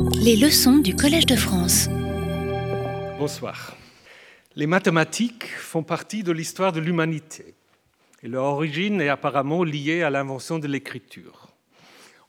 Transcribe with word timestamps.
Les 0.00 0.36
leçons 0.36 0.78
du 0.78 0.94
Collège 0.94 1.26
de 1.26 1.36
France. 1.36 1.88
Bonsoir. 3.18 3.76
Les 4.56 4.66
mathématiques 4.66 5.46
font 5.46 5.82
partie 5.82 6.22
de 6.22 6.32
l'histoire 6.32 6.72
de 6.72 6.80
l'humanité 6.80 7.54
et 8.22 8.28
leur 8.28 8.44
origine 8.44 9.00
est 9.00 9.08
apparemment 9.08 9.64
liée 9.64 10.02
à 10.02 10.10
l'invention 10.10 10.58
de 10.58 10.66
l'écriture. 10.66 11.48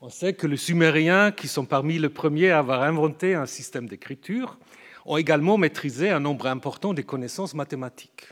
On 0.01 0.09
sait 0.09 0.33
que 0.33 0.47
les 0.47 0.57
Sumériens, 0.57 1.31
qui 1.31 1.47
sont 1.47 1.65
parmi 1.65 1.99
les 1.99 2.09
premiers 2.09 2.51
à 2.51 2.59
avoir 2.59 2.81
inventé 2.81 3.35
un 3.35 3.45
système 3.45 3.87
d'écriture, 3.87 4.57
ont 5.05 5.17
également 5.17 5.57
maîtrisé 5.57 6.09
un 6.09 6.19
nombre 6.19 6.47
important 6.47 6.93
des 6.93 7.03
connaissances 7.03 7.53
mathématiques. 7.53 8.27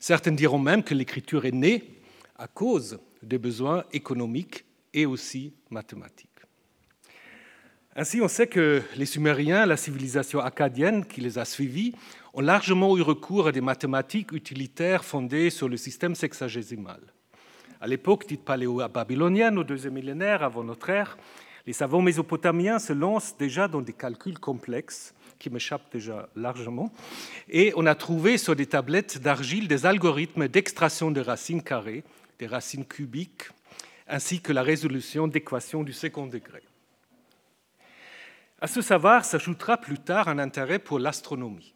Certains 0.00 0.32
diront 0.32 0.58
même 0.58 0.82
que 0.82 0.94
l'écriture 0.94 1.44
est 1.44 1.54
née 1.54 2.00
à 2.36 2.48
cause 2.48 2.98
des 3.22 3.38
besoins 3.38 3.84
économiques 3.92 4.64
et 4.94 5.06
aussi 5.06 5.54
mathématiques. 5.70 6.29
Ainsi, 7.96 8.20
on 8.20 8.28
sait 8.28 8.46
que 8.46 8.82
les 8.96 9.04
Sumériens, 9.04 9.66
la 9.66 9.76
civilisation 9.76 10.38
acadienne 10.38 11.04
qui 11.04 11.20
les 11.20 11.38
a 11.38 11.44
suivis, 11.44 11.92
ont 12.34 12.40
largement 12.40 12.96
eu 12.96 13.02
recours 13.02 13.48
à 13.48 13.52
des 13.52 13.60
mathématiques 13.60 14.30
utilitaires 14.30 15.04
fondées 15.04 15.50
sur 15.50 15.68
le 15.68 15.76
système 15.76 16.14
sexagésimal. 16.14 17.00
À 17.80 17.88
l'époque 17.88 18.28
dite 18.28 18.44
paléo-babylonienne, 18.44 19.58
au 19.58 19.64
deuxième 19.64 19.94
millénaire 19.94 20.44
avant 20.44 20.62
notre 20.62 20.88
ère, 20.88 21.18
les 21.66 21.72
savants 21.72 22.00
mésopotamiens 22.00 22.78
se 22.78 22.92
lancent 22.92 23.36
déjà 23.36 23.66
dans 23.66 23.82
des 23.82 23.92
calculs 23.92 24.38
complexes 24.38 25.12
qui 25.40 25.50
m'échappent 25.50 25.92
déjà 25.92 26.28
largement, 26.36 26.92
et 27.48 27.72
on 27.74 27.86
a 27.86 27.96
trouvé 27.96 28.38
sur 28.38 28.54
des 28.54 28.66
tablettes 28.66 29.18
d'argile 29.18 29.66
des 29.66 29.84
algorithmes 29.84 30.46
d'extraction 30.46 31.10
des 31.10 31.22
racines 31.22 31.62
carrées, 31.62 32.04
des 32.38 32.46
racines 32.46 32.84
cubiques, 32.84 33.48
ainsi 34.06 34.40
que 34.40 34.52
la 34.52 34.62
résolution 34.62 35.26
d'équations 35.26 35.82
du 35.82 35.92
second 35.92 36.26
degré. 36.26 36.62
À 38.62 38.66
ce 38.66 38.82
savoir 38.82 39.24
s'ajoutera 39.24 39.78
plus 39.78 39.98
tard 39.98 40.28
un 40.28 40.38
intérêt 40.38 40.78
pour 40.78 40.98
l'astronomie. 40.98 41.74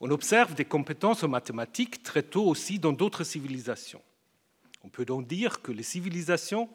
On 0.00 0.10
observe 0.10 0.54
des 0.54 0.64
compétences 0.64 1.22
en 1.22 1.28
mathématiques 1.28 2.02
très 2.02 2.24
tôt 2.24 2.44
aussi 2.44 2.80
dans 2.80 2.92
d'autres 2.92 3.22
civilisations. 3.22 4.02
On 4.82 4.88
peut 4.88 5.04
donc 5.04 5.28
dire 5.28 5.62
que 5.62 5.70
les 5.70 5.84
civilisations 5.84 6.68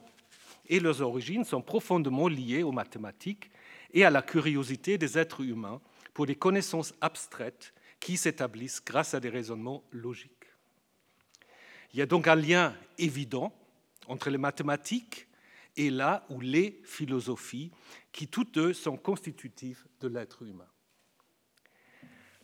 et 0.67 0.79
leurs 0.79 1.01
origines 1.01 1.43
sont 1.43 1.61
profondément 1.61 2.29
liées 2.29 2.63
aux 2.63 2.71
mathématiques 2.71 3.51
et 3.93 4.05
à 4.05 4.09
la 4.09 4.21
curiosité 4.21 4.97
des 4.97 5.17
êtres 5.17 5.41
humains 5.41 5.81
pour 6.13 6.25
des 6.25 6.35
connaissances 6.35 6.93
abstraites 7.01 7.73
qui 7.99 8.15
s'établissent 8.15 8.83
grâce 8.83 9.13
à 9.13 9.19
des 9.19 9.29
raisonnements 9.29 9.83
logiques. 9.91 10.31
Il 11.93 11.99
y 11.99 12.01
a 12.01 12.05
donc 12.05 12.27
un 12.27 12.35
lien 12.35 12.73
évident 12.97 13.53
entre 14.07 14.29
les 14.29 14.37
mathématiques 14.37 15.27
et 15.79 15.89
là 15.89 16.25
où 16.29 16.41
les 16.41 16.81
philosophies, 16.83 17.71
qui 18.11 18.27
toutes 18.27 18.53
deux 18.53 18.73
sont 18.73 18.97
constitutives 18.97 19.85
de 20.01 20.09
l'être 20.09 20.43
humain. 20.43 20.67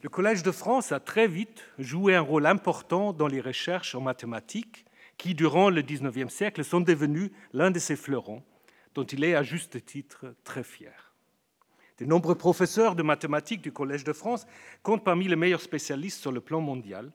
Le 0.02 0.08
Collège 0.08 0.42
de 0.42 0.52
France 0.52 0.94
a 0.94 1.02
très 1.02 1.28
vite 1.28 1.66
joué 1.78 2.16
un 2.16 2.22
rôle 2.22 2.46
important 2.46 3.12
dans 3.12 3.28
les 3.28 3.42
recherches 3.42 3.94
en 3.94 4.00
mathématiques 4.00 4.86
qui, 5.18 5.36
durant 5.36 5.70
le 5.70 5.82
XIXe 5.82 6.34
siècle, 6.34 6.64
sont 6.64 6.80
devenues 6.80 7.32
l'un 7.52 7.72
de 7.72 7.80
ses 7.80 7.98
fleurons, 7.98 8.42
dont 8.94 9.04
il 9.04 9.24
est 9.26 9.36
à 9.36 9.44
juste 9.44 9.84
titre 9.84 10.34
très 10.46 10.64
fier. 10.64 11.14
De 11.98 12.06
nombreux 12.06 12.36
professeurs 12.36 12.96
de 12.96 13.04
mathématiques 13.04 13.62
du 13.62 13.74
Collège 13.74 14.06
de 14.06 14.14
France 14.14 14.48
comptent 14.82 15.04
parmi 15.04 15.28
les 15.28 15.36
meilleurs 15.36 15.62
spécialistes 15.62 16.22
sur 16.22 16.32
le 16.32 16.40
plan 16.40 16.62
mondial, 16.62 17.12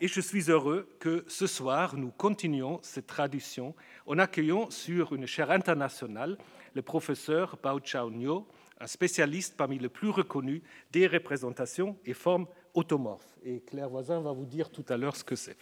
et 0.00 0.08
je 0.08 0.20
suis 0.20 0.50
heureux 0.50 0.88
que 0.98 1.24
ce 1.28 1.46
soir, 1.46 1.96
nous 1.96 2.10
continuions 2.10 2.78
cette 2.82 3.06
tradition 3.06 3.74
en 4.06 4.18
accueillant 4.18 4.70
sur 4.70 5.14
une 5.14 5.26
chaire 5.26 5.50
internationale 5.50 6.38
le 6.74 6.82
professeur 6.82 7.58
Bao 7.62 7.80
Chao 7.82 8.10
Nyo, 8.10 8.46
un 8.80 8.86
spécialiste 8.86 9.56
parmi 9.56 9.78
les 9.78 9.88
plus 9.88 10.08
reconnus 10.08 10.62
des 10.92 11.06
représentations 11.06 11.98
et 12.06 12.14
formes 12.14 12.46
automorphes. 12.74 13.36
Et 13.44 13.60
Claire 13.60 13.88
Voisin 13.88 14.20
va 14.20 14.32
vous 14.32 14.46
dire 14.46 14.70
tout 14.70 14.84
à 14.88 14.96
l'heure 14.96 15.16
ce 15.16 15.24
que 15.24 15.36
c'est. 15.36 15.56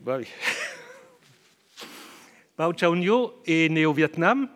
Bah. 0.00 0.18
Bao 2.58 2.72
Chao 2.76 2.94
Nyo 2.96 3.40
est 3.46 3.70
né 3.70 3.86
au 3.86 3.92
Vietnam. 3.92 4.48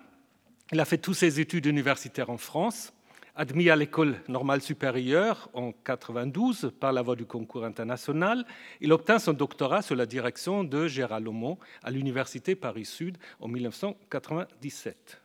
Il 0.73 0.81
a 0.81 0.85
fait 0.85 0.99
toutes 0.99 1.17
ses 1.17 1.41
études 1.41 1.67
universitaires 1.67 2.29
en 2.29 2.37
France. 2.37 2.93
Admis 3.41 3.71
à 3.71 3.77
l'école 3.77 4.17
normale 4.27 4.61
supérieure 4.61 5.49
en 5.53 5.71
92 5.71 6.73
par 6.81 6.93
la 6.93 7.03
voie 7.03 7.15
du 7.15 7.25
concours 7.25 7.65
international, 7.65 8.45
il 8.81 8.93
obtint 8.93 9.21
son 9.21 9.33
doctorat 9.33 9.81
sous 9.81 9.95
la 9.95 10.07
direction 10.07 10.65
de 10.65 10.89
Gérald 10.89 11.25
Lomont 11.25 11.57
à 11.85 11.93
l'Université 11.93 12.57
Paris-Sud 12.57 13.17
en 13.39 13.47
1997. 13.47 15.23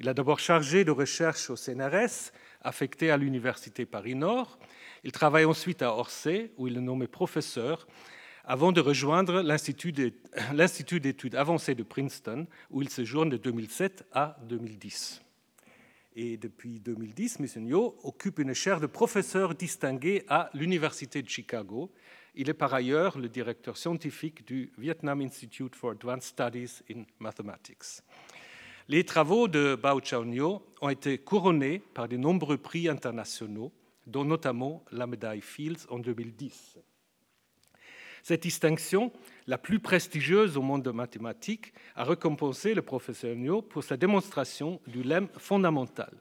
Il 0.00 0.08
a 0.10 0.12
d'abord 0.12 0.38
chargé 0.38 0.84
de 0.84 0.90
recherche 0.90 1.48
au 1.48 1.56
CNRS, 1.56 2.30
affecté 2.60 3.10
à 3.10 3.16
l'Université 3.16 3.86
Paris-Nord. 3.86 4.58
Il 5.02 5.12
travaille 5.12 5.46
ensuite 5.46 5.80
à 5.80 5.94
Orsay, 5.94 6.52
où 6.58 6.68
il 6.68 6.76
est 6.76 6.82
nommé 6.82 7.06
professeur, 7.06 7.86
avant 8.44 8.70
de 8.70 8.82
rejoindre 8.82 9.40
l'Institut 9.40 11.00
d'études 11.00 11.34
avancées 11.34 11.74
de 11.74 11.82
Princeton, 11.82 12.46
où 12.70 12.82
il 12.82 12.90
séjourne 12.90 13.30
de 13.30 13.38
2007 13.38 14.04
à 14.12 14.36
2010. 14.42 15.22
Et 16.18 16.38
depuis 16.38 16.80
2010, 16.80 17.40
M. 17.40 17.64
Nyo 17.66 17.94
occupe 18.02 18.38
une 18.38 18.54
chaire 18.54 18.80
de 18.80 18.86
professeur 18.86 19.54
distingué 19.54 20.24
à 20.28 20.48
l'Université 20.54 21.20
de 21.20 21.28
Chicago. 21.28 21.92
Il 22.34 22.48
est 22.48 22.54
par 22.54 22.72
ailleurs 22.72 23.18
le 23.18 23.28
directeur 23.28 23.76
scientifique 23.76 24.46
du 24.46 24.72
Vietnam 24.78 25.20
Institute 25.20 25.76
for 25.76 25.90
Advanced 25.90 26.22
Studies 26.22 26.82
in 26.90 27.02
Mathematics. 27.18 28.00
Les 28.88 29.04
travaux 29.04 29.46
de 29.46 29.74
Bao 29.74 30.00
Chao 30.00 30.24
ont 30.80 30.88
été 30.88 31.18
couronnés 31.18 31.80
par 31.92 32.08
de 32.08 32.16
nombreux 32.16 32.56
prix 32.56 32.88
internationaux, 32.88 33.70
dont 34.06 34.24
notamment 34.24 34.86
la 34.92 35.06
médaille 35.06 35.42
Fields 35.42 35.86
en 35.90 35.98
2010. 35.98 36.78
Cette 38.26 38.42
distinction, 38.42 39.12
la 39.46 39.56
plus 39.56 39.78
prestigieuse 39.78 40.56
au 40.56 40.60
monde 40.60 40.82
de 40.82 40.90
mathématiques, 40.90 41.72
a 41.94 42.02
récompensé 42.02 42.74
le 42.74 42.82
professeur 42.82 43.36
Nyo 43.36 43.62
pour 43.62 43.84
sa 43.84 43.96
démonstration 43.96 44.80
du 44.88 45.04
lemme 45.04 45.28
fondamental. 45.38 46.12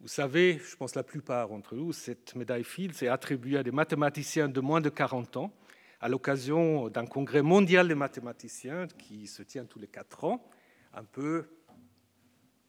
Vous 0.00 0.08
savez, 0.08 0.58
je 0.58 0.74
pense 0.74 0.96
la 0.96 1.04
plupart 1.04 1.50
d'entre 1.50 1.76
vous, 1.76 1.92
cette 1.92 2.34
médaille 2.34 2.64
Fields 2.64 3.04
est 3.04 3.06
attribuée 3.06 3.58
à 3.58 3.62
des 3.62 3.70
mathématiciens 3.70 4.48
de 4.48 4.60
moins 4.60 4.80
de 4.80 4.88
40 4.88 5.36
ans 5.36 5.52
à 6.00 6.08
l'occasion 6.08 6.88
d'un 6.88 7.06
congrès 7.06 7.42
mondial 7.42 7.86
des 7.86 7.94
mathématiciens 7.94 8.88
qui 8.88 9.28
se 9.28 9.44
tient 9.44 9.66
tous 9.66 9.78
les 9.78 9.86
quatre 9.86 10.24
ans, 10.24 10.44
un 10.94 11.04
peu, 11.04 11.46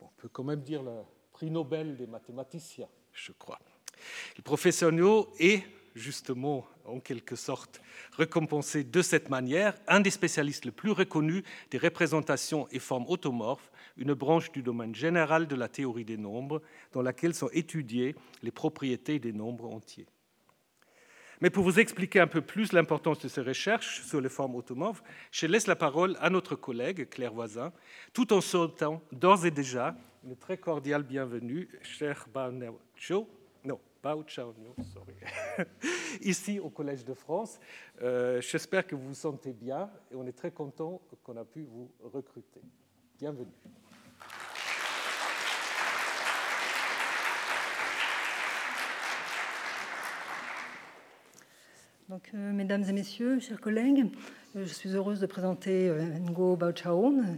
on 0.02 0.10
peut 0.18 0.30
quand 0.30 0.44
même 0.44 0.62
dire 0.62 0.84
le 0.84 1.02
prix 1.34 1.50
Nobel 1.50 1.98
des 1.98 2.06
mathématiciens, 2.06 2.90
je 3.12 3.32
crois. 3.32 3.58
Le 4.38 4.44
professeur 4.44 4.92
Nyo 4.92 5.34
est 5.40 5.64
justement, 5.96 6.68
en 6.86 7.00
quelque 7.00 7.36
sorte, 7.36 7.82
récompensé 8.12 8.84
de 8.84 9.02
cette 9.02 9.30
manière, 9.30 9.76
un 9.88 10.02
des 10.02 10.12
spécialistes 10.12 10.66
les 10.66 10.72
plus 10.72 10.92
reconnus 10.92 11.44
des 11.72 11.78
représentations 11.78 12.68
et 12.72 12.80
formes 12.80 13.06
automorphes, 13.08 13.72
une 13.98 14.14
branche 14.14 14.52
du 14.52 14.62
domaine 14.62 14.94
général 14.94 15.48
de 15.48 15.56
la 15.56 15.70
théorie 15.70 16.06
des 16.06 16.18
nombres, 16.18 16.62
dans 16.92 17.02
laquelle 17.02 17.34
sont 17.34 17.50
étudiées 17.54 18.16
les 18.44 18.52
propriétés 18.52 19.20
des 19.20 19.34
nombres 19.34 19.74
entiers. 19.74 20.08
Mais 21.42 21.50
pour 21.50 21.64
vous 21.64 21.80
expliquer 21.80 22.20
un 22.20 22.28
peu 22.28 22.42
plus 22.42 22.72
l'importance 22.72 23.20
de 23.20 23.28
ces 23.28 23.42
recherches 23.42 24.02
sur 24.04 24.22
les 24.22 24.30
formes 24.30 24.56
automorphes, 24.56 25.04
je 25.32 25.48
laisse 25.48 25.68
la 25.68 25.76
parole 25.76 26.18
à 26.22 26.30
notre 26.30 26.56
collègue 26.56 27.10
Claire 27.10 27.34
Voisin, 27.34 27.74
tout 28.14 28.32
en 28.32 28.42
sautant 28.42 29.02
d'ores 29.12 29.46
et 29.46 29.52
déjà 29.52 29.96
une 30.24 30.36
très 30.36 30.58
cordiale 30.58 31.04
bienvenue, 31.04 31.70
cher 31.84 32.28
Bao 32.34 32.52
Cho, 32.96 33.28
Bao 34.06 34.24
Chao, 34.28 34.54
sorry, 34.94 35.16
ici 36.22 36.60
au 36.60 36.70
Collège 36.70 37.04
de 37.04 37.16
France. 37.16 37.60
Euh, 38.04 38.40
j'espère 38.40 38.86
que 38.86 38.94
vous 38.94 39.08
vous 39.08 39.16
sentez 39.16 39.52
bien 39.52 39.90
et 40.12 40.16
on 40.16 40.28
est 40.28 40.38
très 40.38 40.52
content 40.52 41.02
qu'on 41.24 41.36
a 41.38 41.44
pu 41.44 41.64
vous 41.64 41.90
recruter. 42.04 42.62
Bienvenue. 43.18 43.48
Donc, 52.08 52.30
euh, 52.36 52.54
mesdames 52.54 52.84
et 52.84 52.94
messieurs, 52.94 53.40
chers 53.40 53.60
collègues, 53.60 54.06
euh, 54.56 54.68
je 54.68 54.72
suis 54.72 54.90
heureuse 54.90 55.20
de 55.20 55.26
présenter 55.26 55.92
Ngo 56.30 56.56
Bao 56.56 56.74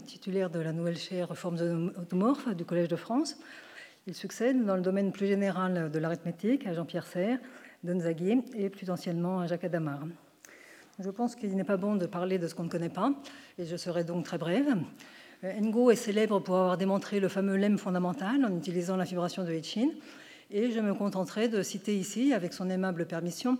titulaire 0.05 0.49
de 0.49 0.59
la 0.59 0.73
nouvelle 0.73 0.97
chaire 0.97 1.33
Formes 1.37 1.93
automorphes 1.97 2.53
du 2.53 2.65
Collège 2.65 2.89
de 2.89 2.97
France. 2.97 3.37
Il 4.09 4.15
succède 4.15 4.63
dans 4.63 4.77
le 4.77 4.81
domaine 4.81 5.11
plus 5.11 5.27
général 5.27 5.91
de 5.91 5.99
l'arithmétique 5.99 6.65
à 6.65 6.73
Jean-Pierre 6.73 7.05
Serre, 7.05 7.39
Donzaghi 7.83 8.41
et 8.55 8.69
plus 8.69 8.89
anciennement 8.89 9.41
à 9.41 9.47
Jacques 9.47 9.65
Adamar. 9.65 9.99
Je 10.97 11.09
pense 11.09 11.35
qu'il 11.35 11.53
n'est 11.57 11.65
pas 11.65 11.75
bon 11.75 11.97
de 11.97 12.05
parler 12.05 12.39
de 12.39 12.47
ce 12.47 12.55
qu'on 12.55 12.63
ne 12.63 12.69
connaît 12.69 12.87
pas, 12.87 13.11
et 13.57 13.65
je 13.65 13.75
serai 13.75 14.05
donc 14.05 14.23
très 14.23 14.37
brève. 14.37 14.77
Ngo 15.43 15.91
est 15.91 15.97
célèbre 15.97 16.39
pour 16.39 16.55
avoir 16.55 16.77
démontré 16.77 17.19
le 17.19 17.27
fameux 17.27 17.57
lemme 17.57 17.77
fondamental 17.77 18.45
en 18.45 18.55
utilisant 18.55 18.95
la 18.95 19.03
vibration 19.03 19.43
de 19.43 19.51
Hitchin, 19.51 19.89
et 20.51 20.71
je 20.71 20.79
me 20.79 20.93
contenterai 20.93 21.49
de 21.49 21.61
citer 21.61 21.93
ici, 21.93 22.33
avec 22.33 22.53
son 22.53 22.69
aimable 22.69 23.07
permission, 23.07 23.57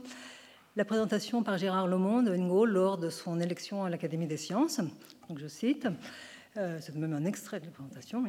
la 0.78 0.86
présentation 0.86 1.44
par 1.44 1.58
Gérard 1.58 1.88
Lomond 1.88 2.22
de 2.22 2.34
Ngo 2.34 2.66
lors 2.66 2.98
de 2.98 3.10
son 3.10 3.42
élection 3.42 3.84
à 3.84 3.90
l'Académie 3.90 4.28
des 4.28 4.38
sciences. 4.38 4.80
Donc 5.28 5.40
je 5.40 5.48
cite 5.48 5.90
Euh, 6.58 6.80
c'est 6.82 6.96
même 6.96 7.14
un 7.14 7.26
extrait 7.26 7.60
de 7.60 7.66
la 7.66 7.72
présentation. 7.72 8.24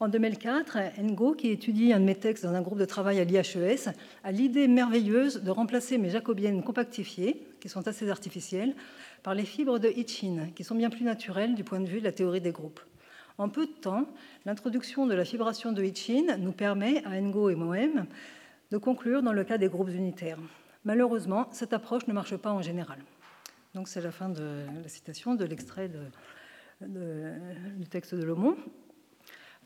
En 0.00 0.08
2004, 0.08 1.00
Ngo, 1.00 1.34
qui 1.34 1.50
étudie 1.50 1.92
un 1.92 2.00
de 2.00 2.04
mes 2.04 2.16
textes 2.16 2.44
dans 2.44 2.52
un 2.52 2.62
groupe 2.62 2.80
de 2.80 2.84
travail 2.84 3.20
à 3.20 3.24
l'IHES, 3.24 3.90
a 4.24 4.32
l'idée 4.32 4.66
merveilleuse 4.66 5.42
de 5.42 5.50
remplacer 5.52 5.98
mes 5.98 6.10
jacobiennes 6.10 6.64
compactifiées, 6.64 7.46
qui 7.60 7.68
sont 7.68 7.86
assez 7.86 8.10
artificielles, 8.10 8.74
par 9.22 9.36
les 9.36 9.44
fibres 9.44 9.78
de 9.78 9.88
Hitchin, 9.88 10.48
qui 10.56 10.64
sont 10.64 10.74
bien 10.74 10.90
plus 10.90 11.04
naturelles 11.04 11.54
du 11.54 11.62
point 11.62 11.78
de 11.78 11.86
vue 11.86 12.00
de 12.00 12.04
la 12.04 12.12
théorie 12.12 12.40
des 12.40 12.50
groupes. 12.50 12.80
En 13.38 13.48
peu 13.48 13.66
de 13.66 13.72
temps, 13.72 14.06
l'introduction 14.44 15.06
de 15.06 15.14
la 15.14 15.24
fibration 15.24 15.70
de 15.70 15.82
Hitchin 15.82 16.38
nous 16.38 16.52
permet, 16.52 17.04
à 17.04 17.20
Ngo 17.20 17.50
et 17.50 17.54
Moem, 17.54 18.06
de 18.72 18.78
conclure 18.78 19.22
dans 19.22 19.32
le 19.32 19.44
cas 19.44 19.58
des 19.58 19.68
groupes 19.68 19.90
unitaires. 19.90 20.38
Malheureusement, 20.84 21.46
cette 21.52 21.72
approche 21.72 22.08
ne 22.08 22.12
marche 22.12 22.36
pas 22.36 22.50
en 22.50 22.62
général. 22.62 22.98
Donc 23.74 23.86
c'est 23.86 24.00
la 24.00 24.10
fin 24.10 24.28
de 24.28 24.66
la 24.82 24.88
citation 24.88 25.36
de 25.36 25.44
l'extrait 25.44 25.88
du 26.80 27.86
texte 27.88 28.16
de 28.16 28.24
Lomont. 28.24 28.56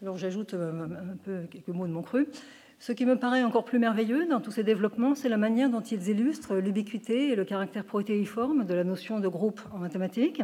Alors 0.01 0.17
j'ajoute 0.17 0.55
euh, 0.55 0.85
un 0.85 1.17
peu 1.17 1.43
quelques 1.51 1.69
mots 1.69 1.87
de 1.89 1.93
mon 1.93 2.03
cru. 2.03 2.29
Ce 2.79 2.93
qui 2.93 3.05
me 3.05 3.19
paraît 3.19 3.43
encore 3.43 3.65
plus 3.65 3.81
merveilleux 3.81 4.29
dans 4.29 4.41
tous 4.41 4.53
ces 4.53 4.63
développements, 4.63 5.17
c'est 5.17 5.29
la 5.29 5.37
manière 5.37 5.69
dont 5.69 5.81
ils 5.81 6.09
illustrent 6.09 6.55
l'ubiquité 6.55 7.33
et 7.33 7.35
le 7.35 7.45
caractère 7.45 7.85
protéiforme 7.85 8.65
de 8.65 8.75
la 8.75 8.85
notion 8.85 9.19
de 9.19 9.27
groupe 9.27 9.61
en 9.73 9.79
mathématiques, 9.79 10.43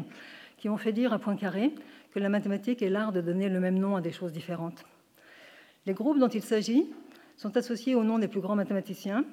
qui 0.57 0.69
ont 0.69 0.77
fait 0.77 0.93
dire 0.93 1.13
à 1.13 1.21
Poincaré 1.21 1.73
que 2.13 2.19
la 2.19 2.29
mathématique 2.29 2.83
est 2.83 2.91
l'art 2.91 3.13
de 3.13 3.21
donner 3.21 3.49
le 3.49 3.61
même 3.61 3.79
nom 3.79 3.95
à 3.95 4.01
des 4.01 4.11
choses 4.11 4.33
différentes. 4.33 4.85
Les 5.87 5.93
groupes 5.93 6.19
dont 6.19 6.29
il 6.29 6.43
s'agit 6.43 6.87
sont 7.37 7.57
associés 7.57 7.95
au 7.95 8.03
nom 8.03 8.19
des 8.19 8.27
plus 8.27 8.41
grands 8.41 8.57
mathématiciens, 8.57 9.25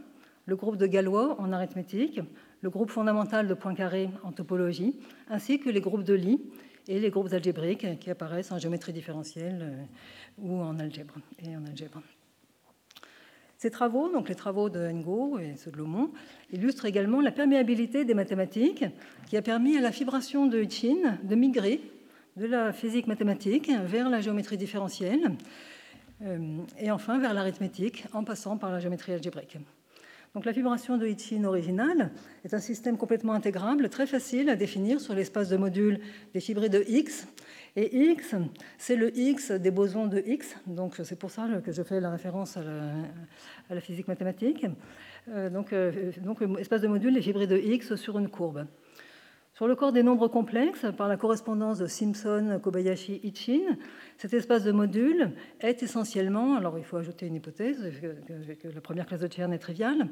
le 0.46 0.56
groupe 0.56 0.78
de 0.78 0.86
Galois 0.86 1.42
en 1.42 1.52
arithmétique, 1.52 2.20
le 2.62 2.70
groupe 2.70 2.92
fondamental 2.92 3.48
de 3.48 3.56
Poincaré 3.56 4.12
en 4.24 4.32
topologie, 4.32 4.96
ainsi 5.32 5.60
que 5.60 5.72
les 5.72 5.82
groupes 5.82 6.04
de 6.04 6.14
Lie 6.14 6.42
et 6.88 7.00
les 7.00 7.10
groupes 7.10 7.32
algébriques 7.32 8.00
qui 8.00 8.10
apparaissent 8.10 8.52
en 8.52 8.60
géométrie 8.60 8.94
différentielle 8.94 9.60
euh, 9.62 9.84
ou 10.40 10.62
en 10.62 10.80
algèbre 10.80 11.16
et 11.44 11.56
en 11.56 11.66
algèbre. 11.66 12.02
Ces 13.58 13.70
travaux, 13.70 14.12
donc 14.12 14.28
les 14.28 14.36
travaux 14.36 14.70
de 14.70 14.90
Ngo 14.92 15.38
et 15.38 15.56
ceux 15.56 15.70
de 15.70 15.78
Lomont, 15.78 16.12
illustrent 16.52 16.86
également 16.86 17.22
la 17.22 17.32
perméabilité 17.32 18.06
des 18.06 18.16
mathématiques 18.16 18.86
qui 19.28 19.38
a 19.38 19.44
permis 19.44 19.78
à 19.78 19.82
la 19.82 19.92
fibration 19.92 20.48
de 20.48 20.60
Hitchin 20.62 21.20
de 21.22 21.36
migrer 21.36 21.80
de 22.38 22.48
la 22.48 22.74
physique 22.74 23.08
mathématique 23.08 23.70
vers 23.84 24.10
la 24.10 24.20
géométrie 24.22 24.58
différentielle 24.58 25.36
euh, 26.24 26.58
et 26.80 26.90
enfin 26.90 27.20
vers 27.20 27.34
l'arithmétique 27.34 28.06
en 28.14 28.24
passant 28.24 28.58
par 28.58 28.72
la 28.72 28.80
géométrie 28.80 29.14
algébrique. 29.14 29.58
Donc 30.34 30.46
la 30.46 30.54
fibration 30.54 30.98
de 30.98 31.06
Hitchin 31.08 31.44
originale 31.44 32.10
est 32.46 32.54
un 32.54 32.60
système 32.60 32.98
complètement 32.98 33.34
intégrable, 33.34 33.90
très 33.90 34.08
facile 34.08 34.50
à 34.50 34.56
définir 34.56 35.02
sur 35.02 35.14
l'espace 35.14 35.50
de 35.50 35.58
modules 35.58 36.00
des 36.34 36.40
fibrés 36.40 36.70
de 36.70 36.86
X. 36.88 37.28
Et 37.76 38.12
X, 38.12 38.36
c'est 38.78 38.96
le 38.96 39.18
X 39.18 39.52
des 39.52 39.72
bosons 39.72 40.08
de 40.08 40.24
X, 40.26 40.56
donc 40.68 40.96
c'est 41.04 41.18
pour 41.18 41.32
ça 41.32 41.50
que 41.64 41.74
je 41.74 41.84
fais 41.84 42.00
la 42.00 42.12
référence 42.12 42.56
à 42.56 42.64
la, 43.70 43.82
physique 43.82 44.08
mathématique. 44.08 44.66
Euh, 45.30 45.50
donc, 45.50 45.74
euh, 45.74 46.12
donc 46.22 46.40
l'espace 46.42 46.82
de 46.82 46.88
modules 46.88 47.14
des 47.14 47.22
fibrés 47.22 47.48
de 47.48 47.58
X 47.58 47.96
sur 47.96 48.18
une 48.18 48.30
courbe. 48.30 48.66
Sur 49.62 49.68
le 49.68 49.76
corps 49.76 49.92
des 49.92 50.02
nombres 50.02 50.28
complexes, 50.28 50.88
par 50.98 51.08
la 51.08 51.18
correspondance 51.18 51.78
de 51.78 51.86
Simpson, 51.86 52.60
Kobayashi, 52.64 53.22
Hitchin, 53.22 53.78
cet 54.18 54.34
espace 54.34 54.64
de 54.64 54.72
modules 54.72 55.34
est 55.60 55.84
essentiellement, 55.84 56.56
alors 56.56 56.80
il 56.80 56.84
faut 56.84 56.98
ajouter 56.98 57.28
une 57.28 57.36
hypothèse, 57.36 57.78
que, 58.02 58.68
la 58.74 58.82
première 58.82 59.06
classe 59.06 59.20
de 59.20 59.32
Chern 59.32 59.54
est 59.54 59.60
triviale, 59.60 60.08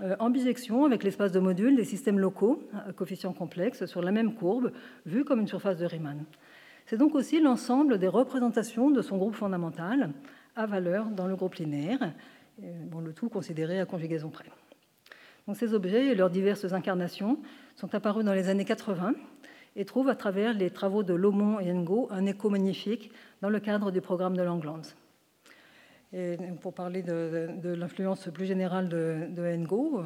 euh, 0.00 0.16
en 0.18 0.28
bisection 0.28 0.86
avec 0.86 1.04
l'espace 1.04 1.30
de 1.30 1.38
modules 1.38 1.76
des 1.76 1.84
systèmes 1.84 2.18
locaux 2.18 2.64
à 2.84 2.92
coefficients 2.92 3.32
complexes 3.32 3.86
sur 3.86 4.02
la 4.02 4.10
même 4.10 4.34
courbe, 4.34 4.72
vue 5.06 5.24
comme 5.24 5.38
une 5.38 5.46
surface 5.46 5.78
de 5.78 5.86
Riemann. 5.86 6.24
C'est 6.86 6.96
donc 6.96 7.14
aussi 7.14 7.40
l'ensemble 7.40 7.96
des 7.96 8.08
représentations 8.08 8.90
de 8.90 9.02
son 9.02 9.18
groupe 9.18 9.36
fondamental 9.36 10.10
à 10.56 10.66
valeur 10.66 11.06
dans 11.10 11.28
le 11.28 11.36
groupe 11.36 11.54
linéaire, 11.54 12.12
le 12.60 13.12
tout 13.12 13.28
considéré 13.28 13.78
à 13.78 13.86
conjugaison 13.86 14.30
près. 14.30 14.46
Ces 15.54 15.74
objets 15.74 16.08
et 16.08 16.14
leurs 16.14 16.30
diverses 16.30 16.72
incarnations 16.72 17.38
sont 17.76 17.94
apparus 17.94 18.24
dans 18.24 18.34
les 18.34 18.48
années 18.48 18.64
80 18.64 19.14
et 19.76 19.84
trouvent 19.84 20.08
à 20.08 20.14
travers 20.14 20.52
les 20.54 20.70
travaux 20.70 21.02
de 21.02 21.14
Lomont 21.14 21.60
et 21.60 21.72
Ngo 21.72 22.08
un 22.10 22.26
écho 22.26 22.50
magnifique 22.50 23.10
dans 23.40 23.48
le 23.48 23.60
cadre 23.60 23.90
du 23.90 24.00
programme 24.00 24.36
de 24.36 24.42
Langlands. 24.42 24.82
Et 26.12 26.36
pour 26.60 26.74
parler 26.74 27.02
de, 27.02 27.74
l'influence 27.74 28.28
plus 28.34 28.46
générale 28.46 28.88
de, 28.88 29.56
Ngo, 29.56 30.02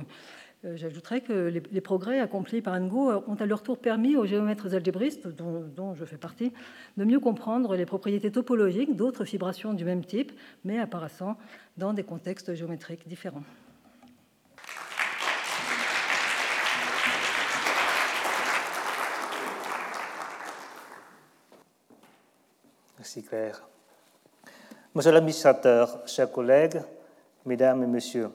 euh, 0.65 0.77
j'ajouterais 0.77 1.23
que 1.23 1.33
les, 1.33 1.81
progrès 1.81 2.21
accomplis 2.21 2.61
par 2.61 2.79
Ngo 2.79 3.25
ont 3.27 3.37
à 3.37 3.47
leur 3.47 3.63
tour 3.63 3.79
permis 3.79 4.17
aux 4.17 4.27
géomètres 4.27 4.75
algébristes, 4.75 5.29
dont, 5.29 5.95
je 5.95 6.05
fais 6.05 6.19
partie, 6.19 6.53
de 6.99 7.05
mieux 7.05 7.21
comprendre 7.21 7.75
les 7.75 7.87
propriétés 7.87 8.31
topologiques 8.31 8.97
d'autres 8.97 9.25
fibrations 9.25 9.73
du 9.73 9.85
même 9.85 10.05
type, 10.05 10.33
mais 10.65 10.79
apparaissant 10.79 11.39
dans 11.79 11.95
des 11.95 12.05
contextes 12.05 12.55
géométriques 12.55 13.09
différents. 13.09 13.45
Merci 23.05 23.23
Claire. 23.23 23.63
Monsieur 24.95 25.13
l'administrateur, 25.13 26.01
chers 26.07 26.33
collègues, 26.33 26.81
mesdames 27.45 27.83
et 27.83 27.87
messieurs, 27.87 28.31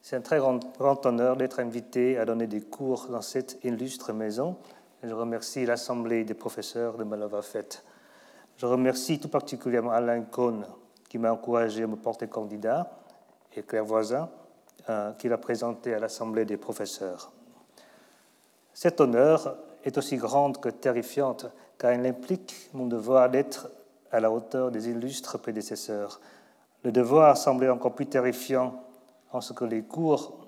c'est 0.00 0.16
un 0.16 0.22
très 0.22 0.38
grand, 0.38 1.04
honneur 1.04 1.36
d'être 1.36 1.60
invité 1.60 2.16
à 2.16 2.24
donner 2.24 2.46
des 2.46 2.62
cours 2.62 3.08
dans 3.08 3.20
cette 3.20 3.62
illustre 3.64 4.14
maison. 4.14 4.56
je 5.02 5.12
remercie 5.12 5.66
l'Assemblée 5.66 6.24
des 6.24 6.32
professeurs 6.32 6.96
de 6.96 7.04
me 7.04 7.42
fait. 7.42 7.84
Je 8.56 8.64
remercie 8.64 9.20
tout 9.20 9.28
particulièrement 9.28 9.90
Alain 9.90 10.22
Cohn 10.22 10.64
qui 11.10 11.18
m'a 11.18 11.30
encouragé 11.30 11.82
à 11.82 11.86
me 11.86 11.96
porter 11.96 12.26
candidat 12.26 12.90
et 13.54 13.62
Claire 13.62 13.84
Voisin 13.84 14.30
euh, 14.88 15.12
qui 15.12 15.28
l'a 15.28 15.36
présenté 15.36 15.92
à 15.92 15.98
l'Assemblée 15.98 16.46
des 16.46 16.56
professeurs. 16.56 17.30
Cet 18.72 19.02
honneur 19.02 19.58
est 19.84 19.98
aussi 19.98 20.16
grande 20.16 20.62
que 20.62 20.70
terrifiante 20.70 21.44
car 21.76 21.92
il 21.92 22.06
implique 22.06 22.70
mon 22.72 22.86
devoir 22.86 23.28
d'être 23.28 23.68
à 24.14 24.20
la 24.20 24.30
hauteur 24.30 24.70
des 24.70 24.88
illustres 24.88 25.40
prédécesseurs. 25.40 26.20
Le 26.84 26.92
devoir 26.92 27.36
semblait 27.36 27.68
encore 27.68 27.96
plus 27.96 28.06
terrifiant 28.06 28.80
en 29.32 29.40
ce 29.40 29.52
que 29.52 29.64
les 29.64 29.82
cours, 29.82 30.38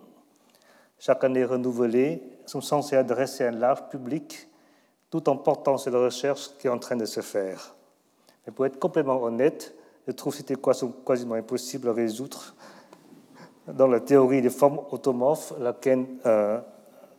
chaque 1.00 1.24
année 1.24 1.44
renouvelés, 1.44 2.22
sont 2.46 2.60
censés 2.60 2.94
adresser 2.94 3.44
un 3.44 3.50
large 3.50 3.88
public 3.88 4.48
tout 5.10 5.28
en 5.28 5.36
portant 5.36 5.78
sur 5.78 5.90
la 5.90 5.98
recherche 5.98 6.50
qui 6.58 6.68
est 6.68 6.70
en 6.70 6.78
train 6.78 6.94
de 6.94 7.06
se 7.06 7.20
faire. 7.20 7.74
Mais 8.46 8.52
pour 8.52 8.66
être 8.66 8.78
complètement 8.78 9.20
honnête, 9.20 9.74
je 10.06 10.12
trouve 10.12 10.40
que 10.40 10.52
équation 10.52 10.92
quasiment 11.04 11.34
impossible 11.34 11.88
à 11.88 11.92
résoudre 11.92 12.54
dans 13.66 13.88
la 13.88 13.98
théorie 13.98 14.42
des 14.42 14.50
formes 14.50 14.80
automorphes, 14.92 15.54
laquelle 15.58 16.06
euh, 16.24 16.60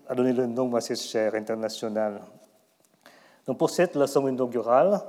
a 0.07 0.15
donné 0.15 0.31
le 0.31 0.45
nom 0.45 0.73
à 0.75 0.79
cette 0.79 1.01
chaire 1.01 1.35
internationale. 1.35 2.21
Donc 3.45 3.57
pour 3.57 3.69
cette 3.69 3.97
leçon 3.97 4.29
inaugurale, 4.29 5.01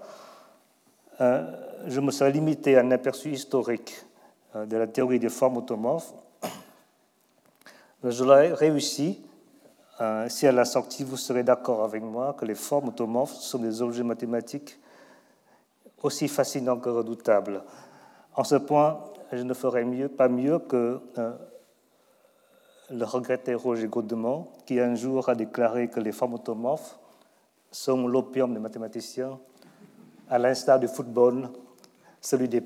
je 1.20 2.00
me 2.00 2.10
serais 2.10 2.30
limité 2.30 2.76
à 2.76 2.80
un 2.80 2.90
aperçu 2.90 3.30
historique 3.30 4.04
euh, 4.54 4.66
de 4.66 4.76
la 4.76 4.86
théorie 4.86 5.18
des 5.18 5.28
formes 5.28 5.58
automorphes. 5.58 6.12
Je 8.04 8.24
l'ai 8.24 8.52
réussi 8.52 9.20
euh, 10.00 10.28
si 10.28 10.46
à 10.46 10.52
la 10.52 10.64
sortie 10.64 11.04
vous 11.04 11.16
serez 11.16 11.42
d'accord 11.42 11.82
avec 11.82 12.02
moi 12.02 12.34
que 12.34 12.44
les 12.44 12.54
formes 12.54 12.88
automorphes 12.88 13.34
sont 13.34 13.58
des 13.58 13.82
objets 13.82 14.04
mathématiques 14.04 14.78
aussi 16.02 16.28
fascinants 16.28 16.78
que 16.78 16.88
redoutables. 16.88 17.62
En 18.36 18.44
ce 18.44 18.54
point, 18.54 19.00
je 19.32 19.42
ne 19.42 19.52
ferai 19.52 19.84
pas 20.08 20.28
mieux 20.28 20.60
que 20.60 21.00
le 22.90 23.04
regretté 23.04 23.54
Roger 23.54 23.88
Godemont, 23.88 24.46
qui 24.64 24.78
un 24.78 24.94
jour 24.94 25.28
a 25.28 25.34
déclaré 25.34 25.88
que 25.88 25.98
les 25.98 26.12
formes 26.12 26.34
automorphes 26.34 26.98
sont 27.72 28.06
l'opium 28.06 28.54
des 28.54 28.60
mathématiciens 28.60 29.40
à 30.28 30.38
l'instar 30.38 30.78
du 30.78 30.88
football, 30.88 31.48
celui 32.20 32.48
des 32.48 32.62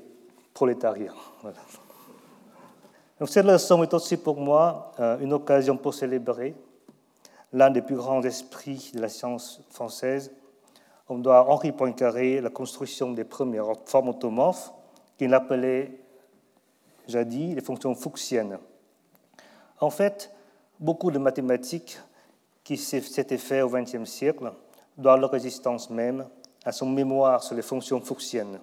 prolétariats. 0.53 1.13
Donc 3.19 3.29
cette 3.29 3.45
leçon 3.45 3.83
est 3.83 3.93
aussi 3.93 4.17
pour 4.17 4.37
moi 4.37 4.91
euh, 4.99 5.19
une 5.19 5.33
occasion 5.33 5.77
pour 5.77 5.93
célébrer 5.93 6.55
l'un 7.51 7.69
des 7.69 7.81
plus 7.81 7.95
grands 7.95 8.21
esprits 8.23 8.91
de 8.93 8.99
la 8.99 9.09
science 9.09 9.61
française. 9.69 10.31
On 11.07 11.17
doit 11.19 11.39
à 11.39 11.43
Henri 11.43 11.71
Poincaré 11.71 12.41
la 12.41 12.49
construction 12.49 13.11
des 13.11 13.23
premières 13.23 13.73
formes 13.85 14.09
automorphes 14.09 14.71
qu'il 15.17 15.33
appelait 15.33 15.99
jadis 17.07 17.55
les 17.55 17.61
fonctions 17.61 17.93
fuchsiennes. 17.95 18.57
En 19.79 19.89
fait, 19.89 20.31
beaucoup 20.79 21.11
de 21.11 21.19
mathématiques 21.19 21.99
qui 22.63 22.77
s'étaient 22.77 23.37
faites 23.37 23.63
au 23.63 23.69
XXe 23.69 24.09
siècle 24.09 24.51
doivent 24.97 25.19
leur 25.19 25.35
existence 25.35 25.89
même 25.89 26.25
à 26.65 26.71
son 26.71 26.89
mémoire 26.89 27.43
sur 27.43 27.55
les 27.55 27.61
fonctions 27.61 28.01
fuchsiennes. 28.01 28.59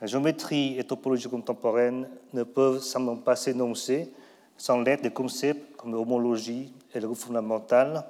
La 0.00 0.06
géométrie 0.06 0.78
et 0.78 0.84
topologie 0.84 1.28
contemporaine 1.28 2.08
ne 2.32 2.42
peuvent 2.42 2.82
simplement 2.82 3.16
pas 3.16 3.36
s'énoncer 3.36 4.12
sans 4.56 4.80
l'aide 4.80 5.02
des 5.02 5.10
concepts 5.10 5.76
comme 5.76 5.92
l'homologie 5.92 6.72
et 6.94 7.00
le 7.00 7.06
groupe 7.06 7.18
fondamental 7.18 8.04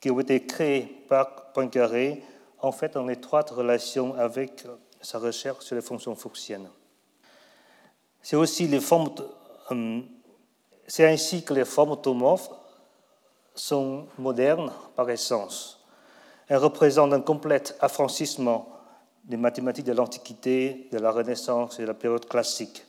qui 0.00 0.10
ont 0.10 0.20
été 0.20 0.44
créés 0.44 0.82
par 1.08 1.52
Poincaré 1.52 2.22
en 2.60 2.72
fait 2.72 2.96
en 2.96 3.08
étroite 3.08 3.50
relation 3.50 4.14
avec 4.14 4.66
sa 5.00 5.18
recherche 5.18 5.64
sur 5.64 5.76
les 5.76 5.82
fonctions 5.82 6.14
fuchsiennes. 6.14 6.68
C'est 8.22 8.36
aussi 8.36 8.66
les 8.66 8.80
formes, 8.80 9.10
euh, 9.70 10.00
c'est 10.86 11.06
ainsi 11.06 11.44
que 11.44 11.52
les 11.52 11.64
formes 11.64 11.90
automorphes 11.90 12.50
sont 13.54 14.06
modernes 14.18 14.72
par 14.96 15.08
essence. 15.10 15.83
Elles 16.48 16.58
représentent 16.58 17.12
un 17.12 17.20
complet 17.20 17.62
affranchissement 17.80 18.68
des 19.24 19.36
mathématiques 19.36 19.86
de 19.86 19.92
l'Antiquité, 19.92 20.88
de 20.92 20.98
la 20.98 21.10
Renaissance 21.10 21.78
et 21.78 21.82
de 21.82 21.86
la 21.86 21.94
période 21.94 22.26
classique. 22.26 22.84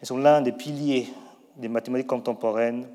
Elles 0.00 0.06
sont 0.06 0.18
l'un 0.18 0.40
des 0.40 0.52
piliers 0.52 1.08
des 1.56 1.68
mathématiques 1.68 2.06
contemporaines. 2.06 2.88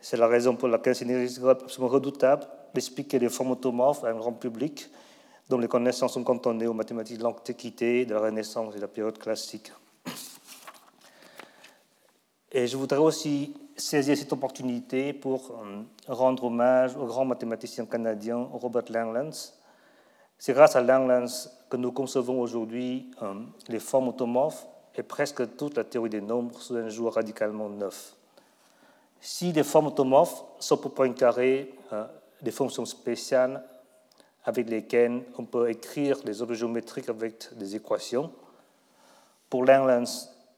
C'est 0.00 0.16
la 0.16 0.26
raison 0.26 0.56
pour 0.56 0.68
laquelle 0.68 0.94
c'est 0.94 1.10
absolument 1.46 1.92
redoutable 1.92 2.46
d'expliquer 2.74 3.18
les 3.18 3.28
formes 3.28 3.52
automorphes 3.52 4.04
à 4.04 4.08
un 4.08 4.14
grand 4.14 4.32
public 4.32 4.90
dont 5.48 5.58
les 5.58 5.68
connaissances 5.68 6.14
sont 6.14 6.24
cantonnées 6.24 6.66
aux 6.66 6.74
mathématiques 6.74 7.18
de 7.18 7.22
l'Antiquité, 7.22 8.04
de 8.04 8.14
la 8.14 8.20
Renaissance 8.20 8.72
et 8.74 8.76
de 8.76 8.82
la 8.82 8.88
période 8.88 9.18
classique. 9.18 9.70
Et 12.50 12.66
je 12.66 12.76
voudrais 12.76 12.98
aussi 12.98 13.54
saisir 13.76 14.16
cette 14.16 14.32
opportunité 14.32 15.12
pour 15.12 15.50
euh, 15.50 15.82
rendre 16.08 16.44
hommage 16.44 16.96
au 16.96 17.06
grand 17.06 17.24
mathématicien 17.24 17.86
canadien 17.86 18.48
Robert 18.52 18.84
Langlands. 18.90 19.52
C'est 20.38 20.52
grâce 20.52 20.76
à 20.76 20.82
Langlands 20.82 21.48
que 21.68 21.76
nous 21.76 21.92
concevons 21.92 22.40
aujourd'hui 22.40 23.10
euh, 23.22 23.34
les 23.68 23.80
formes 23.80 24.08
automorphes 24.08 24.66
et 24.94 25.02
presque 25.02 25.56
toute 25.56 25.76
la 25.76 25.84
théorie 25.84 26.10
des 26.10 26.20
nombres 26.20 26.60
sous 26.60 26.76
un 26.76 26.88
jour 26.88 27.14
radicalement 27.14 27.68
neuf. 27.68 28.14
Si 29.20 29.52
les 29.52 29.64
formes 29.64 29.88
automorphes 29.88 30.44
sont 30.60 30.76
pour 30.76 30.94
Poincaré 30.94 31.74
euh, 31.92 32.04
des 32.42 32.52
fonctions 32.52 32.84
spéciales 32.84 33.64
avec 34.44 34.68
lesquelles 34.68 35.24
on 35.38 35.44
peut 35.44 35.70
écrire 35.70 36.20
des 36.22 36.42
objets 36.42 36.56
géométriques 36.56 37.08
avec 37.08 37.48
des 37.56 37.74
équations, 37.74 38.30
pour 39.48 39.64
Langlands, 39.64 40.04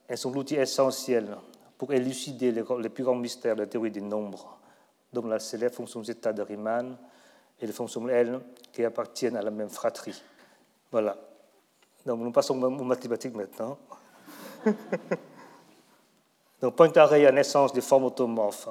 elles 0.08 0.18
sont 0.18 0.32
l'outil 0.32 0.56
essentiel 0.56 1.36
pour 1.78 1.92
élucider 1.92 2.52
les, 2.52 2.88
plus 2.88 3.04
grands 3.04 3.14
mystères 3.16 3.54
de 3.54 3.60
la 3.62 3.66
théorie 3.66 3.90
des 3.90 4.00
nombres, 4.00 4.58
dont 5.12 5.26
la 5.26 5.38
célèbre 5.38 5.74
fonction 5.74 6.02
zeta 6.02 6.32
de 6.32 6.42
Riemann 6.42 6.96
et 7.60 7.66
les 7.66 7.72
fonctions 7.72 8.08
L 8.08 8.40
qui 8.72 8.84
appartiennent 8.84 9.36
à 9.36 9.42
la 9.42 9.50
même 9.50 9.68
fratrie. 9.68 10.22
Voilà. 10.90 11.16
Donc 12.04 12.20
nous 12.20 12.32
passons 12.32 12.60
aux 12.62 12.84
mathématiques 12.84 13.34
maintenant. 13.34 13.78
Donc 16.60 16.74
Poincaré 16.74 17.26
à 17.26 17.32
naissance 17.32 17.72
des 17.72 17.80
formes 17.80 18.04
automorphes. 18.04 18.68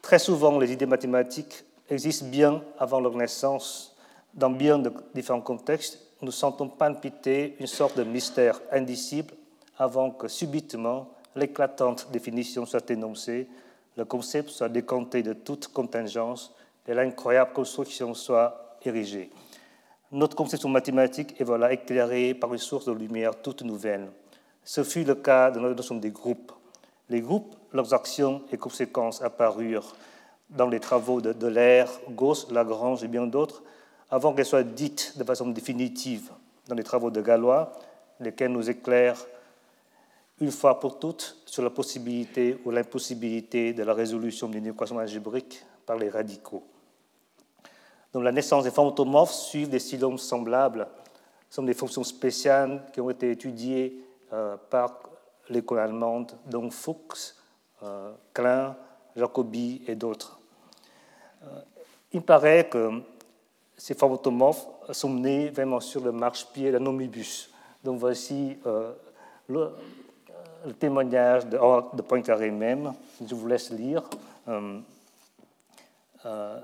Très 0.00 0.18
souvent, 0.18 0.58
les 0.58 0.72
idées 0.72 0.86
mathématiques 0.86 1.64
existent 1.88 2.26
bien 2.26 2.62
avant 2.78 3.00
leur 3.00 3.14
naissance. 3.14 3.96
Dans 4.32 4.50
bien 4.50 4.78
de 4.78 4.92
différents 5.14 5.40
contextes, 5.40 5.98
nous 6.22 6.32
sentons 6.32 6.68
palpiter 6.68 7.56
une 7.60 7.66
sorte 7.66 7.96
de 7.96 8.04
mystère 8.04 8.60
indicible 8.72 9.34
avant 9.78 10.10
que 10.10 10.28
subitement 10.28 11.13
l'éclatante 11.36 12.08
définition 12.12 12.66
soit 12.66 12.90
énoncée, 12.90 13.48
le 13.96 14.04
concept 14.04 14.50
soit 14.50 14.68
décompté 14.68 15.22
de 15.22 15.32
toute 15.32 15.68
contingence 15.68 16.54
et 16.86 16.94
l'incroyable 16.94 17.52
construction 17.52 18.14
soit 18.14 18.76
érigée. 18.84 19.30
Notre 20.12 20.36
conception 20.36 20.68
mathématique 20.68 21.40
est 21.40 21.44
voilà 21.44 21.72
éclairée 21.72 22.34
par 22.34 22.52
une 22.52 22.58
source 22.58 22.86
de 22.86 22.92
lumière 22.92 23.40
toute 23.40 23.62
nouvelle. 23.62 24.08
Ce 24.62 24.84
fut 24.84 25.04
le 25.04 25.14
cas 25.14 25.50
de 25.50 25.60
notre 25.60 25.76
notion 25.76 25.96
des 25.96 26.10
groupes. 26.10 26.52
Les 27.08 27.20
groupes, 27.20 27.54
leurs 27.72 27.92
actions 27.94 28.42
et 28.52 28.56
conséquences 28.56 29.22
apparurent 29.22 29.94
dans 30.50 30.68
les 30.68 30.80
travaux 30.80 31.20
de 31.20 31.32
Delair, 31.32 31.90
Gauss, 32.10 32.50
Lagrange 32.50 33.02
et 33.02 33.08
bien 33.08 33.26
d'autres, 33.26 33.62
avant 34.10 34.32
qu'elles 34.32 34.46
soient 34.46 34.62
dites 34.62 35.18
de 35.18 35.24
façon 35.24 35.48
définitive 35.48 36.30
dans 36.68 36.74
les 36.74 36.84
travaux 36.84 37.10
de 37.10 37.20
Galois, 37.20 37.72
lesquels 38.20 38.52
nous 38.52 38.70
éclairent 38.70 39.26
une 40.40 40.50
fois 40.50 40.80
pour 40.80 40.98
toutes 40.98 41.36
sur 41.46 41.62
la 41.62 41.70
possibilité 41.70 42.58
ou 42.64 42.70
l'impossibilité 42.70 43.72
de 43.72 43.82
la 43.82 43.94
résolution 43.94 44.48
d'une 44.48 44.66
équation 44.66 44.98
algébrique 44.98 45.64
par 45.86 45.96
les 45.96 46.08
radicaux. 46.08 46.64
Donc 48.12 48.24
la 48.24 48.32
naissance 48.32 48.64
des 48.64 48.70
formes 48.70 48.88
automorphes 48.88 49.34
suivent 49.34 49.68
des 49.68 49.78
stylomes 49.78 50.18
semblables, 50.18 50.88
ce 51.54 51.56
sont 51.56 51.62
des 51.62 51.74
fonctions 51.74 52.02
spéciales 52.02 52.84
qui 52.92 53.00
ont 53.00 53.10
été 53.10 53.30
étudiées 53.30 54.04
euh, 54.32 54.56
par 54.70 54.98
l'école 55.48 55.78
allemande, 55.78 56.32
dont 56.46 56.68
Fuchs, 56.68 57.34
euh, 57.84 58.12
Klein, 58.32 58.76
Jacobi 59.14 59.82
et 59.86 59.94
d'autres. 59.94 60.40
Euh, 61.44 61.60
il 62.10 62.22
paraît 62.22 62.68
que 62.68 63.02
ces 63.76 63.94
formes 63.94 64.14
automorphes 64.14 64.66
sont 64.90 65.14
nées 65.14 65.50
vraiment 65.50 65.78
sur 65.78 66.02
le 66.02 66.10
marche-pied 66.10 66.72
d'un 66.72 66.84
omnibus. 66.86 67.50
Donc 67.84 68.00
voici 68.00 68.56
le, 69.46 69.70
le 70.64 70.72
témoignage 70.72 71.46
de, 71.46 71.58
de 71.96 72.02
Poincaré 72.02 72.50
même, 72.50 72.92
je 73.24 73.34
vous 73.34 73.46
laisse 73.46 73.70
lire. 73.70 74.02
Euh, 74.48 74.80
euh, 76.24 76.60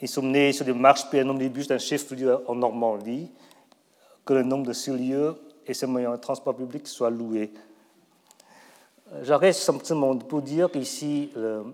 ils 0.00 0.08
sont 0.08 0.22
nés 0.22 0.52
sur 0.52 0.64
des 0.64 0.72
marches 0.72 1.08
puis 1.10 1.18
un 1.18 1.28
omnibus 1.28 1.66
d'un 1.66 1.78
chef-lieu 1.78 2.38
en 2.48 2.54
Normandie, 2.54 3.28
que 4.24 4.34
le 4.34 4.42
nombre 4.44 4.66
de 4.66 4.72
ce 4.72 4.92
lieu 4.92 5.36
et 5.66 5.74
ses 5.74 5.86
moyens 5.86 6.14
de 6.14 6.20
transport 6.20 6.54
public 6.54 6.86
soient 6.86 7.10
loués. 7.10 7.52
J'arrête 9.22 9.54
simplement 9.54 10.16
pour 10.16 10.42
dire 10.42 10.70
qu'ici, 10.70 11.32
euh, 11.36 11.64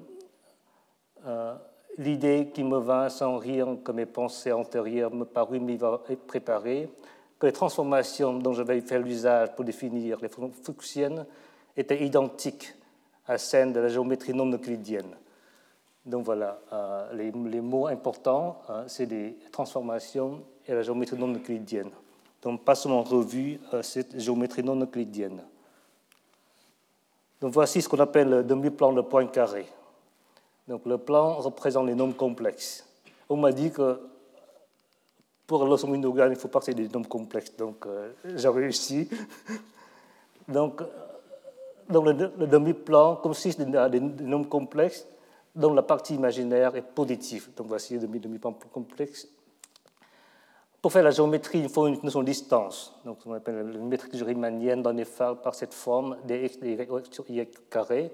l'idée 1.98 2.50
qui 2.54 2.64
me 2.64 2.78
vint 2.78 3.08
sans 3.08 3.38
rien 3.38 3.76
que 3.76 3.92
mes 3.92 4.06
pensées 4.06 4.52
antérieures 4.52 5.12
me 5.12 5.24
parut 5.24 5.60
m'y 5.60 5.78
préparer, 6.26 6.88
les 7.44 7.52
transformations 7.52 8.34
dont 8.38 8.52
j'avais 8.52 8.80
fait 8.80 8.98
l'usage 8.98 9.54
pour 9.54 9.64
définir 9.64 10.18
les 10.20 10.28
fonctions 10.28 10.62
fuchsiennes 10.62 11.26
étaient 11.76 12.04
identiques 12.04 12.74
à 13.26 13.38
celles 13.38 13.72
de 13.72 13.80
la 13.80 13.88
géométrie 13.88 14.34
non 14.34 14.50
euclidienne. 14.50 15.16
Donc 16.04 16.24
voilà, 16.24 16.60
euh, 16.72 17.12
les, 17.14 17.60
mots 17.60 17.86
importants, 17.86 18.60
hein, 18.68 18.84
c'est 18.86 19.06
les 19.06 19.38
transformations 19.50 20.42
et 20.66 20.74
la 20.74 20.82
géométrie 20.82 21.16
non 21.16 21.32
euclidienne. 21.32 21.90
Donc 22.42 22.62
passons 22.62 22.90
en 22.90 23.02
revue 23.02 23.58
euh, 23.72 23.82
cette 23.82 24.18
géométrie 24.20 24.62
non 24.62 24.78
euclidienne. 24.78 25.42
Donc 27.40 27.52
voici 27.52 27.80
ce 27.80 27.88
qu'on 27.88 28.00
appelle 28.00 28.28
le 28.28 28.44
demi-plan 28.44 28.92
de 28.92 29.00
Poincaré. 29.00 29.66
Donc 30.68 30.84
le 30.84 30.98
plan 30.98 31.34
représente 31.36 31.86
les 31.86 31.94
nombres 31.94 32.16
complexes. 32.16 32.86
On 33.28 33.36
m'a 33.36 33.52
dit 33.52 33.70
que 33.70 33.98
pour 35.46 35.64
l'ensemble 35.64 35.96
il 35.96 36.00
ne 36.00 36.34
faut 36.34 36.48
pas 36.48 36.60
que 36.60 36.66
c'est 36.66 36.74
des 36.74 36.88
nombres 36.88 37.08
complexes. 37.08 37.54
Donc, 37.56 37.86
euh, 37.86 38.12
j'ai 38.36 38.48
réussi. 38.48 39.08
donc, 40.48 40.82
donc, 41.88 42.06
le, 42.06 42.46
demi-plan 42.46 43.16
consiste 43.16 43.60
à 43.60 43.88
des, 43.88 44.00
nombres 44.00 44.48
complexes 44.48 45.06
dont 45.54 45.74
la 45.74 45.82
partie 45.82 46.14
imaginaire 46.14 46.74
est 46.76 46.82
positive. 46.82 47.50
Donc, 47.56 47.66
voici 47.68 47.98
le 47.98 48.06
demi-plan 48.06 48.56
complexe. 48.72 49.28
Pour 50.80 50.92
faire 50.92 51.04
la 51.04 51.10
géométrie, 51.10 51.60
il 51.60 51.68
faut 51.68 51.86
une 51.86 51.98
notion 52.02 52.20
de 52.20 52.26
distance. 52.26 52.94
Donc, 53.04 53.18
on 53.26 53.32
appelle 53.32 53.70
la 53.70 53.78
métrique 53.78 54.14
riemannienne 54.22 54.82
donnée 54.82 55.06
par 55.42 55.54
cette 55.54 55.74
forme 55.74 56.16
des 56.24 56.46
x, 56.46 56.58
des 56.58 56.72
y 56.72 57.14
sur 57.14 57.30
y. 57.30 58.10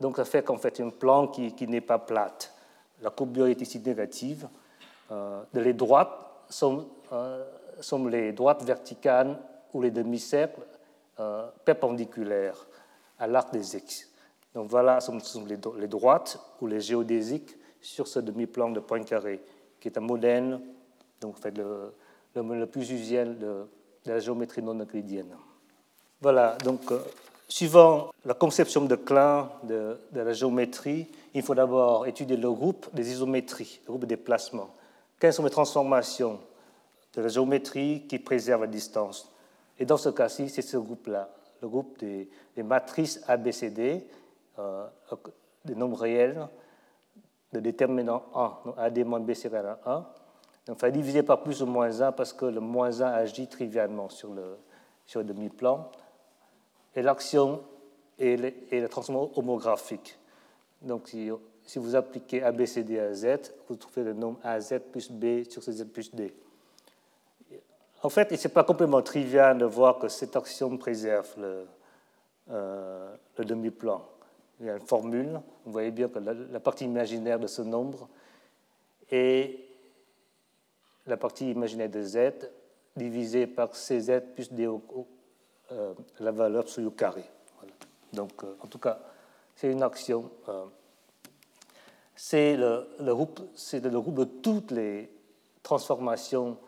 Donc, 0.00 0.16
ça 0.16 0.24
fait 0.24 0.42
qu'en 0.44 0.56
fait, 0.56 0.80
un 0.80 0.90
plan 0.90 1.28
qui, 1.28 1.52
qui 1.52 1.66
n'est 1.66 1.80
pas 1.80 1.98
plate. 1.98 2.54
La 3.02 3.10
courbure 3.10 3.46
est 3.46 3.60
ici 3.60 3.80
négative. 3.80 4.48
Euh, 5.10 5.42
de 5.54 5.60
les 5.60 5.72
droites, 5.72 6.27
sont, 6.48 6.88
euh, 7.12 7.44
les 8.10 8.32
droites 8.32 8.62
verticales 8.62 9.38
ou 9.72 9.82
les 9.82 9.90
demi-cercles 9.90 10.60
euh, 11.20 11.48
perpendiculaires 11.64 12.66
à 13.18 13.26
l'arc 13.26 13.52
des 13.52 13.76
X. 13.76 14.10
Donc 14.54 14.68
voilà, 14.68 15.00
ce 15.00 15.16
sont 15.20 15.44
les, 15.44 15.86
droites 15.86 16.38
ou 16.60 16.66
les 16.66 16.80
géodésiques 16.80 17.56
sur 17.80 18.08
ce 18.08 18.18
demi-plan 18.18 18.70
de 18.70 18.80
Poincaré, 18.80 19.42
qui 19.80 19.88
est 19.88 19.98
un 19.98 20.02
modèle 20.02 20.60
donc, 21.20 21.38
fait, 21.38 21.56
le, 21.56 21.92
le, 22.34 22.66
plus 22.66 22.90
usuel 22.90 23.38
de, 23.38 23.66
la 24.06 24.20
géométrie 24.20 24.62
non 24.62 24.78
euclidienne. 24.78 25.36
Voilà, 26.20 26.56
donc 26.64 26.90
euh, 26.90 27.00
suivant 27.46 28.10
la 28.24 28.34
conception 28.34 28.84
de 28.84 28.96
Klein 28.96 29.50
de, 29.64 29.98
de, 30.12 30.20
la 30.20 30.32
géométrie, 30.32 31.08
il 31.34 31.42
faut 31.42 31.54
d'abord 31.54 32.06
étudier 32.06 32.36
le 32.36 32.50
groupe 32.50 32.88
des 32.94 33.12
isométries, 33.12 33.80
le 33.84 33.92
groupe 33.92 34.06
des 34.06 34.16
placements. 34.16 34.74
Quelles 35.18 35.32
sont 35.32 35.44
les 35.44 35.50
transformations 35.50 36.40
de 37.14 37.22
la 37.22 37.28
géométrie 37.28 38.06
qui 38.08 38.18
préserve 38.18 38.62
la 38.62 38.66
distance? 38.68 39.32
Et 39.78 39.84
dans 39.84 39.96
ce 39.96 40.08
cas-ci, 40.08 40.48
c'est 40.48 40.62
ce 40.62 40.76
groupe-là, 40.76 41.30
le 41.62 41.68
groupe 41.68 41.98
des, 41.98 42.28
matrices 42.62 43.22
ABCD, 43.26 44.06
euh, 44.58 44.86
des 45.64 45.74
nombres 45.74 45.98
réels, 45.98 46.48
de 47.52 47.60
déterminant 47.60 48.24
1, 48.34 48.58
donc 48.66 48.74
AD 48.76 48.98
moins 49.06 49.20
B 49.20 49.32
c'est 49.32 49.52
1. 49.52 50.06
Donc 50.66 50.76
il 50.76 50.78
faut 50.78 50.90
diviser 50.90 51.22
par 51.22 51.42
plus 51.42 51.62
ou 51.62 51.66
moins 51.66 52.00
1 52.00 52.12
parce 52.12 52.32
que 52.32 52.44
le 52.44 52.60
moins 52.60 53.00
1 53.00 53.06
agit 53.06 53.48
trivialement 53.48 54.08
sur 54.08 54.34
le, 54.34 54.58
sur 55.06 55.20
le 55.20 55.26
demi-plan. 55.26 55.90
Et 56.94 57.02
l'action 57.02 57.62
est 58.18 58.36
la 58.72 58.88
transformation 58.88 59.38
homographique. 59.38 60.18
Donc 60.82 61.14
si 61.68 61.78
vous 61.78 61.94
appliquez 61.94 62.42
ABCD 62.42 62.98
à 62.98 63.12
Z, 63.12 63.52
vous 63.68 63.76
trouvez 63.76 64.02
le 64.02 64.14
nombre 64.14 64.40
AZ 64.42 64.80
plus 64.90 65.10
B 65.10 65.46
sur 65.50 65.60
Z 65.60 65.84
plus 65.84 66.14
D. 66.14 66.32
en 68.02 68.08
fait, 68.08 68.34
ce 68.34 68.48
n'est 68.48 68.54
pas 68.54 68.64
complètement 68.64 69.02
trivial 69.02 69.58
de 69.58 69.66
voir 69.66 69.98
que 69.98 70.08
cette 70.08 70.34
action 70.34 70.78
préserve 70.78 71.28
le, 71.36 71.66
euh, 72.50 73.14
le 73.36 73.44
demi-plan. 73.44 74.02
Il 74.60 74.66
y 74.66 74.70
a 74.70 74.76
une 74.76 74.86
formule, 74.86 75.40
vous 75.66 75.72
voyez 75.72 75.90
bien 75.90 76.08
que 76.08 76.18
la, 76.18 76.58
partie 76.58 76.86
imaginaire 76.86 77.38
de 77.38 77.46
ce 77.46 77.60
nombre 77.60 78.08
est 79.10 79.60
la 81.06 81.18
partie 81.18 81.50
imaginaire 81.50 81.90
de 81.90 82.02
z 82.02 82.32
divisée 82.96 83.46
par 83.46 83.76
cz 83.76 84.22
plus 84.34 84.50
d 84.50 84.66
euh, 85.70 85.92
la 86.18 86.30
valeur 86.30 86.66
sur 86.66 86.82
u 86.82 86.90
carré. 86.92 87.24
Donc, 88.14 88.42
euh, 88.42 88.56
en 88.62 88.66
tout 88.68 88.78
cas, 88.78 88.98
c'est 89.54 89.70
une 89.70 89.82
action. 89.82 90.30
C'est 92.20 92.56
le, 92.56 93.14
groupe, 93.14 93.38
de 93.54 94.24
toutes 94.24 94.72
les 94.72 95.08
transformations 95.62 96.58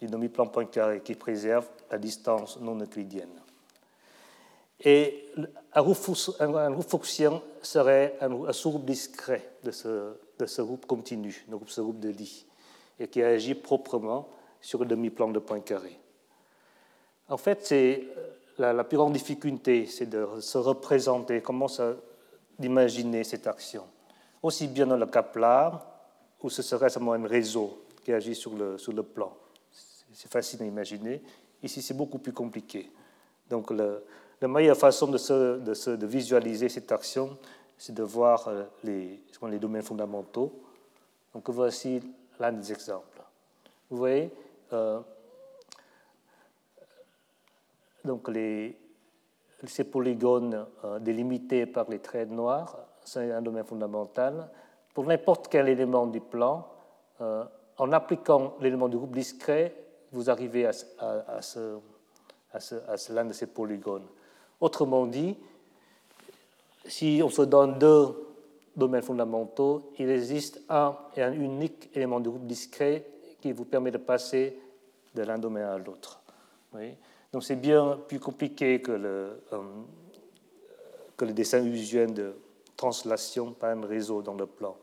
du 0.00 0.06
demi-plan 0.06 0.46
point 0.46 0.66
carré 0.66 1.00
qui 1.00 1.16
préserve 1.16 1.66
la 1.90 1.98
distance 1.98 2.60
non 2.60 2.78
euclidienne. 2.80 3.42
Et 4.78 5.26
un 5.72 5.82
groupe, 5.82 5.98
un 6.38 7.42
serait 7.62 8.16
un, 8.20 8.52
sous-groupe 8.52 8.84
discret 8.84 9.50
de 9.64 9.72
ce, 9.72 10.62
groupe 10.62 10.86
continu, 10.86 11.44
ce 11.66 11.80
groupe 11.80 11.98
de 11.98 12.10
Lie, 12.10 12.46
et 13.00 13.08
qui 13.08 13.20
agit 13.20 13.56
proprement 13.56 14.28
sur 14.60 14.78
le 14.78 14.86
demi-plan 14.86 15.28
de 15.28 15.40
point 15.40 15.60
carré. 15.60 15.98
En 17.28 17.36
fait, 17.36 17.66
c'est 17.66 18.04
la, 18.58 18.72
la, 18.72 18.84
plus 18.84 18.96
grande 18.96 19.14
difficulté, 19.14 19.86
c'est 19.86 20.06
de 20.06 20.24
se 20.38 20.56
représenter, 20.56 21.42
comment 21.42 21.66
d'imaginer 22.60 23.24
cette 23.24 23.48
action. 23.48 23.84
Aussi 24.44 24.68
bien 24.68 24.86
dans 24.86 24.98
le 24.98 25.06
cas 25.06 25.22
plat, 25.22 25.80
où 26.42 26.50
ce 26.50 26.60
serait 26.60 26.90
seulement 26.90 27.14
un 27.14 27.26
réseau 27.26 27.86
qui 28.04 28.12
agit 28.12 28.34
sur 28.34 28.54
le, 28.54 28.76
sur 28.76 28.92
le 28.92 29.02
plan. 29.02 29.34
C'est 30.12 30.30
facile 30.30 30.60
à 30.60 30.66
imaginer. 30.66 31.22
Ici, 31.62 31.80
c'est 31.80 31.94
beaucoup 31.94 32.18
plus 32.18 32.34
compliqué. 32.34 32.92
Donc, 33.48 33.70
la 33.70 34.46
meilleure 34.46 34.76
façon 34.76 35.06
de, 35.06 35.96
de, 35.96 36.06
visualiser 36.06 36.68
cette 36.68 36.92
action, 36.92 37.38
c'est 37.78 37.94
de 37.94 38.02
voir 38.02 38.46
euh, 38.48 38.64
les, 38.82 39.18
les 39.48 39.58
domaines 39.58 39.82
fondamentaux. 39.82 40.52
Donc 41.32 41.48
voici 41.48 42.02
l'un 42.38 42.52
des 42.52 42.70
exemples. 42.70 43.22
Vous 43.88 43.96
voyez, 43.96 44.30
euh, 44.74 45.00
donc 48.04 48.28
les, 48.28 48.76
ces 49.66 49.84
polygones 49.84 50.66
euh, 50.84 50.98
délimités 50.98 51.64
par 51.64 51.88
les 51.88 52.00
traits 52.00 52.30
noirs, 52.30 52.76
c'est 53.04 53.30
un 53.32 53.42
domaine 53.42 53.64
fondamental. 53.64 54.48
Pour 54.92 55.04
n'importe 55.04 55.48
quel 55.48 55.68
élément 55.68 56.06
du 56.06 56.20
plan, 56.20 56.66
en 57.20 57.92
appliquant 57.92 58.54
l'élément 58.60 58.88
du 58.88 58.96
groupe 58.96 59.14
discret, 59.14 59.74
vous 60.12 60.30
arrivez 60.30 60.66
à, 60.66 60.70
à, 60.98 61.36
à, 61.36 61.42
ce, 61.42 61.78
à 62.52 63.12
l'un 63.12 63.24
de 63.24 63.32
ces 63.32 63.46
polygones. 63.46 64.06
Autrement 64.60 65.06
dit, 65.06 65.36
si 66.86 67.20
on 67.24 67.28
se 67.28 67.42
donne 67.42 67.78
deux 67.78 68.14
domaines 68.76 69.02
fondamentaux, 69.02 69.92
il 69.98 70.08
existe 70.10 70.60
un 70.68 70.96
et 71.16 71.22
un 71.22 71.32
unique 71.32 71.90
élément 71.94 72.20
de 72.20 72.28
groupe 72.28 72.46
discret 72.46 73.04
qui 73.40 73.52
vous 73.52 73.64
permet 73.64 73.90
de 73.90 73.98
passer 73.98 74.58
de 75.14 75.22
l'un 75.22 75.38
domaine 75.38 75.64
à 75.64 75.78
l'autre. 75.78 76.20
Donc 77.32 77.42
c'est 77.44 77.56
bien 77.56 77.98
plus 78.08 78.20
compliqué 78.20 78.80
que 78.80 78.92
le, 78.92 79.42
euh, 79.52 79.58
que 81.16 81.24
le 81.24 81.32
dessin 81.32 81.64
usuel 81.64 82.14
de 82.14 82.34
translation 82.76 83.52
par 83.52 83.70
un 83.70 83.86
réseau 83.86 84.22
dans 84.22 84.34
le 84.34 84.46
plan. 84.46 84.76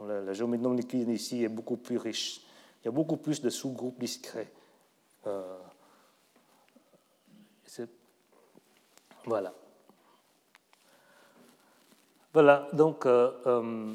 la, 0.00 0.32
géométrie 0.32 0.62
non 0.62 0.72
liquide 0.72 1.08
ici 1.08 1.44
est 1.44 1.48
beaucoup 1.48 1.76
plus 1.76 1.96
riche. 1.96 2.40
Il 2.82 2.86
y 2.86 2.88
a 2.88 2.92
beaucoup 2.92 3.16
plus 3.16 3.40
de 3.40 3.50
sous-groupes 3.50 3.98
discrets. 3.98 4.50
Euh, 5.26 5.58
Voilà. 9.24 9.52
Voilà, 12.32 12.68
donc 12.72 13.06
euh, 13.06 13.32
euh, 13.46 13.92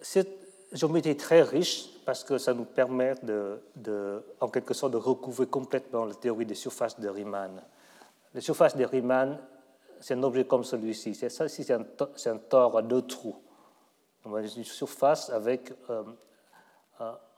cette 0.00 0.38
géométrie 0.72 1.10
est 1.10 1.20
très 1.20 1.42
riche 1.42 1.88
parce 2.04 2.22
que 2.22 2.38
ça 2.38 2.54
nous 2.54 2.64
permet 2.64 3.14
de, 3.22 4.22
en 4.40 4.48
quelque 4.48 4.72
sorte 4.72 4.92
de 4.92 4.98
recouvrir 4.98 5.50
complètement 5.50 6.04
la 6.04 6.14
théorie 6.14 6.46
des 6.46 6.54
surfaces 6.54 7.00
de 7.00 7.08
Riemann. 7.08 7.60
Les 8.34 8.40
surfaces 8.40 8.76
de 8.76 8.84
Riemann, 8.84 9.38
c'est 10.00 10.14
un 10.14 10.22
objet 10.22 10.44
comme 10.44 10.64
celui-ci. 10.64 11.14
C'est 11.14 11.28
ça, 11.28 11.48
c'est 11.48 11.70
un, 11.70 11.84
un 12.26 12.36
tore 12.36 12.78
à 12.78 12.82
deux 12.82 13.02
trous. 13.02 13.36
Une 14.26 14.64
surface 14.64 15.30
avec, 15.30 15.72
euh, 15.90 16.02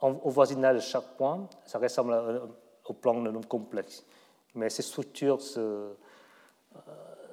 au 0.00 0.30
voisinage 0.30 0.76
de 0.76 0.80
chaque 0.80 1.16
point, 1.16 1.48
ça 1.66 1.78
ressemble 1.78 2.42
au 2.86 2.92
plan 2.94 3.20
de 3.20 3.30
nombre 3.30 3.48
complexe. 3.48 4.04
Mais 4.54 4.70
ces 4.70 4.82
structures 4.82 5.40
se, 5.40 5.92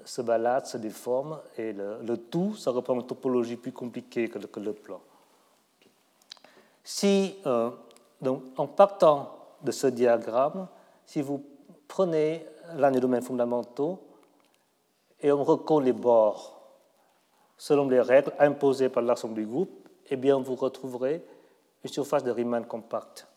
se 0.07 0.21
balade, 0.21 0.65
se 0.65 0.77
déforme, 0.77 1.39
et 1.57 1.73
le, 1.73 2.17
tout, 2.17 2.55
ça 2.55 2.71
reprend 2.71 2.95
une 2.95 3.05
topologie 3.05 3.57
plus 3.57 3.71
compliquée 3.71 4.29
que 4.29 4.59
le, 4.59 4.73
plan. 4.73 5.01
Si, 6.83 7.35
euh, 7.45 7.71
donc, 8.21 8.43
en 8.57 8.67
partant 8.67 9.35
de 9.61 9.71
ce 9.71 9.87
diagramme, 9.87 10.67
si 11.05 11.21
vous 11.21 11.43
prenez 11.87 12.45
l'un 12.75 12.91
des 12.91 12.99
domaines 12.99 13.21
fondamentaux 13.21 14.06
et 15.21 15.31
on 15.31 15.43
recolle 15.43 15.85
les 15.85 15.93
bords 15.93 16.57
selon 17.57 17.89
les 17.89 18.01
règles 18.01 18.33
imposées 18.39 18.89
par 18.89 19.03
l'ensemble 19.03 19.35
du 19.35 19.45
groupe, 19.45 19.89
eh 20.09 20.15
bien, 20.15 20.39
vous 20.39 20.55
retrouverez 20.55 21.25
une 21.83 21.89
surface 21.89 22.23
de 22.23 22.31
Riemann 22.31 22.65
compacte. 22.65 23.27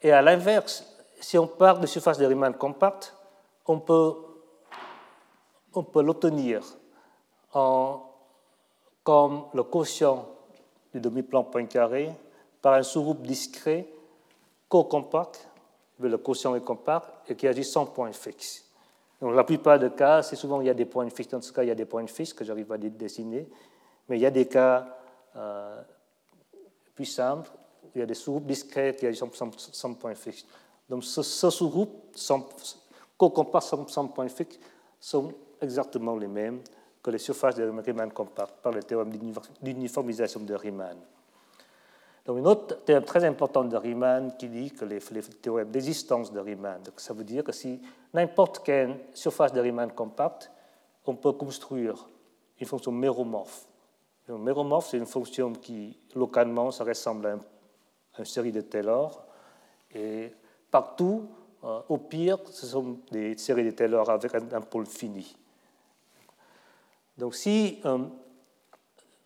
Et 0.00 0.10
à 0.10 0.22
l'inverse, 0.22 0.84
si 1.20 1.38
on 1.38 1.46
part 1.46 1.80
de 1.80 1.86
surface 1.86 2.18
de 2.18 2.26
Riemann 2.26 2.54
compacte, 2.54 3.14
on 3.66 3.80
peut, 3.80 4.14
on 5.74 5.82
peut 5.82 6.02
l'obtenir 6.02 6.62
comme 7.52 9.44
le 9.54 9.62
quotient 9.62 10.26
du 10.92 11.00
demi-plan 11.00 11.44
point 11.44 11.66
carré 11.66 12.10
par 12.60 12.74
un 12.74 12.82
sous-groupe 12.82 13.22
discret 13.22 13.86
co-compact, 14.68 15.48
le 16.00 16.18
quotient 16.18 16.54
est 16.56 16.60
compact 16.60 17.30
et 17.30 17.36
qui 17.36 17.46
agit 17.46 17.64
sans 17.64 17.86
point 17.86 18.12
fixe. 18.12 18.63
Donc, 19.24 19.34
la 19.34 19.44
plupart 19.44 19.78
des 19.78 19.88
cas, 19.88 20.22
c'est 20.22 20.36
souvent 20.36 20.60
il 20.60 20.66
y 20.66 20.70
a 20.70 20.74
des 20.74 20.84
points 20.84 21.08
fixes. 21.08 21.30
Dans 21.30 21.40
ce 21.40 21.50
cas, 21.50 21.62
il 21.62 21.68
y 21.68 21.70
a 21.70 21.74
des 21.74 21.86
points 21.86 22.06
fixes 22.06 22.34
que 22.34 22.44
j'arrive 22.44 22.70
à 22.70 22.76
dessiner. 22.76 23.48
Mais 24.06 24.18
il 24.18 24.20
y 24.20 24.26
a 24.26 24.30
des 24.30 24.46
cas 24.46 24.86
euh, 25.34 25.80
plus 26.94 27.06
simples. 27.06 27.50
Il 27.94 28.00
y 28.00 28.02
a 28.02 28.06
des 28.06 28.12
sous-groupes 28.12 28.44
discrets 28.44 28.94
qui 28.94 29.06
agissent 29.06 29.24
sans, 29.32 29.50
sans, 29.56 29.94
point 29.94 30.14
fixe. 30.14 30.44
Donc, 30.90 31.04
ce, 31.04 31.22
sous-groupe 31.22 32.14
qu'on 33.16 33.30
compare 33.30 33.62
sans 33.62 34.08
point 34.08 34.28
fixe 34.28 34.58
sont 35.00 35.32
exactement 35.58 36.16
les 36.16 36.28
mêmes 36.28 36.60
que 37.02 37.10
les 37.10 37.16
surfaces 37.16 37.54
de 37.54 37.64
Riemann 37.64 38.12
compactes 38.12 38.60
par 38.62 38.72
le 38.72 38.82
théorème 38.82 39.16
d'uniformisation 39.62 40.40
de 40.40 40.52
Riemann. 40.52 40.98
Donc, 42.24 42.38
une 42.38 42.46
autre 42.46 42.82
théorème 42.84 43.04
très 43.04 43.24
important 43.24 43.64
de 43.64 43.76
Riemann 43.76 44.34
qui 44.38 44.48
dit 44.48 44.70
que 44.70 44.84
les, 44.86 45.00
théorèmes 45.42 45.70
d'existence 45.70 46.32
de 46.32 46.40
Riemann, 46.40 46.82
donc 46.82 46.98
ça 46.98 47.12
veut 47.12 47.24
dire 47.24 47.44
que 47.44 47.52
si 47.52 47.80
n'importe 48.14 48.64
quelle 48.64 48.98
surface 49.12 49.52
de 49.52 49.60
Riemann 49.60 49.92
compacte, 49.92 50.50
on 51.06 51.16
peut 51.16 51.32
construire 51.32 52.08
une 52.58 52.66
fonction 52.66 52.92
méromorphe. 52.92 53.66
Une 54.28 54.38
méromorphe, 54.38 54.88
c'est 54.88 54.96
une 54.96 55.06
fonction 55.06 55.52
qui, 55.52 55.98
localement, 56.14 56.70
ça 56.70 56.84
ressemble 56.84 57.26
à 57.26 58.18
une 58.18 58.24
série 58.24 58.52
de 58.52 58.62
Taylor. 58.62 59.22
Et 59.94 60.32
partout, 60.70 61.28
euh, 61.62 61.80
au 61.90 61.98
pire, 61.98 62.38
ce 62.46 62.66
sont 62.66 63.00
des 63.10 63.36
séries 63.36 63.64
de 63.64 63.70
Taylor 63.70 64.08
avec 64.08 64.34
un, 64.34 64.60
pôle 64.62 64.86
fini. 64.86 65.36
Donc 67.18 67.34
si 67.34 67.80
euh, 67.84 67.98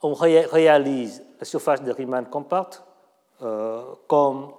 on 0.03 0.15
réalise 0.15 1.25
la 1.39 1.45
surface 1.45 1.83
de 1.83 1.93
Riemann 1.93 2.27
compacte 2.27 2.83
euh, 3.43 3.83
comme, 4.07 4.53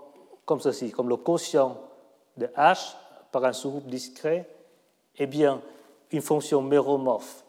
comme 0.46 0.60
ceci, 0.60 0.92
comme 0.92 1.10
le 1.10 1.18
quotient 1.18 1.78
de 2.38 2.48
H 2.48 2.96
par 3.32 3.44
un 3.46 3.54
sous-groupe 3.54 3.88
discret, 3.88 4.50
eh 5.18 5.28
bien, 5.28 5.62
une 6.12 6.22
fonction 6.22 6.62
méromorphe 6.62 7.44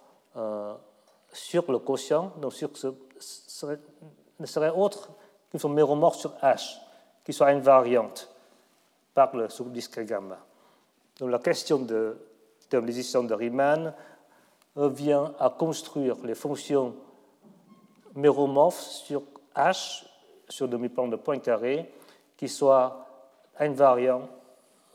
sur 1.33 1.71
le 1.71 1.79
quotient, 1.79 2.33
donc 2.40 2.53
sur 2.53 2.71
ce, 2.77 2.88
ne 4.38 4.47
serait 4.47 4.71
autre 4.71 5.11
qu'une 5.51 5.61
fonction 5.61 5.75
méromorphe 5.75 6.16
sur 6.16 6.33
H, 6.43 6.77
qui 7.25 7.33
soit 7.33 7.49
invariante 7.49 8.29
par 9.14 9.35
le 9.37 9.49
sous-discret 9.49 10.05
gamma. 10.05 10.38
Donc 11.19 11.31
la 11.31 11.38
question 11.38 11.79
de 11.79 12.16
l'existence 12.73 13.27
de 13.27 13.35
Riemann 13.35 13.95
revient 14.75 15.27
à 15.38 15.51
construire 15.51 16.16
les 16.25 16.35
fonctions 16.35 16.95
méromorphes 18.14 18.81
sur 18.81 19.23
H, 19.55 20.05
sur 20.51 20.69
demi-plan 20.69 21.09
de 21.09 21.17
point 21.17 21.39
carré, 21.39 21.91
qui 22.37 22.49
soient 22.49 23.07
invariants 23.59 24.29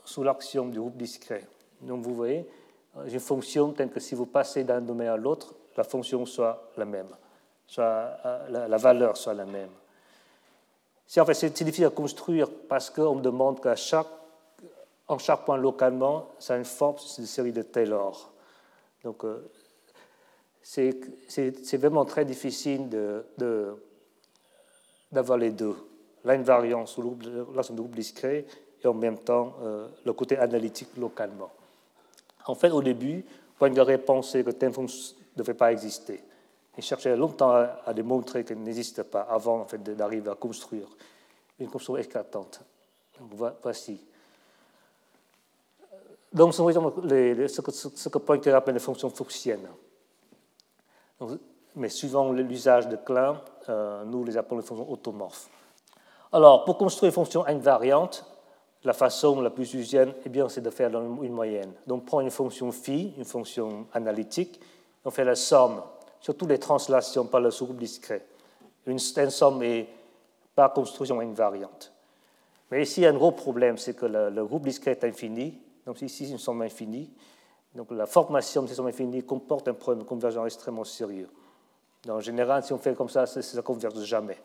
sous 0.04 0.22
l'action 0.22 0.66
du 0.66 0.78
groupe 0.78 0.96
discret. 0.96 1.46
Donc 1.80 2.02
vous 2.02 2.14
voyez, 2.14 2.46
une 3.06 3.20
fonction 3.20 3.72
telle 3.72 3.90
que 3.90 4.00
si 4.00 4.14
vous 4.14 4.26
passez 4.26 4.64
d'un 4.64 4.80
domaine 4.80 5.08
à 5.08 5.16
l'autre, 5.16 5.54
la 5.76 5.84
fonction 5.84 6.24
soit 6.24 6.70
la 6.76 6.84
même, 6.84 7.08
soit, 7.66 8.16
euh, 8.24 8.68
la 8.68 8.76
valeur 8.76 9.16
soit 9.16 9.34
la 9.34 9.44
même. 9.44 9.70
C'est 11.06 11.20
en 11.20 11.24
fait 11.26 11.62
difficile 11.62 11.84
à 11.84 11.90
construire 11.90 12.48
parce 12.68 12.90
qu'on 12.90 13.14
me 13.14 13.20
demande 13.20 13.60
qu'à 13.60 13.76
chaque, 13.76 14.08
en 15.06 15.18
chaque 15.18 15.44
point 15.44 15.56
localement, 15.56 16.30
ça 16.38 16.54
a 16.54 16.56
une 16.56 16.64
forme 16.64 16.96
de 16.96 17.24
série 17.24 17.52
de 17.52 17.62
Taylor. 17.62 18.32
Donc 19.04 19.24
euh, 19.24 19.48
c'est 20.62 21.76
vraiment 21.76 22.04
très 22.04 22.24
difficile 22.24 22.88
de, 22.88 23.76
les 25.36 25.50
deux. 25.50 25.76
L'invariance 26.24 26.98
ou 26.98 27.16
l'ensemble 27.54 27.76
de 27.76 27.82
groupe 27.82 27.94
discret 27.94 28.44
et 28.82 28.86
en 28.86 28.94
même 28.94 29.18
temps 29.18 29.54
euh, 29.62 29.88
le 30.04 30.12
côté 30.12 30.36
analytique 30.38 30.96
localement. 30.96 31.50
En 32.46 32.54
fait, 32.54 32.70
au 32.70 32.82
début, 32.82 33.24
Poincaré 33.58 33.98
pensait 33.98 34.44
que 34.44 34.50
fonction 34.72 35.16
ne 35.34 35.38
devait 35.38 35.54
pas 35.54 35.72
exister. 35.72 36.20
Il 36.76 36.84
cherchait 36.84 37.16
longtemps 37.16 37.52
à, 37.52 37.92
démontrer 37.94 38.44
qu'elle 38.44 38.62
n'existe 38.62 39.02
pas 39.04 39.22
avant 39.22 39.60
en 39.60 39.64
fait, 39.64 39.82
d'arriver 39.82 40.30
à 40.30 40.34
construire 40.34 40.86
une 41.58 41.68
construction 41.68 41.96
éclatante. 41.96 42.60
Voici. 43.62 43.98
Donc, 46.32 46.52
ce, 46.52 47.60
que, 47.62 47.70
ce 47.70 48.08
Poincaré 48.10 48.56
appelle 48.56 48.74
les 48.74 48.80
fonctions 48.80 49.08
fuchsiennes. 49.08 49.68
Mais 51.76 51.90
suivant 51.90 52.32
l'usage 52.32 52.88
de 52.88 52.96
Klein, 52.96 53.40
euh, 53.68 54.04
nous 54.04 54.24
les 54.24 54.36
appelons 54.36 54.56
les 54.56 54.64
fonctions 54.64 54.90
automorphes. 54.90 55.48
Alors, 56.32 56.64
pour 56.64 56.78
construire 56.78 57.10
une 57.10 57.14
fonction 57.14 57.46
invariante, 57.46 58.24
la 58.82 58.92
façon 58.92 59.40
la 59.40 59.50
plus 59.50 59.74
usuelle, 59.74 60.14
eh 60.24 60.28
bien, 60.28 60.48
c'est 60.48 60.60
de 60.60 60.70
faire 60.70 60.90
une 60.98 61.32
moyenne. 61.32 61.72
Donc, 61.86 62.02
on 62.02 62.04
prend 62.04 62.20
une 62.20 62.30
fonction 62.30 62.72
phi, 62.72 63.14
une 63.16 63.24
fonction 63.24 63.86
analytique, 63.92 64.60
on 65.04 65.10
fait 65.10 65.24
la 65.24 65.34
somme 65.34 65.82
sur 66.20 66.36
toutes 66.36 66.48
les 66.48 66.58
translations 66.58 67.26
par 67.26 67.40
le 67.40 67.50
sous-groupe 67.50 67.78
discret. 67.78 68.24
Une, 68.86 68.98
somme 68.98 69.62
est 69.62 69.88
par 70.54 70.72
construction 70.72 71.20
invariante. 71.20 71.92
Mais 72.70 72.82
ici, 72.82 73.00
il 73.00 73.04
y 73.04 73.06
a 73.06 73.10
un 73.10 73.14
gros 73.14 73.32
problème, 73.32 73.78
c'est 73.78 73.94
que 73.94 74.06
le, 74.06 74.44
groupe 74.44 74.64
discret 74.64 74.92
est 74.92 75.04
infini. 75.04 75.58
Donc, 75.84 76.00
ici, 76.02 76.26
c'est 76.26 76.32
une 76.32 76.38
somme 76.38 76.62
infinie. 76.62 77.10
Donc, 77.74 77.90
la 77.90 78.06
formation 78.06 78.62
de 78.62 78.68
ces 78.68 78.74
sommes 78.74 78.86
infinies 78.86 79.22
comporte 79.22 79.68
un 79.68 79.74
problème 79.74 80.04
de 80.04 80.08
convergence 80.08 80.46
extrêmement 80.46 80.84
sérieux. 80.84 81.28
En 82.08 82.20
général, 82.20 82.62
si 82.62 82.72
on 82.72 82.78
fait 82.78 82.94
comme 82.94 83.08
ça, 83.08 83.26
ça 83.26 83.40
ne 83.40 83.60
converge 83.62 84.02
jamais. 84.04 84.38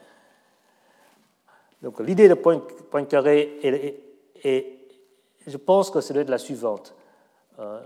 Donc, 1.82 2.00
l'idée 2.00 2.28
de 2.28 2.36
carré 3.06 3.60
est 3.64 4.12
et 4.44 4.88
je 5.46 5.58
pense 5.58 5.90
que 5.90 6.02
c'est 6.02 6.14
la 6.14 6.38
suivante. 6.38 6.94
Euh, 7.60 7.82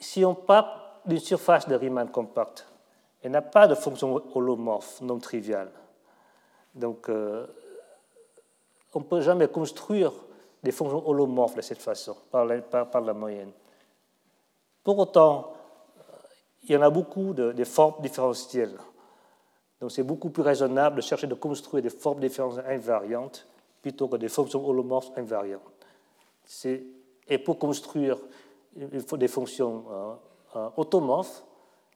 si 0.00 0.24
on 0.24 0.34
part 0.34 1.00
d'une 1.06 1.18
surface 1.18 1.68
de 1.68 1.74
Riemann 1.74 2.10
compacte, 2.10 2.66
elle 3.22 3.32
n'a 3.32 3.42
pas 3.42 3.66
de 3.66 3.74
fonction 3.74 4.22
holomorphe 4.34 5.00
non 5.00 5.18
triviale. 5.18 5.70
Donc, 6.74 7.08
euh, 7.08 7.46
on 8.94 9.00
ne 9.00 9.04
peut 9.04 9.20
jamais 9.20 9.48
construire 9.48 10.12
des 10.62 10.72
fonctions 10.72 11.08
holomorphes 11.08 11.56
de 11.56 11.62
cette 11.62 11.80
façon, 11.80 12.16
par 12.30 12.44
la, 12.44 13.14
moyenne. 13.14 13.52
Pour 14.82 14.98
autant, 14.98 15.52
il 16.64 16.72
y 16.72 16.76
en 16.76 16.82
a 16.82 16.90
beaucoup 16.90 17.32
de, 17.32 17.52
de 17.52 17.64
formes 17.64 18.00
différentielles. 18.00 18.76
Donc, 19.80 19.92
c'est 19.92 20.02
beaucoup 20.02 20.30
plus 20.30 20.42
raisonnable 20.42 20.96
de 20.96 21.00
chercher 21.00 21.26
de 21.26 21.34
construire 21.34 21.82
des 21.82 21.90
formes 21.90 22.20
différentielles 22.20 22.66
invariantes 22.68 23.46
plutôt 23.80 24.08
que 24.08 24.16
des 24.16 24.28
fonctions 24.28 24.66
holomorphes 24.66 25.16
invariantes. 25.16 25.62
Et 27.28 27.38
pour 27.38 27.58
construire 27.58 28.18
des 28.74 29.28
fonctions 29.28 29.84
euh, 29.90 30.14
euh, 30.56 30.68
automorphes, 30.76 31.42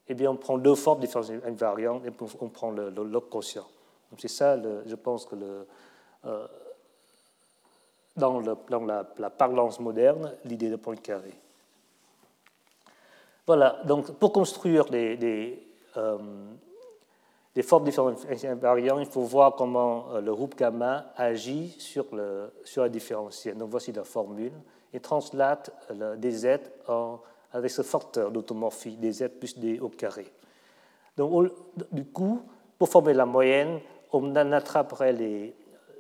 eh 0.09 0.14
bien, 0.14 0.31
on 0.31 0.37
prend 0.37 0.59
deux 0.59 0.75
formes 0.75 1.01
différentielles 1.01 1.42
invariantes 1.47 2.05
et 2.07 2.11
on 2.40 2.49
prend 2.49 2.71
le, 2.71 2.90
le, 2.90 3.21
quotient. 3.21 3.66
C'est 4.18 4.29
ça, 4.29 4.61
je 4.61 4.95
pense 4.95 5.25
que 5.25 5.37
le, 5.37 5.66
euh, 6.27 6.47
dans, 8.16 8.40
la, 8.40 9.31
parlance 9.31 9.81
moderne, 9.81 10.33
l'idée 10.45 10.68
de 10.68 10.77
point 10.77 10.97
carré. 10.97 11.35
Voilà, 13.47 13.81
donc 13.85 14.12
pour 14.12 14.33
construire 14.33 14.85
des, 14.85 15.66
des 17.55 17.62
formes 17.62 17.85
différentielles 17.85 18.51
invariantes, 18.51 19.01
il 19.01 19.07
faut 19.07 19.23
voir 19.23 19.55
comment 19.57 20.07
euh, 20.12 20.21
le 20.21 20.35
groupe 20.35 20.57
gamma 20.57 21.12
agit 21.17 21.75
sur, 21.79 22.07
le, 22.15 22.51
sur 22.65 22.83
la 22.83 22.88
différentielle. 22.88 23.57
Donc 23.59 23.71
voici 23.71 23.93
la 23.93 24.05
formule. 24.05 24.53
et 24.93 25.01
translate 25.01 25.71
le 25.91 26.17
dz 26.17 26.61
en, 26.88 27.19
avec 27.53 27.71
ce 27.71 27.83
facteur 27.83 28.31
d'automorphie, 28.31 28.97
dz 28.97 29.29
plus 29.29 29.59
d 29.59 29.81
au 29.81 29.88
carré. 29.88 30.27
Donc 31.17 31.53
du 31.91 32.05
coup, 32.05 32.43
pour 32.79 32.88
former 32.88 33.15
la 33.15 33.27
moyenne, 33.27 33.81
on 34.12 34.35
attraperait 34.35 35.55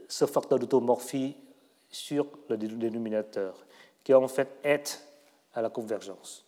ce 0.08 0.26
facteur 0.26 0.58
d'automorphie 0.58 1.36
sur 1.90 2.26
le 2.48 2.56
dénominateur, 2.56 3.54
qui 4.02 4.14
en 4.14 4.28
fait 4.28 4.48
est 4.62 5.02
à 5.54 5.62
la 5.62 5.70
convergence. 5.70 6.44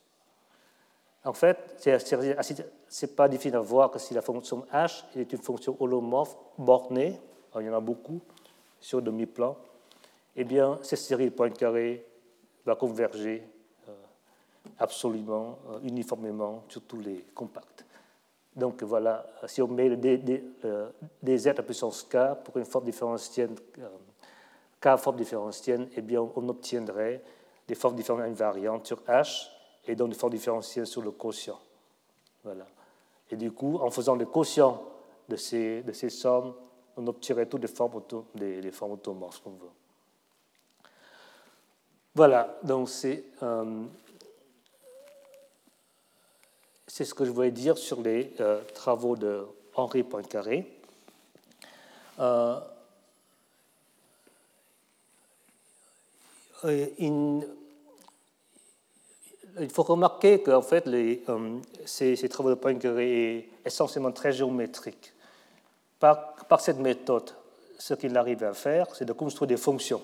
En 1.25 1.33
fait, 1.33 1.57
ce 1.79 3.07
n'est 3.07 3.13
pas 3.13 3.29
difficile 3.29 3.57
à 3.57 3.61
voir 3.61 3.91
que 3.91 3.99
si 3.99 4.13
la 4.13 4.21
fonction 4.21 4.67
h 4.73 5.05
est 5.17 5.33
une 5.33 5.41
fonction 5.41 5.75
holomorphe 5.81 6.37
bornée, 6.59 7.19
il 7.57 7.63
y 7.63 7.71
en 7.71 7.75
a 7.75 7.81
beaucoup 7.81 8.21
sur 8.79 9.01
demi-plan, 9.01 9.57
eh 10.37 10.45
bien, 10.45 10.79
cette 10.83 10.99
série 10.99 11.27
de 11.27 11.31
points 11.31 11.49
carrés 11.51 12.05
va 12.67 12.75
converger 12.75 13.47
euh, 13.89 13.93
absolument, 14.79 15.59
euh, 15.71 15.79
uniformément 15.83 16.65
sur 16.69 16.83
tous 16.83 17.01
les 17.01 17.25
compacts. 17.35 17.87
Donc 18.55 18.83
voilà, 18.83 19.27
si 19.47 19.63
on 19.63 19.69
met 19.69 19.97
des 19.97 21.39
z 21.39 21.49
à 21.49 21.63
puissance 21.63 22.03
k 22.03 22.17
pour 22.45 22.57
une 22.59 22.65
forme 22.65 22.85
différentielle, 22.85 23.51
euh, 23.79 23.89
k 24.81 24.99
forme 24.99 25.17
différentielle, 25.17 25.89
eh 25.97 26.03
bien, 26.03 26.21
on 26.21 26.49
obtiendrait 26.49 27.23
des 27.67 27.75
formes 27.75 27.97
différentielles 27.97 28.33
invariantes 28.33 28.87
sur 28.87 29.01
h 29.09 29.51
et 29.87 29.95
donc 29.95 30.11
des 30.11 30.15
formes 30.15 30.33
différentielles 30.33 30.87
sur 30.87 31.03
le 31.03 31.11
quotient. 31.11 31.59
Voilà. 32.43 32.67
Et 33.31 33.37
du 33.37 33.53
coup, 33.53 33.79
en 33.79 33.91
faisant 33.91 34.15
le 34.17 34.27
quotient 34.27 34.83
de 35.29 35.37
ces, 35.37 35.83
de 35.83 35.93
ces 35.93 36.11
sommes, 36.11 36.55
on 36.97 37.07
obtiendrait 37.07 37.47
toutes 37.47 37.63
les 37.63 37.69
formes, 37.69 37.97
auto, 37.97 38.27
les, 38.35 38.71
formes 38.71 38.93
automorphes 38.93 39.41
qu'on 39.43 39.51
veut. 39.51 39.71
Voilà, 42.15 42.57
donc 42.63 42.89
c'est 42.89 43.25
euh, 43.43 43.85
c'est 46.95 47.05
ce 47.05 47.13
que 47.13 47.25
je 47.25 47.31
voulais 47.33 47.51
dire 47.51 47.77
sur 47.77 48.01
les 48.01 48.33
euh, 48.39 48.63
travaux 48.73 49.17
de 49.17 49.45
Henri 49.75 50.05
Poincaré. 50.05 50.65
Euh, 52.21 52.61
il 59.61 59.71
faut 59.71 59.83
remarquer 59.83 60.43
qu'en 60.43 60.63
fait, 60.63 60.87
euh, 60.87 61.59
ces, 61.85 62.29
travaux 62.29 62.51
de 62.51 62.55
Poincaré 62.55 63.49
sont 63.49 63.67
essentiellement 63.67 64.13
très 64.13 64.33
géométriques. 64.33 65.13
Par, 65.99 66.61
cette 66.61 66.79
méthode, 66.79 67.31
ce 67.79 67.95
qu'il 67.95 68.17
arrive 68.17 68.45
à 68.45 68.53
faire, 68.53 68.87
c'est 68.95 69.05
de 69.05 69.13
construire 69.13 69.49
des 69.49 69.57
fonctions 69.57 70.03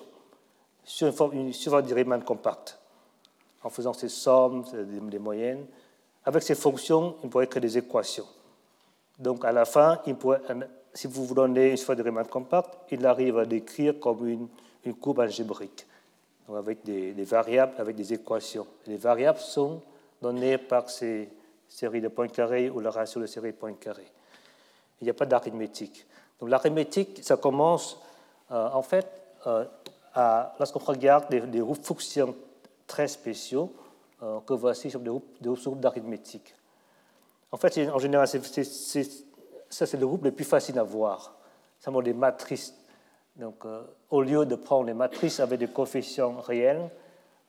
sur 0.85 1.07
une, 1.07 1.13
forme, 1.13 1.53
sur 1.53 1.77
un 1.77 1.83
Riemann 1.83 2.23
compact, 2.23 2.79
en 3.63 3.71
faisant 3.71 3.93
ces 3.93 4.09
sommes, 4.09 4.65
des, 5.11 5.19
moyennes. 5.19 5.67
Avec 6.25 6.43
ces 6.43 6.55
fonctions, 6.55 7.17
il 7.23 7.29
pourrait 7.29 7.47
créer 7.47 7.61
des 7.61 7.77
équations. 7.77 8.27
Donc, 9.19 9.45
à 9.45 9.53
la 9.53 9.65
fin, 9.67 10.01
si 10.95 11.07
vous 11.07 11.27
vous 11.27 11.35
donnez 11.35 11.73
une 11.73 11.77
forme 11.77 11.99
de 11.99 12.03
Riemann 12.03 12.27
compact, 12.27 12.71
il 12.91 13.05
arrive 13.05 13.39
à 13.39 13.45
décrire 13.45 14.01
comme 14.01 14.27
une, 14.27 14.49
une 14.85 14.95
courbe 14.95 15.21
algébrique 15.21 15.87
avec 16.57 16.85
des, 16.85 17.13
variables, 17.25 17.75
avec 17.79 17.97
des 17.97 18.13
équations. 18.13 18.67
Les 18.87 18.97
variables 18.97 19.39
sont 19.39 19.83
données 20.21 20.59
par 20.59 20.89
ces 20.91 21.29
séries 21.69 22.01
de 22.01 22.09
points 22.09 22.29
carrés 22.29 22.71
ou 22.71 22.81
le 22.81 22.89
ratio 22.89 23.21
de 23.21 23.27
séries 23.27 23.53
de 23.53 23.57
points 23.57 23.75
carrés. 23.75 24.11
Il 25.01 25.05
n'y 25.05 25.11
a 25.11 25.15
pas 25.15 25.27
d'arithmétique. 25.27 26.07
Donc 26.39 26.51
l'arithmétique, 26.51 27.21
ça 27.23 27.37
commence 27.37 27.99
euh, 28.51 28.69
en 28.73 28.83
fait 28.83 29.07
euh, 29.47 29.65
lorsqu'on 30.59 30.81
regarde 30.81 31.29
des, 31.31 31.61
groupes 31.61 31.85
functions 31.85 32.35
très 32.87 33.09
spéciaux 33.09 33.73
euh, 34.23 34.41
que 34.41 34.53
voici 34.55 34.91
sur 34.91 35.01
des 35.01 35.11
groupes, 35.11 35.37
des 35.41 35.49
groupes 35.49 35.81
d'arithmétique. 35.81 36.55
En 37.53 37.57
fait, 37.57 37.89
en 37.91 37.99
général, 37.99 38.29
ça 38.29 38.39
c'est 39.87 39.97
le 39.97 40.07
groupe 40.07 40.25
le 40.25 40.33
plus 40.33 40.45
facile 40.45 40.79
à 40.79 40.83
voir. 40.83 41.35
C'est 41.79 41.91
des 42.03 42.13
matrices 42.13 42.75
donc, 43.37 43.64
euh, 43.64 43.83
au 44.11 44.23
lieu 44.23 44.45
de 44.45 44.55
prendre 44.55 44.85
les 44.85 44.95
matrices 44.95 45.40
avec 45.40 45.59
des 45.59 45.69
coefficients 45.69 46.40
réels, 46.40 46.90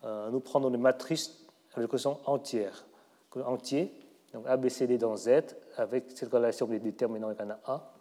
euh, 0.04 0.30
nous 0.30 0.40
prenons 0.40 0.70
des 0.70 0.78
matrices 0.78 1.46
avec 1.74 1.86
des 1.86 1.90
coefficients 1.90 2.20
entières, 2.26 2.86
entiers, 3.36 3.92
donc 4.34 4.48
ABCD 4.48 4.98
dans 4.98 5.16
Z, 5.16 5.30
avec 5.78 6.06
cette 6.16 6.32
relation 6.32 6.66
des 6.68 6.80
déterminants 6.80 7.32
égale 7.32 7.58
à 7.66 7.74
A. 7.74 7.94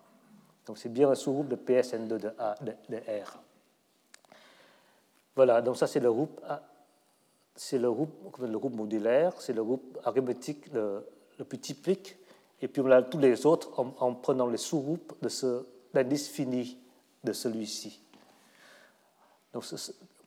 Donc, 0.66 0.78
c'est 0.78 0.92
bien 0.92 1.10
un 1.10 1.14
sous-groupe 1.14 1.48
de 1.48 1.56
PSN2 1.56 2.06
de, 2.06 2.32
A, 2.38 2.54
de, 2.62 2.96
R. 2.96 3.38
Voilà, 5.34 5.62
donc 5.62 5.76
ça, 5.76 5.86
c'est 5.86 6.00
le 6.00 6.12
groupe 6.12 6.40
c'est 7.60 7.78
le 7.78 7.92
groupe, 7.92 8.38
le 8.40 8.58
groupe 8.58 8.74
modulaire, 8.74 9.34
c'est 9.38 9.52
le 9.52 9.62
groupe 9.62 9.98
arithmétique 10.04 10.72
le, 10.72 11.04
plus 11.46 11.58
typique. 11.58 12.16
Et 12.62 12.68
puis 12.68 12.80
on 12.80 12.90
a 12.90 13.02
tous 13.02 13.18
les 13.18 13.44
autres 13.44 13.70
en, 13.78 14.14
prenant 14.14 14.46
les 14.46 14.56
sous-groupes 14.56 15.14
de 15.20 15.28
ce 15.28 15.66
d'indice 15.92 16.28
fini 16.28 16.78
de 17.24 17.32
celui-ci. 17.32 18.02
Donc, 19.52 19.64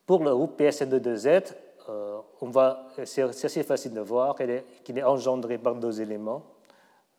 pour 0.05 0.23
le 0.23 0.35
groupe 0.35 0.59
PSN2Z, 0.59 1.53
euh, 1.89 2.19
on 2.41 2.49
va, 2.49 2.87
c'est 3.05 3.21
assez 3.21 3.63
facile 3.63 3.93
de 3.93 4.01
voir 4.01 4.35
qu'il 4.35 4.97
est, 4.97 5.03
engendré 5.03 5.57
par 5.57 5.75
deux 5.75 6.01
éléments. 6.01 6.43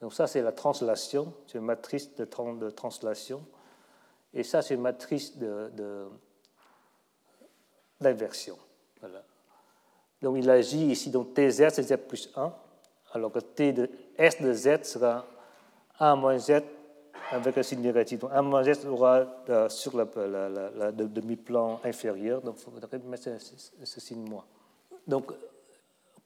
Donc 0.01 0.15
ça, 0.15 0.27
c'est 0.27 0.43
la 0.43 0.53
translation, 0.53 1.33
c'est 1.47 1.59
une 1.59 1.65
matrice 1.65 2.15
de, 2.17 2.25
de, 2.25 2.71
translation. 2.71 3.45
Et 4.33 4.43
ça, 4.43 4.63
c'est 4.63 4.75
une 4.75 4.81
matrice 4.81 5.35
d'inversion. 8.01 8.59
Voilà. 9.01 9.23
Donc 10.23 10.37
il 10.39 10.49
agit 10.49 10.87
ici, 10.87 11.11
donc 11.11 11.35
TZ, 11.35 11.69
c'est 11.71 11.83
Z 11.83 11.97
plus 12.09 12.31
1, 12.35 12.53
alors 13.13 13.31
que 13.31 13.41
T 13.41 13.73
de 13.73 13.91
S 14.17 14.41
de 14.41 14.53
Z 14.53 14.85
sera 14.85 15.27
1 15.99 16.17
moins 16.17 16.39
Z 16.39 16.63
avec 17.31 17.59
un 17.59 17.63
signe 17.63 17.81
négatif. 17.81 18.21
Donc 18.21 18.31
1 18.33 18.43
moins 18.43 18.63
Z 18.63 18.87
aura 18.87 19.25
euh, 19.49 19.69
sur 19.69 19.97
la, 19.97 20.93
demi-plan 20.93 21.81
inférieur, 21.85 22.41
donc 22.43 22.57
il 22.59 22.63
faudrait 22.63 22.99
mettre 22.99 23.31
ce, 23.85 24.01
signe 24.01 24.29
moins. 24.29 24.45
Donc 25.07 25.33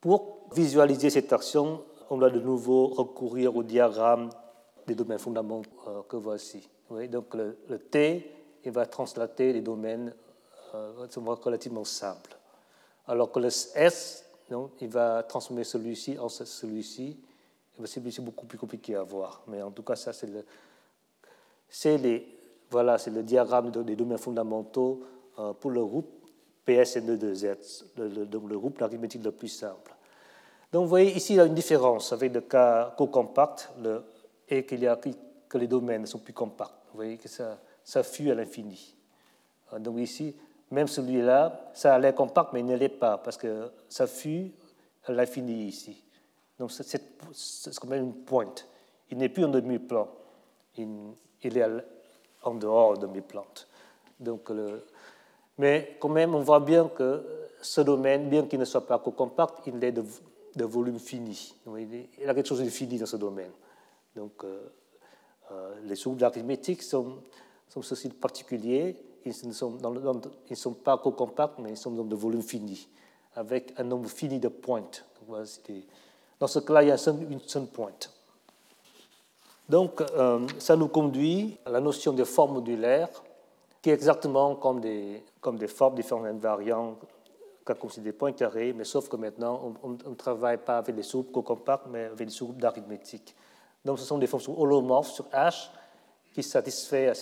pour 0.00 0.48
visualiser 0.52 1.10
cette 1.10 1.32
action, 1.32 1.82
on 2.10 2.16
va 2.16 2.30
de 2.30 2.40
nouveau 2.40 2.86
recourir 2.88 3.56
au 3.56 3.62
diagramme 3.62 4.30
des 4.86 4.94
domaines 4.94 5.18
fondamentaux 5.18 5.70
euh, 5.86 6.02
que 6.08 6.16
voici. 6.16 6.68
donc 7.10 7.34
le, 7.34 7.78
T 7.78 8.34
il 8.64 8.72
va 8.72 8.86
translater 8.86 9.52
les 9.52 9.60
domaines 9.60 10.12
euh, 10.74 11.06
relativement 11.16 11.84
simples. 11.84 12.36
Alors 13.06 13.32
que 13.32 13.38
le 13.38 13.48
S, 13.48 14.24
donc, 14.50 14.72
il 14.80 14.88
va 14.88 15.22
transformer 15.22 15.64
celui-ci 15.64 16.18
en 16.18 16.28
celui-ci. 16.28 17.18
C'est 17.84 18.20
beaucoup 18.20 18.46
plus 18.46 18.58
compliqué 18.58 18.96
à 18.96 19.02
voir. 19.02 19.42
Mais 19.46 19.62
en 19.62 19.70
tout 19.70 19.82
cas, 19.82 19.94
ça, 19.94 20.12
c'est 20.12 20.26
le, 20.26 20.44
c'est 21.68 22.24
voilà, 22.70 22.96
le 23.06 23.22
diagramme 23.22 23.70
des 23.70 23.96
domaines 23.96 24.18
fondamentaux 24.18 25.02
euh, 25.38 25.52
pour 25.52 25.70
le 25.70 25.84
groupe 25.84 26.26
PSN2Z, 26.66 27.84
le, 27.96 28.58
groupe 28.58 28.78
l'arithmétique 28.78 29.24
le 29.24 29.32
plus 29.32 29.48
simple. 29.48 29.94
Donc 30.70 30.82
vous 30.82 30.88
voyez 30.88 31.16
ici, 31.16 31.34
il 31.34 31.36
y 31.36 31.40
a 31.40 31.44
une 31.44 31.54
différence 31.54 32.12
avec 32.12 32.34
le 32.34 32.42
cas 32.42 32.94
co-compact 32.96 33.70
et 34.48 34.66
qu'il 34.66 34.80
y 34.80 34.86
a, 34.86 34.96
que 34.96 35.58
les 35.58 35.66
domaines 35.66 36.04
sont 36.04 36.18
plus 36.18 36.34
compacts. 36.34 36.74
Vous 36.90 36.96
voyez 36.96 37.16
que 37.16 37.28
ça, 37.28 37.58
ça 37.82 38.02
fuit 38.02 38.30
à 38.30 38.34
l'infini. 38.34 38.94
Euh, 39.72 39.78
donc 39.78 39.98
ici, 39.98 40.34
même 40.70 40.88
celui-là, 40.88 41.70
ça 41.72 41.94
a 41.94 41.98
l'air 41.98 42.14
compact, 42.14 42.52
mais 42.52 42.60
il 42.60 42.66
ne 42.66 42.76
l'est 42.76 42.90
pas, 42.90 43.16
parce 43.16 43.38
que 43.38 43.70
ça 43.88 44.06
fuit 44.06 44.52
à 45.06 45.12
l'infini 45.12 45.64
ici. 45.64 46.04
Donc 46.58 46.70
c'est 46.72 47.00
ce 47.32 47.80
qu'on 47.80 47.86
appelle 47.86 48.02
une 48.02 48.24
pointe. 48.24 48.66
Il 49.10 49.16
n'est 49.16 49.30
plus 49.30 49.44
en 49.44 49.48
demi-plan. 49.48 50.06
Il 51.42 51.58
est 51.58 51.66
en 52.42 52.54
dehors 52.54 52.98
de 52.98 53.06
mes 53.06 53.20
plantes. 53.20 53.68
Donc, 54.18 54.50
mais 55.58 55.96
quand 56.00 56.08
même, 56.08 56.34
on 56.34 56.40
voit 56.40 56.60
bien 56.60 56.88
que 56.88 57.24
ce 57.60 57.80
domaine, 57.80 58.28
bien 58.28 58.46
qu'il 58.46 58.58
ne 58.58 58.64
soit 58.64 58.86
pas 58.86 58.98
compact, 58.98 59.66
il 59.66 59.82
est 59.82 59.92
de, 59.92 60.64
volume 60.64 60.98
fini. 60.98 61.54
Il 61.66 62.00
y 62.20 62.24
a 62.24 62.34
quelque 62.34 62.46
chose 62.46 62.62
de 62.62 62.68
fini 62.68 62.98
dans 62.98 63.06
ce 63.06 63.16
domaine. 63.16 63.50
Donc, 64.14 64.44
euh, 64.44 64.70
euh, 65.50 65.74
les 65.84 65.94
groupes 65.94 66.22
arithmétiques 66.22 66.82
sont, 66.82 67.18
sont 67.68 67.82
ceci 67.82 68.08
particuliers. 68.08 68.96
Ils 69.24 69.34
ne 69.48 69.52
sont, 69.52 70.74
pas 70.74 70.98
co-compacts, 70.98 71.58
mais 71.58 71.70
ils 71.70 71.76
sont 71.76 71.90
de 71.90 72.16
volume 72.16 72.42
fini, 72.42 72.88
avec 73.34 73.74
un 73.76 73.84
nombre 73.84 74.08
fini 74.08 74.38
de 74.38 74.48
pointes. 74.48 75.04
Dans 76.38 76.46
ce 76.46 76.58
cas-là, 76.60 76.82
il 76.82 76.88
y 76.88 76.92
a 76.92 77.08
une 77.30 77.40
seule 77.40 77.66
pointe. 77.66 78.12
Donc, 79.68 80.00
euh, 80.00 80.46
ça 80.58 80.76
nous 80.76 80.88
conduit 80.88 81.58
à 81.64 81.70
la 81.70 81.80
notion 81.80 82.12
de 82.12 82.24
forme 82.24 82.54
modulaire, 82.54 83.08
qui 83.82 83.90
est 83.90 83.94
exactement 83.94 84.56
comme 84.56 84.80
des, 84.80 85.22
comme 85.40 85.58
des 85.58 85.68
formes 85.68 85.94
différentes 85.94 86.26
invariants 86.26 86.96
comme 87.74 87.90
des 87.98 88.12
points 88.12 88.32
carrés, 88.32 88.72
mais 88.72 88.84
sauf 88.84 89.08
que 89.08 89.16
maintenant, 89.16 89.74
on 89.82 89.90
ne 89.90 90.14
travaille 90.14 90.58
pas 90.58 90.78
avec 90.78 90.94
des 90.94 91.02
groupes 91.02 91.32
co-compacts, 91.32 91.86
mais 91.90 92.04
avec 92.04 92.28
des 92.28 92.34
groupes 92.34 92.58
d'arithmétique. 92.58 93.34
Donc, 93.84 93.98
ce 93.98 94.04
sont 94.04 94.18
des 94.18 94.26
fonctions 94.26 94.58
holomorphes 94.58 95.10
sur 95.10 95.26
H 95.26 95.70
qui, 96.32 96.40
euh, 96.40 97.14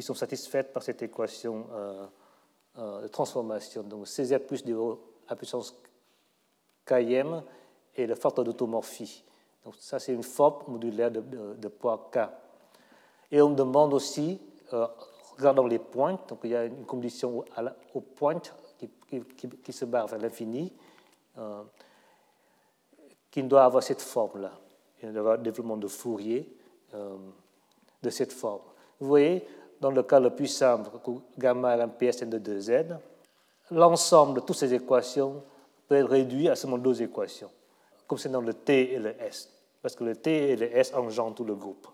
sont 0.00 0.14
satisfaites 0.14 0.72
par 0.72 0.82
cette 0.82 1.02
équation 1.02 1.66
euh, 2.78 3.02
de 3.02 3.08
transformation. 3.08 3.82
Donc, 3.82 4.06
CZ 4.06 4.38
plus 4.46 4.64
de 4.64 4.76
à 5.28 5.36
puissance 5.36 5.76
km 6.86 7.44
et 7.94 8.06
le 8.06 8.14
facteur 8.14 8.44
d'automorphie. 8.44 9.24
Donc 9.64 9.74
ça, 9.78 9.98
c'est 9.98 10.12
une 10.12 10.22
forme 10.22 10.72
modulaire 10.72 11.10
de, 11.10 11.68
poids 11.68 12.10
k. 12.12 12.18
Et 13.30 13.40
on 13.40 13.50
demande 13.50 13.94
aussi, 13.94 14.40
euh, 14.72 14.86
regardons 15.36 15.66
les 15.66 15.78
pointes, 15.78 16.28
donc 16.28 16.40
il 16.44 16.50
y 16.50 16.56
a 16.56 16.64
une 16.64 16.84
condition 16.84 17.44
aux 17.94 18.00
pointes 18.00 18.54
qui, 19.62 19.72
se 19.72 19.84
barre 19.84 20.08
vers 20.08 20.18
l'infini, 20.18 20.72
euh, 21.38 21.62
qui 23.30 23.42
doit 23.44 23.64
avoir 23.64 23.82
cette 23.82 24.02
forme-là. 24.02 24.52
Il 25.02 25.08
doit 25.08 25.14
y 25.14 25.18
avoir 25.18 25.34
un 25.38 25.42
développement 25.42 25.76
de 25.76 25.88
Fourier 25.88 26.56
euh, 26.94 27.16
de 28.02 28.10
cette 28.10 28.32
forme. 28.32 28.62
Vous 28.98 29.06
voyez, 29.06 29.46
dans 29.80 29.90
le 29.90 30.02
cas 30.02 30.20
le 30.20 30.30
plus 30.30 30.48
simple, 30.48 30.90
gamma 31.38 31.88
PSN 31.88 32.28
de 32.28 32.38
2Z, 32.38 32.98
l'ensemble 33.70 34.40
de 34.40 34.40
toutes 34.40 34.56
ces 34.56 34.74
équations 34.74 35.42
peut 35.88 35.96
être 35.96 36.08
réduit 36.08 36.48
à 36.48 36.56
seulement 36.56 36.78
deux 36.78 37.00
équations 37.02 37.50
concernant 38.12 38.42
le 38.42 38.52
T 38.52 38.92
et 38.92 38.98
le 38.98 39.14
S, 39.22 39.48
parce 39.80 39.96
que 39.96 40.04
le 40.04 40.14
T 40.14 40.50
et 40.50 40.56
le 40.56 40.76
S 40.76 40.92
engendrent 40.92 41.34
tout 41.34 41.44
le 41.44 41.54
groupe. 41.54 41.86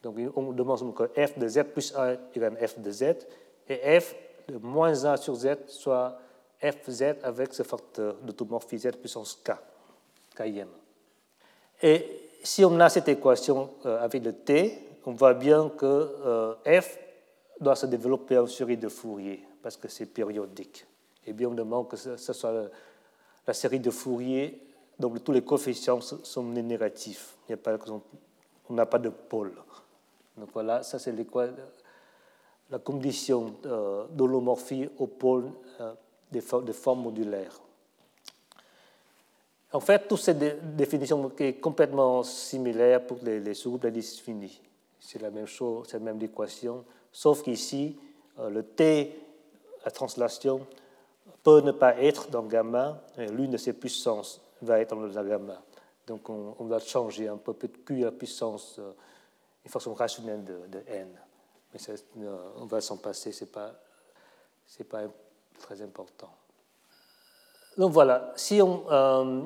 Donc 0.00 0.16
on 0.36 0.52
demande 0.52 0.94
que 0.94 1.08
f 1.26 1.36
de 1.36 1.48
z 1.48 1.64
plus 1.64 1.92
1 1.92 2.16
égale 2.36 2.56
f 2.64 2.78
de 2.78 2.90
z, 2.92 3.02
et 3.68 3.98
f 3.98 4.14
de 4.46 4.58
moins 4.58 5.04
1 5.04 5.16
sur 5.16 5.34
z 5.34 5.48
soit 5.66 6.20
fz 6.60 7.16
avec 7.24 7.52
ce 7.52 7.64
facteur 7.64 8.14
d'automorphie 8.22 8.78
z 8.78 8.92
puissance 8.92 9.42
k, 9.42 9.54
km. 10.36 10.70
Et 11.82 12.28
si 12.44 12.64
on 12.64 12.78
a 12.78 12.88
cette 12.88 13.08
équation 13.08 13.70
euh, 13.86 14.04
avec 14.04 14.22
le 14.22 14.34
t, 14.34 14.78
on 15.04 15.14
voit 15.14 15.34
bien 15.34 15.68
que 15.70 15.84
euh, 15.84 16.54
f 16.80 16.96
doit 17.60 17.74
se 17.74 17.86
développer 17.86 18.38
en 18.38 18.46
série 18.46 18.76
de 18.76 18.88
Fourier, 18.88 19.42
parce 19.60 19.76
que 19.76 19.88
c'est 19.88 20.06
périodique. 20.06 20.86
Et 21.26 21.32
bien 21.32 21.48
on 21.48 21.54
demande 21.54 21.88
que 21.88 21.96
ce, 21.96 22.16
soit 22.16 22.70
la 23.44 23.52
série 23.52 23.80
de 23.80 23.90
Fourier 23.90 24.65
donc 24.98 25.22
tous 25.22 25.32
les 25.32 25.42
coefficients 25.42 26.00
sont 26.00 26.42
négatifs. 26.42 27.36
On 28.68 28.74
n'a 28.74 28.86
pas 28.86 28.98
de 28.98 29.10
pôle. 29.10 29.52
Donc 30.36 30.50
voilà, 30.52 30.82
ça 30.82 30.98
c'est 30.98 31.14
la 32.70 32.78
condition 32.78 33.54
euh, 33.64 34.06
d'holomorphie 34.10 34.88
au 34.98 35.06
pôle 35.06 35.50
euh, 35.80 35.92
des, 36.32 36.40
formes 36.40 37.02
modulaires. 37.02 37.60
En 39.72 39.80
fait, 39.80 40.08
toutes 40.08 40.20
ces 40.20 40.34
définitions 40.34 41.22
sont 41.22 41.52
complètement 41.60 42.22
similaires 42.22 43.06
pour 43.06 43.18
les, 43.22 43.54
sous-groupes 43.54 43.84
liste 43.84 44.20
finie. 44.20 44.60
C'est 44.98 45.20
la 45.20 45.30
même 45.30 45.46
chose, 45.46 45.86
c'est 45.88 45.98
la 45.98 46.04
même 46.04 46.20
équation, 46.22 46.84
sauf 47.12 47.42
qu'ici, 47.42 47.96
euh, 48.38 48.48
le 48.48 48.62
T, 48.62 49.18
la 49.84 49.90
translation, 49.90 50.66
peut 51.42 51.60
ne 51.60 51.70
pas 51.70 51.96
être 52.00 52.28
dans 52.28 52.42
gamma, 52.42 53.00
l'une 53.16 53.52
de 53.52 53.56
ses 53.56 53.72
puissances 53.72 54.40
va 54.62 54.80
être 54.80 54.94
dans 54.94 55.02
le 55.02 55.10
gamma. 55.10 55.62
Donc 56.06 56.30
on, 56.30 56.64
va 56.66 56.78
changer 56.78 57.28
un 57.28 57.36
peu 57.36 57.54
Q 57.54 58.06
à 58.06 58.12
puissance, 58.12 58.76
euh, 58.78 58.92
une 59.64 59.70
façon 59.70 59.92
rationnelle 59.92 60.44
de, 60.44 60.78
n. 60.86 61.08
Mais 61.72 61.80
euh, 62.24 62.36
on 62.56 62.66
va 62.66 62.80
s'en 62.80 62.96
passer, 62.96 63.32
ce 63.32 63.44
n'est 63.44 63.50
pas, 63.50 63.72
pas 64.88 65.02
très 65.58 65.82
important. 65.82 66.30
Donc 67.76 67.90
voilà, 67.90 68.32
si 68.36 68.62
on 68.62 68.84
euh, 68.90 69.42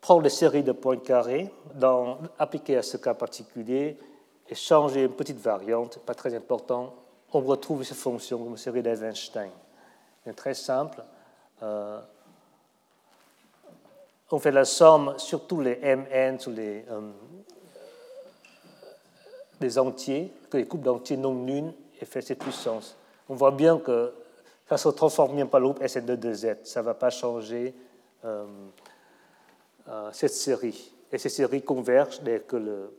prend 0.00 0.18
les 0.18 0.28
séries 0.28 0.64
de 0.64 0.72
points 0.72 0.98
carrés, 0.98 1.50
dans, 1.74 2.18
appliquées 2.38 2.76
à 2.76 2.82
ce 2.82 2.96
cas 2.96 3.14
particulier, 3.14 3.96
et 4.48 4.54
changer 4.54 5.04
une 5.04 5.12
petite 5.12 5.38
variante, 5.38 5.98
pas 6.00 6.14
très 6.14 6.34
important, 6.34 6.94
on 7.32 7.40
retrouve 7.40 7.84
cette 7.84 7.96
fonction 7.96 8.42
comme 8.42 8.56
série 8.56 8.82
d'Eisenstein. 8.82 9.50
C'est 10.24 10.34
très 10.34 10.54
simple 10.54 11.02
on 14.30 14.38
fait 14.38 14.50
la 14.50 14.64
somme 14.64 15.14
sur 15.18 15.46
tous 15.46 15.60
les 15.60 15.76
mn, 15.76 16.40
sur 16.40 16.50
les, 16.50 16.84
euh, 16.90 17.00
entiers, 19.78 20.32
que 20.50 20.56
les 20.56 20.66
couples 20.66 20.84
d'entiers 20.84 21.16
non 21.16 21.34
nuls 21.34 21.72
et 22.00 22.04
fait 22.04 22.20
cette 22.20 22.40
puissance. 22.40 22.96
On 23.28 23.34
voit 23.34 23.52
bien 23.52 23.78
que 23.78 24.12
ça 24.68 24.76
se 24.76 24.88
transforme 24.88 25.36
bien 25.36 25.46
par 25.46 25.60
le 25.60 25.66
groupe 25.66 25.82
SN2Z. 25.82 26.64
Ça 26.64 26.80
ne 26.80 26.86
va 26.86 26.94
pas 26.94 27.10
changer 27.10 27.74
euh, 28.24 28.44
euh, 29.88 30.10
cette 30.12 30.32
série. 30.32 30.92
Et 31.12 31.18
ces 31.18 31.28
séries 31.28 31.62
convergent 31.62 32.20
dès 32.20 32.40
que, 32.40 32.56
le, 32.56 32.92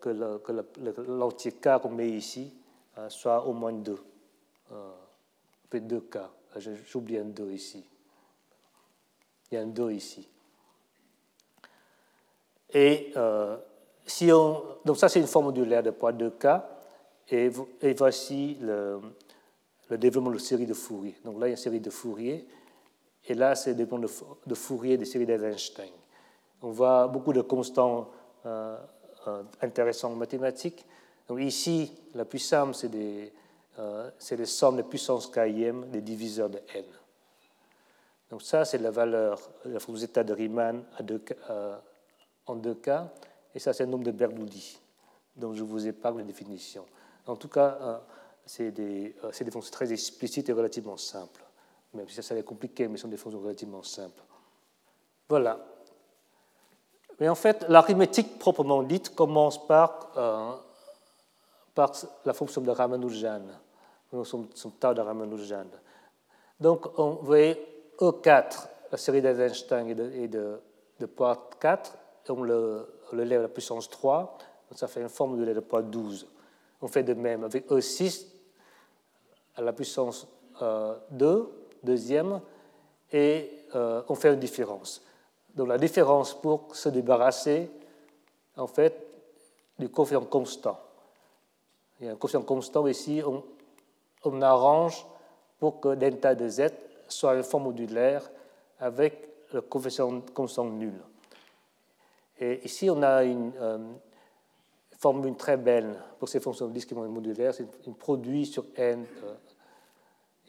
que, 0.00 0.10
l'entier 1.08 1.52
K 1.52 1.80
qu'on 1.80 1.88
met 1.88 2.10
ici 2.10 2.52
soit 3.08 3.46
au 3.46 3.54
moins 3.54 3.72
2. 3.72 3.98
fait 5.70 5.80
2K. 5.80 6.20
J'oublie 6.86 7.16
un 7.16 7.24
2 7.24 7.52
ici. 7.52 7.88
Il 9.50 9.54
y 9.54 9.58
a 9.58 9.62
un 9.62 9.66
2 9.66 9.92
ici. 9.92 10.28
Et 12.72 13.12
euh, 13.16 13.56
si 14.06 14.30
on, 14.32 14.62
donc 14.84 14.96
ça, 14.96 15.08
c'est 15.08 15.20
une 15.20 15.26
forme 15.26 15.46
modulaire 15.46 15.82
de 15.82 15.90
poids 15.90 16.12
2K. 16.12 16.62
Et, 17.30 17.50
voici 17.94 18.56
le, 18.60 19.00
développement 19.90 20.30
de 20.30 20.38
séries 20.38 20.66
de 20.66 20.74
Fourier. 20.74 21.14
Donc 21.24 21.38
là, 21.38 21.46
il 21.46 21.50
y 21.50 21.52
a 21.52 21.56
une 21.56 21.56
série 21.56 21.80
de 21.80 21.90
Fourier, 21.90 22.46
et 23.26 23.34
là, 23.34 23.54
c'est 23.54 23.70
le 23.70 23.76
développement 23.76 24.08
de 24.46 24.54
Fourier 24.54 24.96
des 24.96 25.04
séries 25.04 25.26
d'Eisenstein. 25.26 25.90
On 26.62 26.70
voit 26.70 27.06
beaucoup 27.06 27.32
de 27.32 27.42
constants 27.42 28.10
euh, 28.46 28.78
euh, 29.26 29.42
intéressants 29.60 30.12
en 30.12 30.16
mathématiques. 30.16 30.84
Donc 31.28 31.40
ici, 31.40 31.92
la 32.14 32.24
puissance, 32.24 32.80
c'est 32.80 32.88
des, 32.88 33.30
euh, 33.78 34.10
les 34.30 34.46
sommes 34.46 34.78
de 34.78 34.82
puissance 34.82 35.26
km 35.26 35.86
des 35.88 36.00
diviseurs 36.00 36.48
de 36.48 36.60
n. 36.74 36.84
Donc 38.30 38.42
ça, 38.42 38.64
c'est 38.64 38.78
la 38.78 38.90
valeur 38.90 39.38
de 39.64 39.72
la 39.72 39.80
fonction 39.80 40.00
zeta 40.00 40.24
de 40.24 40.32
Riemann 40.32 40.82
à 40.96 41.02
deux, 41.02 41.22
en 42.50 42.56
deux 42.56 42.74
cas, 42.74 43.08
et 43.54 43.58
ça, 43.58 43.72
c'est 43.72 43.84
le 43.84 43.90
nombre 43.90 44.04
de 44.04 44.10
Bernoulli, 44.10 44.78
dont 45.36 45.54
je 45.54 45.62
vous 45.64 45.86
épargne 45.86 46.18
la 46.18 46.24
définition. 46.24 46.84
En 47.26 47.36
tout 47.36 47.48
cas, 47.48 48.02
c'est 48.44 48.70
des, 48.70 49.14
des, 49.40 49.50
fonctions 49.50 49.72
très 49.72 49.92
explicites 49.92 50.48
et 50.48 50.52
relativement 50.52 50.96
simples. 50.96 51.42
Même 51.94 52.08
si 52.08 52.14
ça, 52.14 52.22
ça 52.22 52.42
compliqué, 52.42 52.88
mais 52.88 52.96
ce 52.96 53.02
sont 53.02 53.08
des 53.08 53.16
fonctions 53.16 53.40
relativement 53.40 53.82
simples. 53.82 54.22
Voilà. 55.28 55.58
Mais 57.20 57.28
en 57.28 57.34
fait, 57.34 57.64
l'arithmétique 57.68 58.38
proprement 58.38 58.82
dite 58.82 59.14
commence 59.14 59.66
par, 59.66 60.12
euh, 60.16 60.52
par 61.74 61.92
la 62.24 62.32
fonction 62.32 62.60
de 62.60 62.70
Ramanujan, 62.70 63.42
son 64.24 64.70
tau 64.78 64.94
de 64.94 65.00
Ramanujan. 65.00 65.66
Donc, 66.60 66.98
on 66.98 67.18
voyez 67.22 67.56
E4, 67.98 68.68
la 68.92 68.98
série 68.98 69.20
d'Eisenstein 69.20 69.88
et 69.88 69.94
de, 69.94 70.10
et 70.12 70.28
de, 70.28 70.60
de 71.00 71.06
poids 71.06 71.50
4, 71.60 71.92
on 72.30 72.42
le, 72.42 72.86
le 73.12 73.24
lève 73.24 73.40
à 73.40 73.42
la 73.42 73.48
puissance 73.48 73.88
3, 73.88 74.38
donc 74.70 74.78
ça 74.78 74.88
fait 74.88 75.00
une 75.00 75.08
forme 75.08 75.42
de 75.44 75.60
poids 75.60 75.82
12. 75.82 76.26
On 76.80 76.88
fait 76.88 77.02
de 77.02 77.14
même 77.14 77.44
avec 77.44 77.68
E6 77.70 78.26
à 79.56 79.62
la 79.62 79.72
puissance 79.72 80.26
2, 80.60 80.64
euh, 80.64 81.44
deuxième, 81.82 82.40
et 83.12 83.50
euh, 83.74 84.02
on 84.08 84.14
fait 84.14 84.32
une 84.32 84.40
différence. 84.40 85.02
Donc 85.54 85.68
la 85.68 85.78
différence 85.78 86.34
pour 86.34 86.74
se 86.76 86.88
débarrasser, 86.88 87.70
en 88.56 88.66
fait, 88.66 89.06
du 89.78 89.88
coefficient 89.88 90.24
constant. 90.24 90.78
Il 92.00 92.06
y 92.06 92.08
a 92.08 92.12
un 92.12 92.16
coefficient 92.16 92.42
constant 92.42 92.86
ici, 92.86 93.22
on, 93.26 93.42
on 94.24 94.42
arrange 94.42 95.06
pour 95.58 95.80
que 95.80 95.94
delta 95.94 96.34
de 96.34 96.48
z 96.48 96.70
soit 97.08 97.34
une 97.34 97.42
forme 97.42 97.64
modulaire 97.64 98.30
avec 98.78 99.28
le 99.52 99.62
coefficient 99.62 100.20
constant 100.34 100.64
nul. 100.64 100.94
Et 102.40 102.64
ici, 102.64 102.88
on 102.88 103.02
a 103.02 103.24
une 103.24 103.52
euh, 103.60 103.78
formule 104.98 105.36
très 105.36 105.56
belle 105.56 105.96
pour 106.18 106.28
ces 106.28 106.40
fonctions 106.40 106.68
discrètement 106.68 107.08
modulaires. 107.08 107.54
C'est 107.54 107.68
un 107.86 107.92
produit 107.92 108.46
sur 108.46 108.66
n 108.76 109.06
euh, 109.24 109.34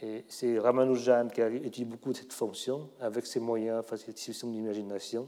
et 0.02 0.26
c'est 0.28 0.58
Ramanujan 0.60 1.28
qui 1.28 1.42
a 1.42 1.50
étudié 1.50 1.86
beaucoup 1.86 2.12
de 2.14 2.18
cette 2.18 2.32
fonction 2.32 2.90
avec 3.02 3.26
ses 3.26 3.40
moyens, 3.40 3.80
enfin, 3.80 3.98
cette 3.98 4.18
système 4.18 4.52
d'imagination. 4.52 5.28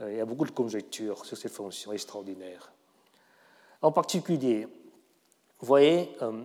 Euh, 0.00 0.12
il 0.12 0.16
y 0.18 0.20
a 0.20 0.24
beaucoup 0.24 0.44
de 0.44 0.52
conjectures 0.52 1.24
sur 1.24 1.36
ces 1.36 1.48
fonctions 1.48 1.92
extraordinaires. 1.92 2.72
En 3.80 3.90
particulier, 3.90 4.68
vous 5.58 5.66
voyez, 5.66 6.14
euh, 6.22 6.42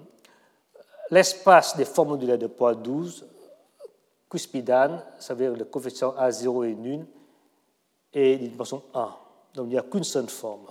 l'espace 1.12 1.78
des 1.78 1.86
formes 1.86 2.10
modulaires 2.10 2.40
de 2.40 2.48
poids 2.48 2.74
12, 2.74 3.28
cuspidane, 4.30 5.04
ça 5.20 5.34
veut 5.34 5.48
dire 5.48 5.58
le 5.58 5.66
coefficient 5.66 6.14
A0 6.18 6.70
est 6.70 6.76
nul, 6.76 7.06
et 8.14 8.38
d'une 8.38 8.50
dimension 8.50 8.84
1. 8.94 9.16
Donc 9.56 9.68
il 9.68 9.70
n'y 9.70 9.78
a 9.78 9.84
qu'une 9.84 10.04
seule 10.04 10.30
forme. 10.30 10.68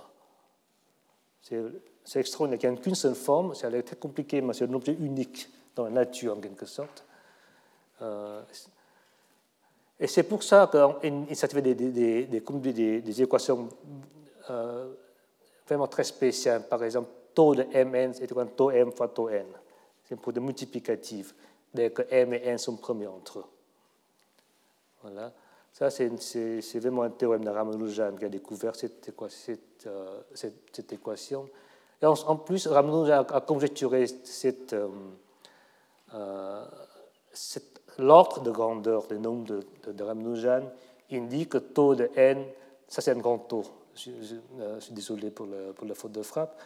C'est 1.41 2.19
extraordinaire. 2.19 2.59
Il 2.63 2.69
n'y 2.71 2.77
a 2.77 2.81
qu'une 2.81 2.95
seule 2.95 3.15
forme, 3.15 3.53
l'air 3.69 3.83
très 3.83 3.95
compliqué, 3.95 4.41
mais 4.41 4.53
c'est 4.53 4.69
un 4.69 4.73
objet 4.73 4.93
unique 4.93 5.49
dans 5.75 5.85
la 5.85 5.91
nature 5.91 6.37
en 6.37 6.41
quelque 6.41 6.65
sorte. 6.65 7.05
Euh, 8.01 8.41
et 9.99 10.07
c'est 10.07 10.23
pour 10.23 10.43
ça 10.43 10.69
qu'il 10.71 11.35
s'est 11.35 11.61
des, 11.61 11.75
des, 11.75 12.25
des, 12.25 13.01
des, 13.01 13.21
équations 13.21 13.69
euh, 14.49 14.93
vraiment 15.67 15.87
très 15.87 16.03
spéciales. 16.03 16.67
Par 16.67 16.83
exemple, 16.83 17.09
taux 17.33 17.55
de 17.55 17.63
mn 17.63 18.11
est 18.11 18.31
égal 18.31 18.39
à 18.39 18.45
taux 18.45 18.71
m 18.71 18.91
fois 18.91 19.07
taux 19.07 19.29
n. 19.29 19.45
C'est 20.05 20.15
pour 20.15 20.31
des 20.31 20.39
multiplicatives, 20.39 21.33
dès 21.73 21.91
que 21.91 22.03
m 22.09 22.33
et 22.33 22.47
n 22.47 22.57
sont 22.57 22.77
premiers 22.77 23.07
entre 23.07 23.39
eux. 23.39 23.45
Voilà. 25.01 25.33
Ça, 25.77 25.91
c'est 25.91 26.79
vraiment 26.79 27.03
un 27.03 27.11
théorème 27.11 27.45
de 27.45 27.51
Ramanujan 27.51 28.15
qui 28.17 28.25
a 28.25 28.29
découvert 28.29 28.75
cette, 28.75 29.11
euh, 29.85 30.21
équation. 30.91 31.47
Et 32.01 32.05
en, 32.07 32.35
plus, 32.37 32.65
Ramanujan 32.65 33.21
a, 33.29 33.41
conjecturé 33.41 34.07
cette, 34.07 34.75
euh, 36.15 36.65
l'ordre 37.99 38.41
de 38.41 38.49
grandeur 38.49 39.05
des 39.05 39.19
nombres 39.19 39.45
de, 39.45 39.91
de, 39.91 40.03
Ramanujan 40.03 40.63
indique 41.11 41.49
que 41.49 41.59
taux 41.59 41.93
de 41.93 42.09
n, 42.15 42.43
ça 42.87 43.03
c'est 43.03 43.11
un 43.11 43.19
grand 43.19 43.37
taux. 43.37 43.65
Je, 43.93 44.09
euh, 44.59 44.79
suis 44.79 44.93
désolé 44.93 45.29
pour, 45.29 45.45
la 45.45 45.93
faute 45.93 46.13
de 46.13 46.23
frappe. 46.23 46.59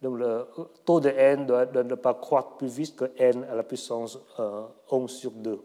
Donc 0.00 0.16
le 0.16 0.46
taux 0.86 1.00
de 1.00 1.10
n 1.10 1.44
doit, 1.44 1.66
ne 1.66 1.94
pas 1.94 2.14
croître 2.14 2.56
plus 2.56 2.68
vite 2.68 2.96
que 2.96 3.10
n 3.18 3.44
à 3.50 3.54
la 3.54 3.64
puissance 3.64 4.18
11 4.38 4.40
euh, 4.40 5.08
sur 5.08 5.32
2. 5.32 5.60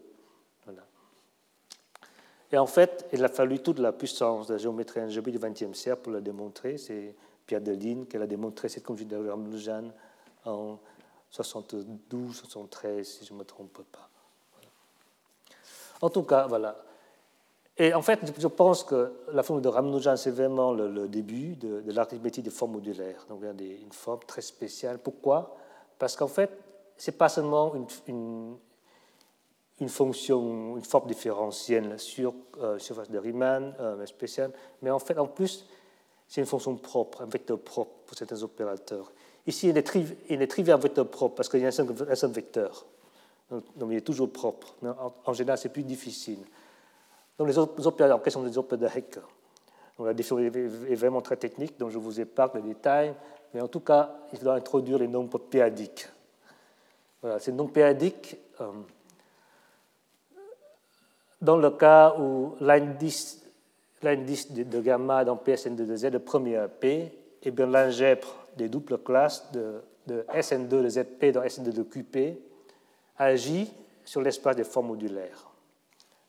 Et 2.52 2.58
en 2.58 2.66
fait, 2.66 3.06
il 3.12 3.24
a 3.24 3.28
fallu 3.28 3.60
toute 3.60 3.78
la 3.78 3.92
puissance 3.92 4.46
de 4.46 4.52
la 4.52 4.58
géométrie 4.58 5.00
algébrique 5.00 5.38
du 5.38 5.46
XXe 5.46 5.76
siècle 5.76 6.02
pour 6.02 6.12
le 6.12 6.20
démontrer. 6.20 6.76
C'est 6.76 7.14
Pierre 7.46 7.62
Deline 7.62 8.06
qui 8.06 8.18
a 8.18 8.26
démontré 8.26 8.68
cette 8.68 8.84
conjugation 8.84 9.24
de 9.24 9.30
Ramanujan 9.30 9.90
en 10.44 10.78
72, 11.30 12.36
73, 12.36 13.08
si 13.08 13.24
je 13.24 13.32
ne 13.32 13.38
me 13.38 13.44
trompe 13.44 13.82
pas. 13.90 14.08
En 16.02 16.10
tout 16.10 16.24
cas, 16.24 16.46
voilà. 16.46 16.76
Et 17.78 17.94
en 17.94 18.02
fait, 18.02 18.20
je 18.38 18.48
pense 18.48 18.84
que 18.84 19.12
la 19.32 19.42
forme 19.42 19.62
de 19.62 19.68
Ramanujan, 19.68 20.16
c'est 20.16 20.30
vraiment 20.30 20.72
le, 20.72 21.08
début 21.08 21.56
de, 21.56 21.80
de 21.80 21.92
l'arithmétique 21.92 22.44
des 22.44 22.50
formes 22.50 22.72
modulaires. 22.72 23.24
Donc, 23.30 23.40
il 23.58 23.82
une 23.82 23.92
forme 23.92 24.20
très 24.26 24.42
spéciale. 24.42 24.98
Pourquoi? 24.98 25.56
Parce 25.98 26.16
qu'en 26.16 26.28
fait, 26.28 26.50
ce 26.98 27.10
n'est 27.10 27.16
pas 27.16 27.30
seulement 27.30 27.74
une, 28.06 28.56
fonction, 29.88 30.76
une 30.76 30.84
forme 30.84 31.08
différentielle 31.08 31.98
sur 31.98 32.34
euh, 32.58 32.78
surface 32.78 33.10
de 33.10 33.18
Riemann 33.18 33.74
euh, 33.80 34.04
spéciale, 34.06 34.52
mais 34.82 34.90
en 34.90 34.98
fait, 34.98 35.18
en 35.18 35.26
plus, 35.26 35.66
c'est 36.28 36.40
une 36.40 36.46
fonction 36.46 36.76
propre, 36.76 37.22
un 37.22 37.26
vecteur 37.26 37.58
propre 37.58 37.92
pour 38.06 38.16
certains 38.16 38.42
opérateurs. 38.42 39.12
Ici, 39.46 39.68
il 39.68 39.76
est, 39.76 39.82
trivial, 39.82 40.16
il 40.28 40.40
est 40.40 40.46
trivial 40.46 40.78
vecteur 40.80 41.08
propre 41.08 41.34
parce 41.34 41.48
qu'il 41.48 41.60
y 41.60 41.64
a 41.64 41.68
un 41.68 41.70
seul, 41.70 42.30
vecteur. 42.30 42.86
Donc, 43.50 43.90
il 43.90 43.96
est 43.96 44.02
toujours 44.02 44.30
propre. 44.30 44.74
En, 45.26 45.32
général, 45.32 45.58
c'est 45.58 45.68
plus 45.68 45.82
difficile. 45.82 46.38
Donc, 47.38 47.48
les 47.48 47.58
autres 47.58 47.86
opérateurs 47.86 48.32
sont 48.32 48.42
des 48.42 48.56
opérateurs 48.56 48.90
de 48.90 48.98
Hecker. 48.98 49.22
Donc, 49.98 50.06
la 50.06 50.14
définition 50.14 50.38
est 50.88 50.94
vraiment 50.94 51.20
très 51.20 51.36
technique, 51.36 51.78
donc 51.78 51.90
je 51.90 51.98
vous 51.98 52.20
épargne 52.20 52.62
les 52.62 52.74
détails. 52.74 53.14
Mais 53.54 53.60
en 53.60 53.68
tout 53.68 53.80
cas, 53.80 54.14
il 54.32 54.38
faudra 54.38 54.54
introduire 54.54 54.98
les 54.98 55.08
nombres 55.08 55.38
péadiques. 55.38 56.08
Voilà, 57.20 57.38
ces 57.38 57.52
nombres 57.52 57.72
péadiques, 57.72 58.36
euh, 58.60 58.72
dans 61.42 61.56
le 61.56 61.70
cas 61.70 62.14
où 62.18 62.54
l'indice 62.60 63.42
de, 64.02 64.80
gamma 64.80 65.24
dans 65.24 65.36
PSN2 65.36 65.74
de 65.74 65.96
Z 65.96 66.04
est 66.06 66.18
premier 66.20 66.56
à 66.56 66.68
P, 66.68 67.12
eh 67.42 67.50
bien 67.50 67.68
des 68.56 68.68
doubles 68.68 68.98
classes 68.98 69.50
de, 69.52 69.82
SN2 70.08 70.68
de 70.68 70.88
ZP 70.88 71.32
dans 71.32 71.42
SN2 71.42 71.72
de 71.72 71.82
QP 71.82 72.38
agit 73.18 73.72
sur 74.04 74.20
l'espace 74.20 74.56
des 74.56 74.64
formes 74.64 74.88
modulaires. 74.88 75.48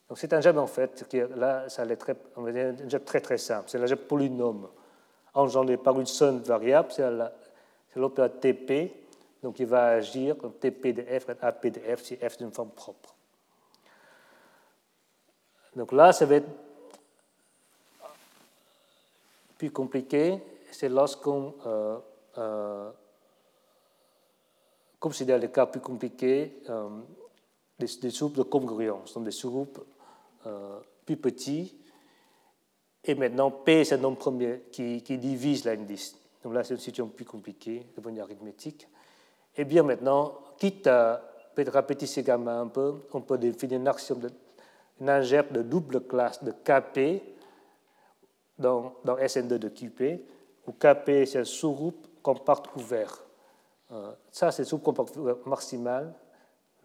Donc 0.10 0.18
c'est 0.18 0.34
un 0.34 0.38
algèbre 0.38 0.62
en 0.62 0.68
fait, 0.68 1.06
qui, 1.08 1.20
là, 1.36 1.70
ça 1.70 1.84
allait 1.84 1.96
très, 1.96 2.16
un 2.38 2.46
algèbre 2.46 3.06
très 3.06 3.22
très 3.22 3.38
simple. 3.38 3.66
C'est 3.68 3.78
l'algèbre 3.78 4.04
polynôme 4.04 4.68
engendré 5.34 5.78
par 5.78 6.00
une 6.00 6.06
seule 6.06 6.40
variable, 6.40 6.90
c'est 6.92 7.04
l'opérateur 7.96 8.40
TP, 8.40 8.92
donc 9.42 9.60
il 9.60 9.66
va 9.66 9.88
agir 9.88 10.38
comme 10.38 10.54
TP 10.54 10.94
de 10.94 11.02
F 11.02 11.30
AP 11.42 11.68
de 11.68 11.80
F 11.96 12.04
si 12.04 12.16
F 12.16 12.22
est 12.22 12.42
une 12.42 12.52
forme 12.52 12.70
propre. 12.70 13.13
Donc 15.76 15.92
là, 15.92 16.14
ça 16.14 16.26
va 16.26 16.36
être 16.36 16.50
plus 19.58 19.72
compliqué, 19.72 20.40
c'est 20.72 20.90
lorsqu'on 20.90 21.56
euh, 21.66 21.98
euh, 22.38 22.92
considère 25.00 25.38
les 25.38 25.52
cas 25.52 25.66
plus 25.66 25.82
compliqués, 25.82 26.62
euh, 26.70 26.90
des, 27.80 27.88
des, 28.02 28.10
groupes 28.10 28.38
de 28.38 28.44
congruence, 28.44 29.14
donc 29.14 29.26
des 29.26 29.32
sous-groupes 29.32 29.86
euh, 30.46 30.80
plus 31.06 31.18
petits. 31.18 31.78
Et 33.04 33.16
maintenant, 33.16 33.52
P, 33.52 33.84
c'est 33.84 33.96
un 33.96 33.98
nombre 33.98 34.18
premier 34.18 34.64
qui, 34.72 35.02
divise 35.02 35.66
l'indice. 35.66 36.18
Donc 36.44 36.54
là, 36.54 36.64
c'est 36.64 36.74
une 36.74 36.80
situation 36.80 37.08
plus 37.10 37.26
compliquée 37.26 37.86
de 37.96 38.02
point 38.02 38.18
arithmétique. 38.18 38.88
Et 39.58 39.66
bien 39.66 39.84
maintenant, 39.84 40.40
quitte 40.58 40.88
à 40.88 41.22
peut-être 41.54 41.76
un 41.76 42.68
peu, 42.68 42.96
on 43.14 43.22
peut 43.22 43.38
définir 43.38 43.80
une 43.80 43.88
action 43.88 44.16
de, 44.16 44.30
une 45.00 45.10
algèbre 45.10 45.54
de 45.54 45.62
double 45.62 46.02
classe 46.08 46.44
de 46.44 46.52
KP 46.52 47.24
dans, 48.58 48.94
dans 49.04 49.18
SN2 49.18 49.58
de 49.58 49.70
QP, 49.70 50.22
où 50.68 50.72
KP, 50.72 51.26
c'est 51.26 51.40
un 51.40 51.46
sous-groupe 51.46 52.08
compacte 52.22 52.68
ouvert. 52.76 53.24
Euh, 53.92 54.12
ça, 54.32 54.52
c'est 54.52 54.64
le 54.64 54.68
sous-groupe 54.68 55.46
maximal. 55.46 56.14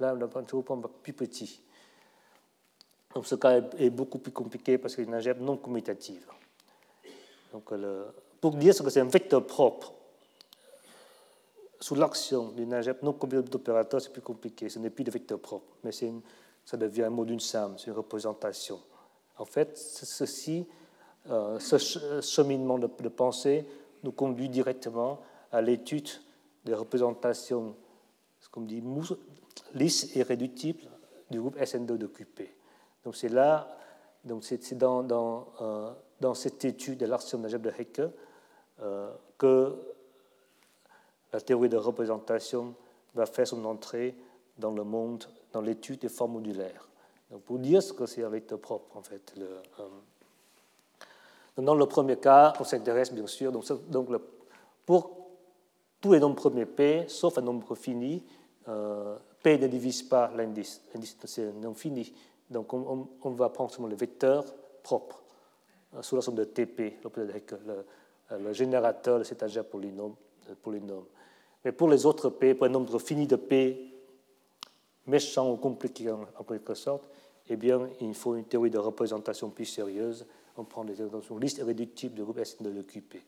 Là, 0.00 0.14
on 0.16 0.20
a 0.20 0.24
un 0.24 0.62
point 0.62 0.80
plus 1.02 1.12
petit. 1.12 1.62
Donc 3.14 3.26
ce 3.26 3.34
cas 3.34 3.60
est 3.78 3.90
beaucoup 3.90 4.18
plus 4.18 4.32
compliqué 4.32 4.78
parce 4.78 4.94
qu'il 4.94 5.04
y 5.04 5.06
a 5.06 5.08
une 5.08 5.14
algèbre 5.14 5.42
non 5.42 5.56
commutative. 5.56 6.26
Donc, 7.52 7.72
pour 8.40 8.54
dire 8.54 8.74
ce 8.74 8.82
que 8.82 8.90
c'est 8.90 9.00
un 9.00 9.08
vecteur 9.08 9.46
propre, 9.46 9.94
sous 11.80 11.94
l'action 11.94 12.50
d'une 12.50 12.74
algèbre 12.74 13.04
non 13.04 13.12
commutative 13.12 13.50
d'opérateurs, 13.50 14.00
c'est 14.00 14.12
plus 14.12 14.22
compliqué. 14.22 14.68
Ce 14.68 14.78
n'est 14.78 14.90
plus 14.90 15.04
de 15.04 15.10
vecteur 15.10 15.38
propre, 15.40 15.76
mais 15.84 15.92
ça 16.68 16.76
devient 16.76 17.04
un 17.04 17.10
mot 17.10 17.24
d'une 17.24 17.40
somme, 17.40 17.78
c'est 17.78 17.86
une 17.86 17.96
représentation. 17.96 18.78
En 19.38 19.46
fait, 19.46 19.78
ceci, 19.78 20.66
euh, 21.30 21.58
ce 21.58 22.20
cheminement 22.20 22.78
de, 22.78 22.86
pensée 23.08 23.66
nous 24.04 24.12
conduit 24.12 24.50
directement 24.50 25.22
à 25.50 25.62
l'étude 25.62 26.10
des 26.66 26.74
représentations, 26.74 27.74
comme 28.50 28.66
dit, 28.66 28.82
lisses 29.72 30.14
et 30.14 30.22
réductibles 30.22 30.82
du 31.30 31.40
groupe 31.40 31.56
SN2 31.56 31.96
de. 31.96 32.10
Donc 33.02 33.16
c'est 33.16 33.30
là, 33.30 33.74
c'est 34.42 34.76
dans, 34.76 35.48
euh, 35.62 35.90
dans, 36.20 36.34
cette 36.34 36.66
étude 36.66 36.98
de 36.98 37.06
l'action 37.06 37.38
de 37.38 37.48
de 37.48 37.72
Hecke 37.78 38.02
euh, 38.82 39.10
que 39.38 39.74
la 41.32 41.40
théorie 41.40 41.70
de 41.70 41.78
représentation 41.78 42.74
va 43.14 43.24
faire 43.24 43.46
son 43.46 43.64
entrée 43.64 44.14
dans 44.58 44.70
le 44.70 44.84
monde, 44.84 45.24
dans 45.52 45.60
l'étude 45.60 46.00
des 46.00 46.08
formes 46.08 46.32
modulaires. 46.32 46.88
Donc 47.30 47.42
pour 47.42 47.58
dire 47.58 47.82
ce 47.82 47.92
que 47.92 48.06
c'est 48.06 48.22
un 48.24 48.28
vecteur 48.28 48.58
propre, 48.58 48.96
en 48.96 49.02
fait. 49.02 49.34
Le, 49.36 49.46
euh, 49.80 51.62
dans 51.62 51.74
le 51.74 51.86
premier 51.86 52.16
cas, 52.16 52.52
on 52.60 52.64
s'intéresse 52.64 53.12
bien 53.12 53.26
sûr, 53.26 53.52
donc, 53.52 53.64
donc 53.90 54.10
le, 54.10 54.20
pour 54.86 55.10
tous 56.00 56.12
les 56.12 56.20
nombres 56.20 56.36
premiers 56.36 56.66
P, 56.66 57.04
sauf 57.08 57.38
un 57.38 57.42
nombre 57.42 57.74
fini, 57.74 58.24
euh, 58.68 59.16
P 59.42 59.58
ne 59.58 59.66
divise 59.66 60.02
pas 60.02 60.30
l'indice. 60.36 60.82
L'indice, 60.94 61.16
c'est 61.24 61.48
un 61.48 61.52
nombre 61.52 61.76
fini. 61.76 62.12
Donc, 62.50 62.72
on, 62.72 63.30
va 63.30 63.50
prendre 63.50 63.70
seulement 63.70 63.88
le 63.88 63.96
vecteur 63.96 64.44
propre 64.82 65.22
euh, 65.94 66.02
sous 66.02 66.16
la 66.16 66.22
somme 66.22 66.36
de 66.36 66.44
TP, 66.44 66.98
le, 67.04 67.84
le 68.38 68.52
générateur 68.52 69.24
cet 69.26 69.42
agent 69.42 69.64
polynôme, 69.64 70.14
polynôme. 70.62 71.04
Mais 71.64 71.72
pour 71.72 71.88
les 71.88 72.06
autres 72.06 72.30
P, 72.30 72.54
pour 72.54 72.66
un 72.66 72.70
nombre 72.70 72.98
fini 72.98 73.26
de 73.26 73.36
P, 73.36 73.87
méchant 75.08 75.50
ou 75.50 75.56
compliqué 75.56 76.10
en, 76.10 76.44
quelque 76.44 76.74
sorte, 76.74 77.02
eh 77.48 77.56
bien, 77.56 77.88
il 78.00 78.14
faut 78.14 78.36
une 78.36 78.44
théorie 78.44 78.70
de 78.70 78.78
représentation 78.78 79.50
plus 79.50 79.64
sérieuse. 79.64 80.26
On 80.56 80.64
prend 80.64 80.84
des 80.84 80.96
listes 81.40 81.58
irréductibles 81.58 82.14
de 82.14 82.22
groupe 82.22 82.38
S 82.38 82.60
de 82.60 82.68
l'EQP. 82.68 83.22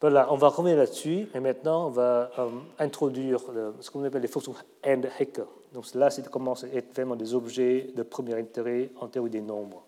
Voilà, 0.00 0.32
on 0.32 0.36
va 0.36 0.48
revenir 0.48 0.76
là-dessus, 0.76 1.28
et 1.34 1.40
maintenant 1.40 1.88
on 1.88 1.90
va 1.90 2.30
euh, 2.38 2.48
introduire 2.78 3.40
ce 3.80 3.90
qu'on 3.90 4.04
appelle 4.04 4.22
les 4.22 4.28
fonctions 4.28 4.54
end-hacker. 4.86 5.46
Donc 5.72 5.92
là, 5.94 6.08
c'est 6.08 6.28
commence 6.30 6.62
à 6.62 6.68
être 6.68 6.94
vraiment 6.94 7.16
des 7.16 7.34
objets 7.34 7.90
de 7.94 8.02
premier 8.04 8.34
intérêt 8.34 8.90
en 9.00 9.08
théorie 9.08 9.30
des 9.30 9.40
nombres. 9.40 9.84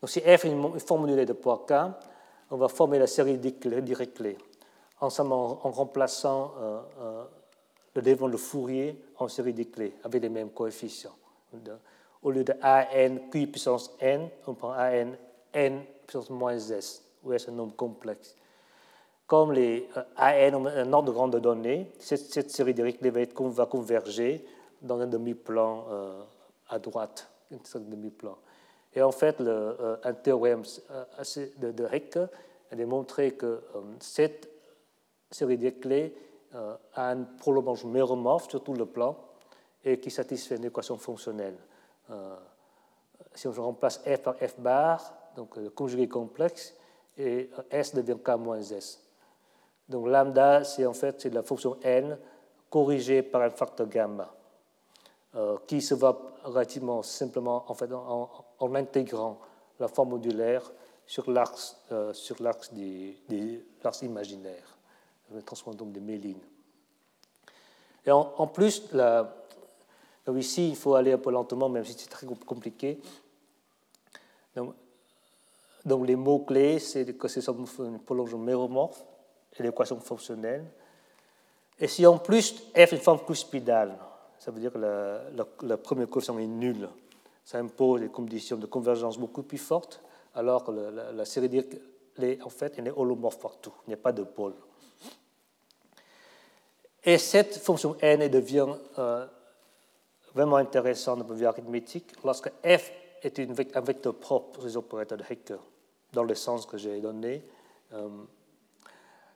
Donc 0.00 0.10
si 0.10 0.20
f 0.20 0.44
est 0.44 0.48
une 0.48 0.78
forme 0.80 1.02
modulée 1.02 1.24
de 1.24 1.32
k, 1.32 1.72
on 2.50 2.56
va 2.56 2.68
former 2.68 2.98
la 2.98 3.06
série 3.06 3.38
Dirichlet 3.38 4.36
en, 5.00 5.08
en 5.20 5.70
remplaçant 5.70 6.52
euh, 6.58 6.80
euh, 7.00 7.24
le 7.98 8.02
développement 8.02 8.28
de 8.28 8.36
Fourier 8.36 8.96
en 9.18 9.26
série 9.26 9.52
Dirichlet 9.52 9.92
avec 10.04 10.22
les 10.22 10.28
mêmes 10.28 10.50
coefficients. 10.50 11.16
Au 12.22 12.30
lieu 12.30 12.44
de 12.44 12.54
an 12.62 12.84
q 13.28 13.48
puissance 13.48 13.90
n, 14.00 14.28
on 14.46 14.54
prend 14.54 14.72
an 14.72 15.14
n 15.52 15.82
puissance 16.06 16.30
moins 16.30 16.56
s, 16.56 17.02
où 17.24 17.32
est 17.32 17.48
un 17.48 17.52
nombre 17.52 17.74
complexe. 17.74 18.36
Comme 19.26 19.52
les 19.52 19.88
euh, 19.96 20.02
AN 20.16 20.54
ont 20.54 20.66
un 20.66 20.92
ordre 20.92 21.08
de 21.08 21.12
grande 21.12 21.36
données, 21.40 21.90
cette, 21.98 22.50
série 22.52 22.72
Dirichlet 22.72 23.10
va, 23.10 23.20
va, 23.48 23.66
converger 23.66 24.46
dans 24.80 25.00
un 25.00 25.08
demi-plan 25.08 25.84
à 26.68 26.78
droite, 26.78 27.28
un 27.50 27.80
demi-plan. 27.80 28.38
Et 28.94 29.02
en 29.02 29.12
fait, 29.12 29.40
le, 29.40 29.98
un 30.04 30.14
théorème 30.14 30.62
de, 30.62 31.72
de 31.72 31.84
a 32.70 32.76
démontré 32.76 33.32
que 33.32 33.46
euh, 33.46 33.60
cette 33.98 34.48
série 35.30 35.58
de 35.58 35.70
clés 35.70 36.14
euh, 36.14 36.27
un 36.96 37.22
prolongement 37.38 37.90
méromorphe 37.90 38.48
sur 38.48 38.62
tout 38.62 38.74
le 38.74 38.86
plan 38.86 39.16
et 39.84 40.00
qui 40.00 40.10
satisfait 40.10 40.56
une 40.56 40.66
équation 40.66 40.96
fonctionnelle. 40.96 41.56
Euh, 42.10 42.36
si 43.34 43.46
on 43.46 43.52
remplace 43.52 43.98
f 43.98 44.22
par 44.22 44.36
f 44.36 44.58
bar, 44.58 45.12
donc 45.36 45.56
le 45.56 45.70
conjugué 45.70 46.08
complexe, 46.08 46.74
et 47.16 47.50
s 47.70 47.94
devient 47.94 48.18
k 48.22 48.30
moins 48.38 48.60
s. 48.60 49.00
Donc 49.88 50.06
lambda, 50.06 50.64
c'est 50.64 50.86
en 50.86 50.92
fait 50.92 51.24
la 51.26 51.42
fonction 51.42 51.76
n 51.82 52.18
corrigée 52.70 53.22
par 53.22 53.42
un 53.42 53.50
facteur 53.50 53.86
gamma, 53.88 54.32
qui 55.66 55.80
se 55.80 55.94
va 55.94 56.16
relativement 56.44 57.02
simplement 57.02 57.64
en, 57.68 57.74
fait, 57.74 57.90
en, 57.92 58.74
intégrant 58.74 59.38
la 59.78 59.88
forme 59.88 60.10
modulaire 60.10 60.70
sur 61.06 61.30
l'axe 61.30 61.76
euh, 61.92 62.12
sur 62.12 62.42
l'axe 62.42 62.70
imaginaire, 64.02 64.77
le 65.32 65.74
donc 65.74 65.92
des 65.92 66.00
mélines. 66.00 66.40
Et 68.06 68.10
en, 68.10 68.46
plus, 68.46 68.90
la, 68.92 69.34
ici, 70.34 70.70
il 70.70 70.76
faut 70.76 70.94
aller 70.94 71.12
un 71.12 71.18
peu 71.18 71.30
lentement, 71.30 71.68
même 71.68 71.84
si 71.84 71.94
c'est 71.96 72.08
très 72.08 72.26
compliqué. 72.26 73.00
Donc, 75.84 76.06
les 76.06 76.16
mots-clés, 76.16 76.78
c'est 76.78 77.16
que 77.16 77.28
c'est 77.28 77.46
un 77.48 77.98
prolongement 78.04 78.38
méromorphe 78.38 79.04
et 79.58 79.62
l'équation 79.62 80.00
fonctionnelle. 80.00 80.64
Et 81.78 81.86
si 81.86 82.06
en 82.06 82.18
plus 82.18 82.52
f 82.52 82.76
est 82.76 82.92
une 82.92 82.98
forme 82.98 83.20
cuspidale, 83.24 83.96
ça 84.38 84.50
veut 84.50 84.60
dire 84.60 84.72
que 84.72 84.78
le 84.78 85.76
premier 85.76 86.06
coefficient 86.06 86.38
est 86.38 86.46
nul, 86.46 86.88
ça 87.44 87.58
impose 87.58 88.00
des 88.00 88.08
conditions 88.08 88.56
de 88.56 88.66
convergence 88.66 89.18
beaucoup 89.18 89.42
plus 89.42 89.58
fortes 89.58 90.02
alors 90.34 90.64
que 90.64 90.70
la, 90.70 91.24
série 91.24 91.48
Dirichlet, 91.48 92.42
en 92.42 92.48
fait, 92.48 92.74
elle 92.78 92.88
est 92.88 92.92
holomorphe 92.96 93.38
partout, 93.38 93.72
il 93.86 93.90
n'y 93.90 93.94
a 93.94 93.98
pas 93.98 94.12
de 94.12 94.22
pôle. 94.22 94.54
Et 97.04 97.18
cette 97.18 97.58
fonction 97.58 97.96
n 98.00 98.28
devient 98.28 98.66
euh, 98.98 99.26
vraiment 100.34 100.56
intéressante 100.56 101.18
d'un 101.18 101.24
point 101.24 101.34
de 101.34 101.40
vue 101.40 101.46
arithmétique 101.46 102.12
lorsque 102.24 102.50
f 102.64 102.92
est 103.22 103.38
un 103.38 103.80
vecteur 103.80 104.14
propre 104.14 104.64
les 104.64 104.76
opérateurs 104.76 105.18
de 105.18 105.24
Hecker, 105.28 105.58
dans 106.12 106.24
le 106.24 106.34
sens 106.34 106.66
que 106.66 106.76
j'ai 106.76 107.00
donné. 107.00 107.42
Euh, 107.92 108.08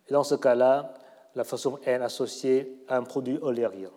et 0.09 0.13
dans 0.13 0.25
ce 0.25 0.35
cas-là, 0.35 0.95
la 1.35 1.45
fonction 1.45 1.79
n 1.85 2.03
associée 2.03 2.85
à 2.89 2.97
un 2.97 3.05
produit 3.05 3.39
eulérien, 3.43 3.91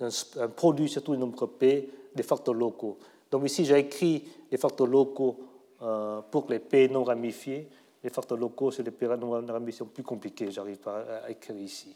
un, 0.00 0.08
un 0.40 0.48
produit 0.48 0.88
sur 0.88 1.02
tous 1.02 1.12
les 1.12 1.18
nombres 1.18 1.46
p 1.46 1.88
des 2.14 2.22
facteurs 2.22 2.54
locaux. 2.54 2.98
Donc 3.30 3.44
ici, 3.44 3.64
j'ai 3.64 3.78
écrit 3.78 4.24
les 4.50 4.58
facteurs 4.58 4.86
locaux 4.86 5.38
euh, 5.82 6.20
pour 6.30 6.46
les 6.48 6.58
P 6.58 6.88
non 6.88 7.04
ramifiés, 7.04 7.68
les 8.02 8.10
facteurs 8.10 8.38
locaux, 8.38 8.70
c'est 8.70 8.82
les 8.82 8.90
P 8.90 9.06
non 9.16 9.30
ramifiés 9.46 9.86
plus 9.86 10.02
compliqués, 10.02 10.50
j'arrive 10.50 10.78
pas 10.78 11.04
à 11.24 11.30
écrire 11.30 11.56
ici. 11.56 11.94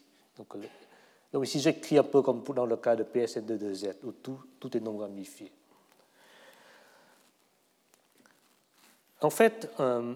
Donc 1.32 1.44
ici, 1.44 1.60
j'écris 1.60 1.96
un 1.96 2.02
peu 2.02 2.20
comme 2.20 2.42
dans 2.42 2.66
le 2.66 2.76
cas 2.76 2.94
de 2.94 3.04
PSN22Z, 3.04 3.96
où 4.04 4.12
tout, 4.12 4.38
tout 4.60 4.76
est 4.76 4.80
non 4.80 4.98
ramifié. 4.98 5.50
En 9.22 9.30
fait, 9.30 9.70
euh, 9.80 10.14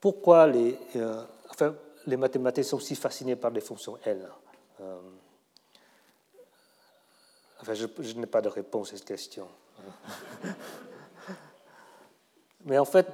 pourquoi 0.00 0.46
les, 0.48 0.76
euh, 0.96 1.24
enfin, 1.48 1.74
les 2.06 2.16
mathématiciens 2.16 2.70
sont 2.70 2.80
si 2.80 2.96
fascinés 2.96 3.36
par 3.36 3.50
les 3.50 3.60
fonctions 3.60 3.98
L 4.04 4.28
Enfin, 7.62 7.74
je, 7.74 8.14
n'ai 8.14 8.26
pas 8.26 8.40
de 8.40 8.48
réponse 8.48 8.94
à 8.94 8.96
cette 8.96 9.04
question. 9.06 9.46
Mais 12.64 12.78
en 12.78 12.86
fait, 12.86 13.06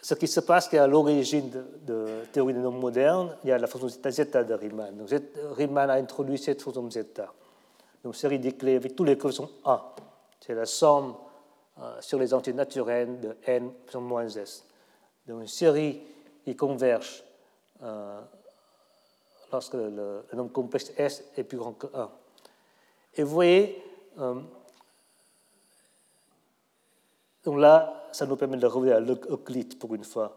ce 0.00 0.14
qui 0.14 0.28
se 0.28 0.38
passe, 0.40 0.64
c'est 0.64 0.76
qu'à 0.76 0.86
l'origine 0.86 1.50
de, 1.50 1.66
de, 1.82 2.09
théorie 2.26 2.54
des 2.54 2.60
nombres 2.60 2.80
modernes, 2.80 3.36
il 3.44 3.50
y 3.50 3.52
a 3.52 3.58
la 3.58 3.66
fonction 3.66 3.88
zeta 4.10 4.44
de 4.44 4.54
Riemann. 4.54 4.96
Donc, 4.96 5.08
Riemann 5.56 5.90
a 5.90 5.94
introduit 5.94 6.38
cette 6.38 6.62
fonction 6.62 6.90
zeta. 6.90 7.32
Donc, 8.02 8.16
série 8.16 8.38
des 8.38 8.52
clés 8.52 8.76
avec 8.76 8.96
tous 8.96 9.04
les 9.04 9.18
sont 9.18 9.50
A. 9.64 9.94
C'est 10.40 10.54
la 10.54 10.66
somme 10.66 11.14
euh, 11.80 12.00
sur 12.00 12.18
les 12.18 12.32
entités 12.32 12.56
naturelles 12.56 13.20
de 13.20 13.36
n 13.46 13.70
sur 13.88 14.00
moins 14.00 14.28
s. 14.28 14.64
Donc, 15.26 15.42
une 15.42 15.48
série 15.48 16.02
qui 16.44 16.56
converge 16.56 17.22
euh, 17.82 18.20
lorsque 19.52 19.74
le, 19.74 20.24
le, 20.30 20.36
nombre 20.36 20.52
complexe 20.52 20.92
s 20.96 21.24
est 21.36 21.44
plus 21.44 21.58
grand 21.58 21.72
que 21.72 21.86
1. 21.94 22.10
Et 23.16 23.22
vous 23.22 23.34
voyez, 23.34 23.82
euh, 24.18 24.40
donc 27.44 27.58
là, 27.58 28.08
ça 28.12 28.26
nous 28.26 28.36
permet 28.36 28.56
de 28.56 28.66
revenir 28.66 28.96
à 28.96 29.00
l'Euclide 29.00 29.78
pour 29.78 29.94
une 29.94 30.04
fois, 30.04 30.36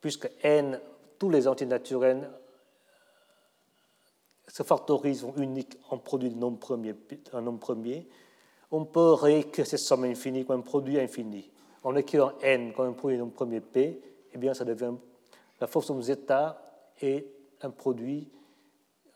puisque 0.00 0.30
n, 0.42 0.80
tous 1.24 1.30
les 1.30 1.48
antinaturels 1.48 2.30
se 4.46 4.62
factorisent 4.62 5.24
en 5.24 5.34
unique 5.36 5.78
en 5.88 5.96
produit 5.96 6.28
de 6.28 6.36
nombre 6.36 6.58
premier, 6.58 8.06
on 8.70 8.84
peut 8.84 9.14
réécrire 9.14 9.66
cette 9.66 9.78
somme 9.78 10.04
infinie 10.04 10.44
comme 10.44 10.60
un 10.60 10.62
produit 10.62 11.00
infini. 11.00 11.50
En 11.82 11.96
écrivant 11.96 12.32
n 12.42 12.74
comme 12.74 12.88
un 12.88 12.92
produit 12.92 13.16
de 13.16 13.22
nombre 13.22 13.32
premier 13.32 13.62
p, 13.62 14.02
eh 14.34 14.36
bien, 14.36 14.52
ça 14.52 14.66
devient 14.66 14.92
la 15.62 15.66
fonction 15.66 15.98
zeta 16.02 16.60
est 17.00 17.26
un 17.62 17.70
produit, 17.70 18.28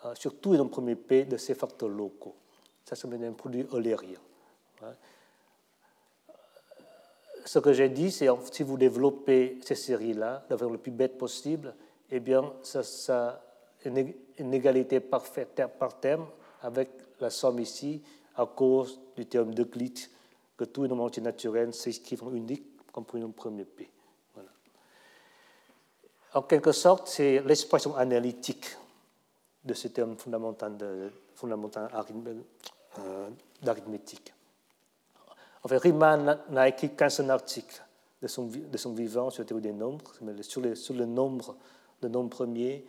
euh, 0.07 0.15
surtout 0.15 0.57
dans 0.57 0.65
le 0.65 0.71
premier 0.71 0.97
P, 0.97 1.27
de 1.27 1.37
ces 1.37 1.55
facteurs 1.55 1.91
locaux. 1.91 2.37
Ça 2.87 2.97
s'appelle 2.97 3.23
un 3.23 3.33
produit 3.33 3.67
eulérien. 3.71 4.19
Ce 7.45 7.59
que 7.59 7.75
j'ai 7.75 7.91
dit, 7.91 8.11
c'est 8.11 8.29
si 8.51 8.63
vous 8.63 8.79
développez 8.79 9.59
ces 9.61 9.75
séries-là 9.75 10.47
de 10.49 10.57
façon 10.57 10.73
le 10.73 10.79
plus 10.79 10.91
bête 10.91 11.19
possible, 11.19 11.75
eh 12.11 12.21
bien, 12.21 12.53
ça, 12.63 12.83
ça 12.83 13.43
une, 13.85 14.15
une 14.39 14.55
égalité 14.55 15.01
parfaite 15.01 15.63
par 15.79 16.01
terme 16.01 16.27
avec 16.63 16.91
la 17.21 17.31
somme 17.31 17.61
ici 17.61 18.03
à 18.37 18.47
cause 18.47 19.01
du 19.17 19.27
théorème 19.27 19.55
d'Euclide 19.55 19.99
que 20.57 20.65
tous 20.65 20.83
les 20.83 20.89
nombres 20.89 21.11
naturels 21.21 21.73
s'écrivent 21.73 22.25
en 22.25 22.33
unique 22.33 22.65
comme 22.93 23.05
prénom 23.05 23.31
premier 23.31 23.65
P. 23.65 23.89
En 26.35 26.43
quelque 26.43 26.73
sorte, 26.73 27.09
c'est 27.09 27.41
l'expression 27.41 27.97
analytique 27.97 28.77
de 29.65 29.75
ce 29.75 29.89
terme 29.89 30.17
fondamental, 30.17 30.77
euh, 32.99 33.29
d'arithmétique. 33.63 34.35
En 35.63 35.69
fait, 35.69 35.79
Riemann 35.79 36.39
n'a 36.51 36.69
écrit 36.69 36.95
qu'un 36.95 37.09
seul 37.09 37.31
article 37.31 37.83
de 38.21 38.29
son, 38.29 38.47
vivant 38.93 39.31
sur 39.31 39.43
la 39.43 39.47
théorie 39.47 39.63
des 39.63 39.73
nombres, 39.73 40.13
les, 40.21 40.75
sur 40.75 40.95
le 40.95 41.07
nombre 41.07 41.57
de 42.03 42.09
nombres 42.09 42.31
premiers, 42.31 42.85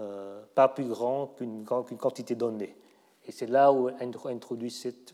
euh, 0.00 0.42
pas 0.54 0.68
plus 0.68 0.84
grand 0.84 1.28
qu'une 1.36 1.64
quantité 1.64 2.34
donnée. 2.34 2.76
Et 3.26 3.32
c'est 3.32 3.46
là 3.46 3.72
où 3.72 3.88
on 3.88 4.28
introduit 4.28 4.70
cette 4.70 5.12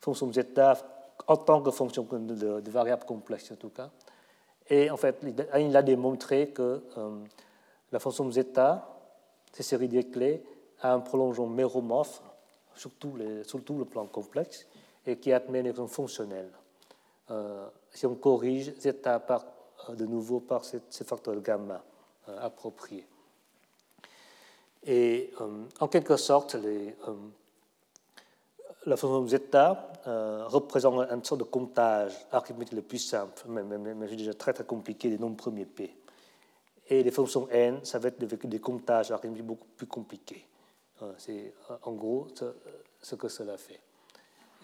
fonction 0.00 0.32
zeta 0.32 0.74
en 1.26 1.36
tant 1.36 1.60
que 1.60 1.70
fonction 1.70 2.06
de, 2.10 2.70
variable 2.70 3.04
complexe 3.04 3.52
en 3.52 3.56
tout 3.56 3.68
cas. 3.68 3.90
Et 4.68 4.90
en 4.90 4.96
fait, 4.96 5.22
il 5.58 5.76
a 5.76 5.82
démontré 5.82 6.50
que 6.50 6.82
euh, 6.96 7.18
la 7.92 7.98
fonction 7.98 8.30
zeta, 8.30 8.88
cette 9.52 9.66
série 9.66 9.88
de 9.88 10.00
clés, 10.02 10.42
a 10.80 10.94
un 10.94 11.00
prolongement 11.00 11.46
méromorphe, 11.46 12.22
surtout, 12.74 13.16
les, 13.16 13.42
le 13.42 13.84
plan 13.84 14.06
complexe, 14.06 14.66
et 15.06 15.18
qui 15.18 15.32
admet 15.32 15.60
une 15.60 15.70
raisons 15.70 15.88
fonctionnelle. 15.88 16.50
Euh, 17.30 17.66
si 17.90 18.06
on 18.06 18.14
corrige 18.14 18.72
zeta 18.78 19.20
par, 19.20 19.44
euh, 19.88 19.94
de 19.94 20.06
nouveau 20.06 20.40
par 20.40 20.64
ce 20.64 21.04
facteur 21.04 21.38
gamma 21.40 21.82
approprié. 22.40 23.06
Et 24.86 25.32
en 25.80 25.88
quelque 25.88 26.16
sorte, 26.16 26.54
les, 26.54 26.94
la 28.86 28.96
fonction 28.96 29.26
zeta 29.26 29.92
euh, 30.06 30.44
représente 30.46 31.10
une 31.10 31.24
sorte 31.24 31.40
de 31.40 31.44
comptage 31.44 32.14
arithmétique 32.32 32.74
le 32.74 32.82
plus 32.82 32.98
simple, 32.98 33.42
mais, 33.48 33.62
mais, 33.62 34.08
déjà 34.08 34.34
très 34.34 34.52
très 34.52 34.64
compliqué 34.64 35.10
des 35.10 35.18
nombres 35.18 35.36
premiers 35.36 35.66
P. 35.66 35.94
Et 36.88 37.02
les 37.02 37.10
fonctions 37.10 37.48
n, 37.50 37.84
ça 37.84 37.98
va 37.98 38.08
être 38.08 38.18
des, 38.18 38.58
comptages 38.58 39.10
arithmétiques 39.10 39.46
beaucoup 39.46 39.68
plus 39.76 39.86
compliqués. 39.86 40.46
Euh, 41.02 41.12
c'est 41.18 41.54
euh, 41.70 41.76
en 41.82 41.92
gros 41.92 42.28
ce, 43.02 43.14
que 43.14 43.28
cela 43.28 43.56
fait. 43.56 43.80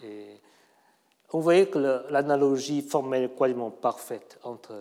Et 0.03 0.39
on 1.31 1.39
voyait 1.39 1.67
que 1.67 1.77
l'analogie 2.09 2.81
formelle 2.81 3.23
est 3.23 3.37
quasiment 3.37 3.71
parfaite 3.71 4.39
entre 4.43 4.73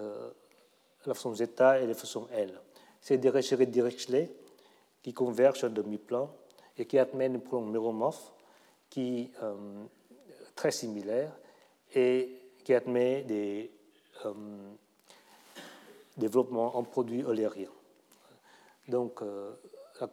la 1.05 1.15
fonction 1.15 1.35
zeta 1.35 1.81
et 1.81 1.87
les 1.87 1.95
fonctions 1.95 2.29
L. 2.33 2.59
C'est 3.07 3.19
des 3.19 3.41
séries 3.41 3.69
Dirichlet 3.69 4.29
qui 5.01 5.15
convergent 5.15 5.63
un 5.63 5.71
demi-plan 5.71 6.29
et 6.77 6.87
qui 6.87 6.99
admettent 6.99 7.35
une 7.35 7.41
prolongation 7.41 7.73
méromorphe 7.73 8.33
qui 8.91 9.31
euh, 9.45 9.85
très 10.57 10.73
similaire 10.73 11.31
et 11.95 12.37
qui 12.65 12.75
admet 12.75 13.23
des 13.23 13.71
euh, 14.25 14.33
développements 16.17 16.77
en 16.77 16.83
produits 16.83 17.23
eulériens. 17.23 17.71
Donc, 18.89 19.23
euh, 19.23 19.53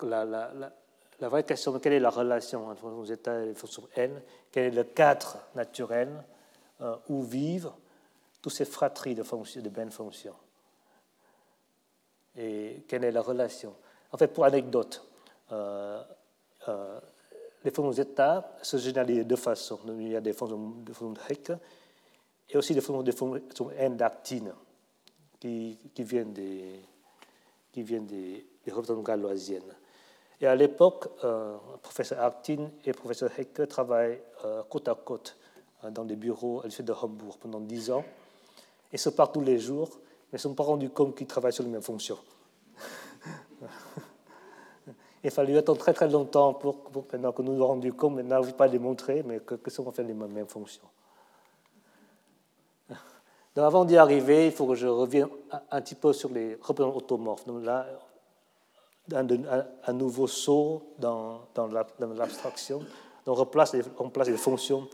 la, 0.04 1.30
vraie 1.30 1.46
question, 1.46 1.80
quelle 1.80 1.94
est 1.94 2.00
la 2.00 2.12
relation 2.12 2.68
entre 2.68 2.92
les 3.02 3.12
états 3.12 3.42
et 3.42 3.48
les 3.48 3.56
fonctions 3.56 3.88
n? 3.96 4.22
Quel 4.52 4.66
est 4.66 4.76
le 4.76 4.84
cadre 4.84 5.40
naturel 5.56 6.24
où 7.10 7.24
vivent 7.24 7.72
toutes 8.40 8.54
ces 8.54 8.66
fratries 8.66 9.16
de, 9.16 9.24
fonctions, 9.24 9.64
de 9.64 9.90
fonctions? 9.90 10.36
Et 12.38 12.84
quelle 12.88 13.04
est 13.04 13.12
la 13.12 13.22
relation? 13.22 13.74
En 14.12 14.18
fait, 14.18 14.28
pour 14.28 14.46
anecdote, 14.46 15.06
les 17.64 17.72
fonctions 17.72 17.92
zeta 17.92 18.58
se 18.62 18.78
généralisent 18.78 19.20
de 19.20 19.24
deux 19.24 19.36
façons. 19.36 19.80
Il 19.88 20.10
y 20.10 20.16
a 20.16 20.22
des 20.22 20.34
fonctions 20.34 20.74
de 20.84 20.94
fonctions 20.94 21.24
Hecke 21.30 21.52
et 22.50 22.58
aussi 22.58 22.74
des 22.74 22.82
fonctions 22.82 23.04
de 23.04 23.12
fonctions 23.12 23.72
n 23.72 23.96
d'actine 23.96 24.54
qui, 25.40 25.78
qui, 25.94 26.04
viennent 26.04 26.34
des, 26.34 26.82
qui 27.72 27.84
viennent 27.84 28.06
des, 28.06 28.46
des 28.66 28.72
représentations 28.72 29.04
galoisiennes. 29.04 29.74
Et 30.42 30.48
à 30.48 30.56
l'époque, 30.56 31.08
euh, 31.24 31.56
professeur 31.82 32.22
Actine 32.22 32.70
et 32.86 32.92
professeur 32.92 33.32
Hecke 33.38 33.68
travaillent 33.68 34.22
euh, 34.44 34.62
côte 34.64 34.88
à 34.90 34.96
côte 34.96 35.38
euh, 35.84 35.90
dans 35.90 36.04
des 36.04 36.18
bureaux 36.18 36.60
à 36.60 36.64
l'université 36.64 36.84
de 36.84 36.92
Hambourg 36.92 37.38
pendant 37.38 37.62
dix 37.62 37.92
ans. 37.92 38.04
Ils 38.92 39.00
se 39.00 39.10
parlent 39.10 39.32
tous 39.32 39.42
les 39.42 39.58
jours, 39.58 39.90
ne 40.34 40.38
sont 40.40 40.54
pas 40.54 40.64
rendus 40.64 40.90
compte 40.90 41.16
qu'ils 41.16 41.28
travaillent 41.28 41.54
sur 41.54 41.64
les 41.64 41.70
mêmes 41.70 41.82
fonctions. 41.82 42.18
Il 45.24 45.32
fallu 45.32 45.58
attendre 45.58 45.80
très 45.80 45.94
très 45.94 46.10
longtemps 46.10 46.54
pour, 46.54 46.76
maintenant 47.12 47.32
que 47.32 47.42
nous 47.42 47.54
nous 47.54 47.66
rendu 47.66 47.94
compte, 47.94 48.16
maintenant 48.16 48.38
je 48.38 48.48
ne 48.48 48.48
vais 48.48 48.58
pas 48.58 48.68
démontrer, 48.68 49.24
mais 49.24 49.40
que, 49.40 49.56
que 49.56 49.70
sont 49.70 49.88
en 49.88 49.92
fait 49.92 50.04
les 50.04 50.14
mêmes 50.14 50.48
fonctions. 50.48 50.84
Donc 52.90 53.66
avant 53.66 53.86
d'y 53.86 53.96
arriver, 53.96 54.48
il 54.48 54.52
faut 54.52 54.68
que 54.68 54.76
je 54.76 54.88
revienne 54.88 55.30
un 55.72 55.82
petit 55.82 55.96
peu 55.96 56.12
sur 56.12 56.30
les 56.30 56.56
représentants 56.62 56.98
automorphes. 56.98 57.46
Donc 57.46 57.64
là, 57.64 57.86
un, 59.14 59.94
nouveau 59.94 60.28
saut 60.28 60.94
dans, 60.98 61.42
dans 61.54 61.68
l'abstraction. 61.68 62.80
les, 62.80 63.84
on 64.00 64.10
place 64.10 64.28
les 64.28 64.38
fonctions 64.38 64.90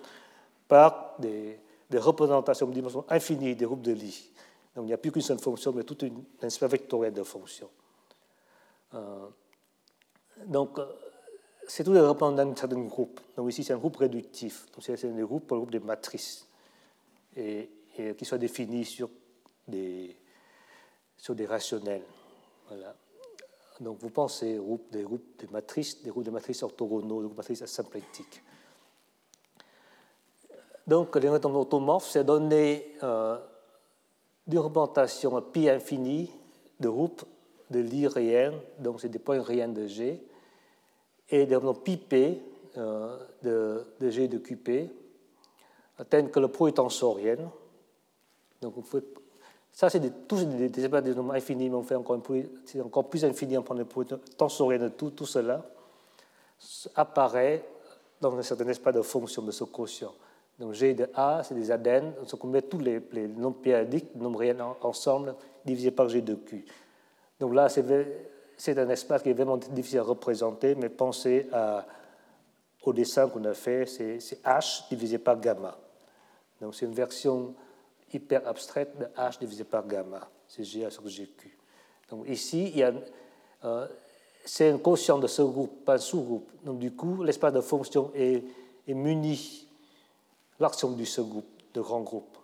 par 0.67 1.15
des, 1.17 1.59
des 1.89 1.97
représentations 1.97 2.67
de 2.67 2.73
dimension 2.73 3.03
infinie 3.09 3.55
des 3.55 3.65
groupes 3.65 3.81
de 3.81 3.93
Lie. 3.93 4.31
Donc 4.75 4.85
il 4.85 4.87
n'y 4.87 4.93
a 4.93 4.97
plus 4.97 5.11
qu'une 5.11 5.21
seule 5.21 5.39
fonction, 5.39 5.73
mais 5.73 5.83
toute 5.83 6.03
une, 6.03 6.23
un 6.41 6.47
espace 6.47 6.69
vectoriel 6.69 7.13
de 7.13 7.23
fonctions. 7.23 7.69
Euh, 8.93 9.27
donc, 10.45 10.79
euh, 10.79 10.85
c'est 11.67 11.83
tout 11.83 11.91
représentants 11.91 12.31
d'un 12.31 12.55
certain 12.55 12.81
groupe. 12.81 13.19
Donc 13.35 13.49
ici, 13.49 13.63
c'est 13.63 13.73
un 13.73 13.77
groupe 13.77 13.97
réductif. 13.97 14.65
Donc 14.71 14.83
c'est 14.83 15.05
un 15.05 15.23
groupe 15.23 15.47
pour 15.47 15.55
le 15.57 15.61
groupe 15.61 15.71
des 15.71 15.79
matrices, 15.79 16.47
et, 17.35 17.69
qui 18.17 18.25
soit 18.25 18.37
défini 18.37 18.85
sur 18.85 19.09
des, 19.67 20.15
sur 21.17 21.35
des 21.35 21.45
rationnels. 21.45 22.03
Voilà. 22.67 22.95
Donc 23.79 23.99
vous 23.99 24.09
pensez 24.09 24.55
groupe, 24.55 24.91
des 24.91 25.03
groupes 25.03 25.45
de 25.45 25.51
matrices, 25.51 26.01
des 26.01 26.09
groupes 26.09 26.25
de 26.25 26.31
matrices 26.31 26.63
orthogonaux, 26.63 27.21
des 27.21 27.27
groupes 27.27 27.31
de 27.33 27.37
matrices 27.37 27.61
asymplectiques. 27.61 28.41
Donc 30.87 31.15
les 31.15 31.29
représentants 31.29 31.59
automorphes, 31.59 32.09
c'est 32.09 32.23
donner 32.23 32.95
euh, 33.03 33.37
une 34.51 34.59
représentation 34.59 35.41
pi 35.41 35.69
infini 35.69 36.31
de 36.79 36.89
groupes 36.89 37.23
de 37.69 37.79
Lie 37.79 38.07
réels, 38.07 38.59
donc 38.79 39.01
c'est 39.01 39.09
des 39.09 39.19
points 39.19 39.41
réels 39.41 39.73
de 39.73 39.87
G, 39.87 40.23
et 41.29 41.45
des 41.45 41.59
pi 41.83 41.97
p 41.97 42.41
de, 42.75 43.85
de, 43.99 44.09
G 44.09 44.27
de 44.27 44.37
QP, 44.37 44.89
tels 46.09 46.31
que 46.31 46.39
le 46.39 46.47
pro 46.47 46.67
est 46.67 46.73
tensorienne. 46.73 47.49
Donc, 48.61 48.75
ça, 49.71 49.89
c'est 49.89 50.27
tous 50.27 50.45
des, 50.45 50.69
des, 50.69 50.87
des, 50.87 51.15
nombres 51.15 51.33
infinis, 51.33 51.69
mais 51.69 51.75
on 51.75 51.83
fait 51.83 51.95
encore, 51.95 52.17
un 52.17 52.81
encore 52.81 53.09
plus 53.09 53.23
infini, 53.23 53.57
on 53.57 53.63
prend 53.63 53.75
le 53.75 53.85
pro 53.85 54.03
tensorienne 54.03 54.83
de 54.83 54.89
tout, 54.89 55.11
tout 55.11 55.25
cela 55.25 55.65
apparaît 56.95 57.63
dans 58.19 58.35
un 58.37 58.41
certain 58.41 58.67
espace 58.67 58.95
de 58.95 59.01
fonction 59.01 59.41
de 59.41 59.51
ce 59.51 59.63
quotient. 59.63 60.13
Donc 60.59 60.73
G 60.73 60.93
de 60.93 61.09
A, 61.13 61.41
c'est 61.43 61.55
des 61.55 61.71
adènes, 61.71 62.13
on 62.41 62.47
met 62.47 62.61
tous 62.61 62.79
les, 62.79 63.01
nombres 63.29 63.61
périodiques, 63.61 64.13
nombres 64.15 64.39
réels 64.39 64.61
ensemble, 64.81 65.35
divisé 65.63 65.91
par 65.91 66.09
G 66.09 66.21
de 66.21 66.35
Q. 66.35 66.65
Donc 67.39 67.53
là, 67.53 67.69
c'est 67.69 68.77
un 68.77 68.89
espace 68.89 69.23
qui 69.23 69.29
est 69.29 69.33
vraiment 69.33 69.55
difficile 69.55 69.99
à 69.99 70.03
représenter, 70.03 70.75
mais 70.75 70.89
pensez 70.89 71.47
au 72.83 72.91
dessin 72.91 73.29
qu'on 73.29 73.45
a 73.45 73.53
fait, 73.53 73.85
c'est 73.85 74.43
H 74.43 74.89
divisé 74.89 75.17
par 75.17 75.39
gamma. 75.39 75.77
Donc 76.59 76.75
c'est 76.75 76.85
une 76.85 76.93
version 76.93 77.55
hyper 78.13 78.45
abstraite 78.45 78.97
de 78.99 79.05
H 79.17 79.39
divisé 79.39 79.63
par 79.63 79.87
gamma. 79.87 80.27
C'est 80.45 80.63
GA 80.63 80.89
sur 80.89 81.07
GQ. 81.07 81.57
Donc 82.09 82.27
ici, 82.27 82.83
euh, 83.63 83.87
c'est 84.43 84.69
un 84.69 84.77
quotient 84.77 85.19
de 85.19 85.27
ce 85.27 85.41
groupe, 85.41 85.85
pas 85.85 85.93
un 85.93 85.99
sous-groupe. 85.99 86.51
Donc 86.65 86.79
du 86.79 86.91
coup, 86.91 87.23
l'espace 87.23 87.53
de 87.53 87.61
fonction 87.61 88.11
est 88.13 88.43
muni 88.87 89.68
l'action 90.59 90.91
du 90.91 91.05
sous-groupe, 91.05 91.49
de 91.73 91.81
grand 91.81 92.01
groupe. 92.01 92.37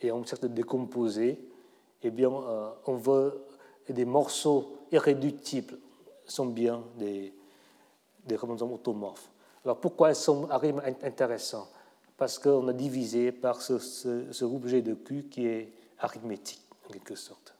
Et 0.00 0.10
on 0.12 0.24
cherche 0.24 0.40
de 0.40 0.48
décomposer. 0.48 1.38
Eh 2.02 2.10
bien, 2.10 2.30
euh, 2.30 2.70
on 2.86 2.96
veut 2.96 3.44
des 3.88 4.04
morceaux 4.04 4.78
irréductibles 4.90 5.78
sont 6.26 6.46
bien 6.46 6.82
des, 6.96 7.34
des 8.24 8.36
chromosomes 8.36 8.72
automorphes. 8.72 9.28
Alors 9.64 9.78
pourquoi 9.78 10.10
elles 10.10 10.16
sont 10.16 10.48
intéressants 11.02 11.68
Parce 12.16 12.38
qu'on 12.38 12.66
a 12.68 12.72
divisé 12.72 13.32
par 13.32 13.60
ce, 13.60 13.78
ce, 13.78 14.44
groupe 14.44 14.66
G 14.66 14.82
de 14.82 14.94
Q 14.94 15.24
qui 15.30 15.46
est 15.46 15.72
arithmétique, 15.98 16.62
en 16.86 16.92
quelque 16.92 17.14
sorte. 17.14 17.54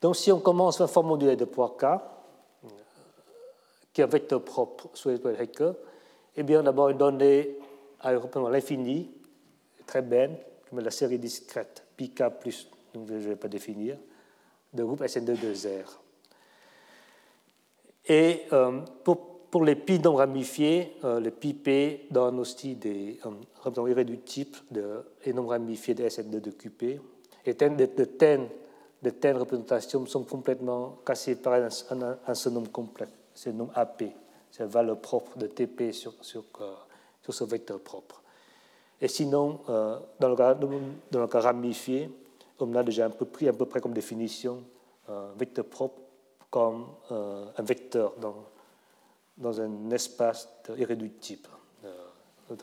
Donc 0.00 0.16
si 0.16 0.32
on 0.32 0.40
commence 0.40 0.80
un 0.80 0.86
forme 0.86 1.08
modulé 1.08 1.36
de 1.36 1.44
Poisson, 1.44 2.00
qui 3.92 4.00
est 4.00 4.04
un 4.04 4.08
vecteur 4.08 4.42
propre 4.42 4.88
sur 4.94 5.10
les 5.10 5.20
Hecker, 5.38 5.72
eh 6.36 6.42
bien 6.42 6.62
d'abord 6.62 6.88
une 6.88 6.98
donnée 6.98 7.58
à 8.02 8.12
l'infini, 8.12 9.10
très 9.86 10.02
belle, 10.02 10.38
comme 10.68 10.80
la 10.80 10.90
série 10.90 11.18
discrète, 11.18 11.84
pk 11.96 12.22
plus, 12.40 12.68
donc 12.94 13.08
je 13.08 13.14
ne 13.14 13.18
vais 13.18 13.36
pas 13.36 13.48
définir, 13.48 13.96
de 14.72 14.84
groupe 14.84 15.02
SN2 15.02 15.84
R. 15.84 16.00
Et 18.06 18.42
euh, 18.52 18.80
pour, 19.04 19.48
pour, 19.50 19.64
les 19.64 19.76
pi 19.76 20.00
non 20.00 20.14
ramifiés, 20.14 20.96
euh, 21.04 21.20
le 21.20 21.30
pi 21.30 21.54
p 21.54 22.06
donne 22.10 22.40
aussi 22.40 22.74
des 22.74 23.20
euh, 23.26 23.88
irréductibles 23.88 24.58
de, 24.70 25.04
et 25.24 25.32
non 25.32 25.46
ramifiés 25.46 25.94
de 25.94 26.04
SN2 26.04 26.40
de 26.40 26.50
QP. 26.50 27.00
Et 27.44 27.54
de, 27.54 27.68
de, 27.68 28.48
de 29.02 29.10
telles 29.10 29.36
représentations 29.36 30.06
sont 30.06 30.24
complètement 30.24 30.98
cassées 31.04 31.36
par 31.36 31.54
un, 31.54 31.68
un, 31.90 32.18
un 32.26 32.34
seul 32.34 32.52
nombre 32.52 32.70
complet, 32.70 33.08
c'est 33.34 33.50
le 33.50 33.56
nom 33.56 33.68
AP, 33.74 34.04
c'est 34.50 34.60
la 34.62 34.68
valeur 34.68 35.00
propre 35.00 35.36
de 35.36 35.46
TP 35.46 35.92
sur, 35.92 36.14
sur, 36.20 36.44
sur 37.22 37.34
ce 37.34 37.44
vecteur 37.44 37.80
propre. 37.80 38.22
Et 39.00 39.08
sinon, 39.08 39.60
dans, 40.20 40.28
le 40.28 40.36
cas, 40.36 40.54
dans 40.54 41.20
le 41.20 41.26
cas 41.26 41.40
ramifié, 41.40 42.10
on 42.60 42.74
a 42.74 42.82
déjà 42.82 43.06
un 43.06 43.10
peu 43.10 43.24
pris 43.24 43.48
à 43.48 43.52
peu 43.52 43.66
près 43.66 43.80
comme 43.80 43.92
définition 43.92 44.62
un 45.08 45.32
vecteur 45.36 45.64
propre 45.64 46.00
comme 46.52 46.86
euh, 47.10 47.46
un 47.56 47.62
vecteur 47.62 48.14
dans, 48.18 48.44
dans 49.38 49.58
un 49.58 49.90
espace 49.90 50.46
irréductible. 50.76 51.48
Euh. 51.84 52.54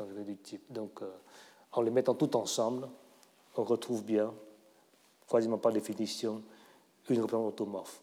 Donc, 0.69 1.01
euh, 1.01 1.09
en 1.71 1.81
les 1.81 1.89
mettant 1.89 2.13
tout 2.13 2.35
ensemble, 2.37 2.87
on 3.57 3.63
retrouve 3.63 4.03
bien, 4.03 4.31
quasiment 5.27 5.57
par 5.57 5.71
définition, 5.71 6.43
une 7.09 7.21
représentation 7.21 7.47
automorphe. 7.47 8.01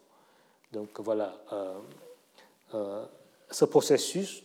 Donc 0.73 0.99
voilà, 0.99 1.33
ce 3.51 3.65
processus 3.65 4.43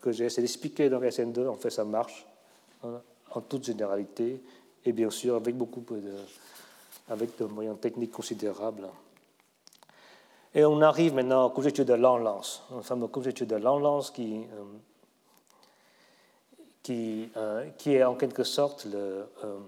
que 0.00 0.12
j'ai 0.12 0.26
essayé 0.26 0.42
d'expliquer 0.42 0.90
dans 0.90 1.00
SN2, 1.00 1.48
en 1.48 1.56
fait, 1.56 1.70
ça 1.70 1.84
marche 1.84 2.26
hein, 2.82 3.00
en 3.30 3.40
toute 3.40 3.64
généralité, 3.64 4.42
et 4.84 4.92
bien 4.92 5.10
sûr 5.10 5.36
avec 5.36 5.56
beaucoup 5.56 5.80
de, 5.80 6.12
avec 7.08 7.38
de 7.38 7.44
moyens 7.44 7.78
techniques 7.80 8.12
considérables. 8.12 8.88
Et 10.54 10.64
on 10.64 10.80
arrive 10.82 11.14
maintenant 11.14 11.46
aux 11.46 11.50
conjectures 11.50 11.84
de 11.84 11.94
Lanlance, 11.94 12.62
une 12.70 12.82
fameuse 12.82 13.10
conjecture 13.10 13.46
de 13.46 13.56
Lanlance 13.56 14.10
qui, 14.10 14.36
euh, 14.36 14.64
qui, 16.82 17.28
euh, 17.36 17.68
qui, 17.76 17.94
est 17.94 18.04
en 18.04 18.14
quelque 18.14 18.44
sorte 18.44 18.84
le, 18.84 19.26
euh, 19.42 19.58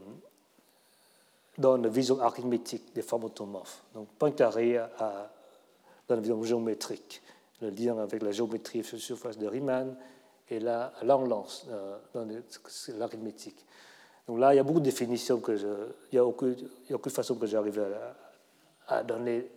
dans 1.59 1.77
la 1.77 1.89
vision 1.89 2.21
arithmétique 2.21 2.95
des 2.95 3.03
formes 3.03 3.25
automorphes. 3.25 3.83
Donc 3.95 4.07
Poincaré 4.19 4.77
à, 4.79 5.31
dans 6.07 6.15
la 6.15 6.21
vision 6.21 6.43
géométrique, 6.45 7.21
le 7.61 7.71
lien 7.71 7.99
avec 7.99 8.23
la 8.23 8.33
géométrie 8.33 8.83
la 8.83 8.99
surface 8.99 9.39
de 9.39 9.47
Riemann, 9.47 9.97
et 10.49 10.61
là, 10.61 10.93
Lanlance 11.03 11.67
dans 12.15 12.27
l'arithmétique. 12.99 13.67
Donc 14.27 14.39
là, 14.39 14.53
il 14.55 14.57
y 14.57 14.61
a 14.61 14.63
beaucoup 14.63 14.81
de 14.81 14.85
définitions 14.85 15.41
que 15.41 15.57
je. 15.57 15.67
Il 16.13 16.15
n'y 16.15 16.19
a, 16.19 16.25
aucune, 16.25 16.57
façon 17.09 17.37
que 17.37 17.47
j'arrive 17.47 17.85
à, 18.89 19.03
donner. 19.03 19.51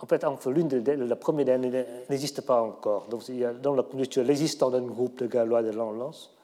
En 0.00 0.06
fait, 0.06 0.24
l'une 0.46 0.68
de, 0.68 0.92
la 0.92 1.16
première 1.16 1.58
n'existe 1.58 2.42
pas 2.42 2.62
encore. 2.62 3.08
Donc, 3.08 3.28
il 3.28 3.38
y 3.38 3.44
a 3.44 3.52
dans 3.52 3.74
la 3.74 3.82
conjecture 3.82 4.22
l'existence 4.24 4.72
d'un 4.72 4.82
groupe 4.82 5.18
de 5.18 5.26
Galois 5.26 5.62
de 5.62 5.70
Lanlance. 5.70 6.34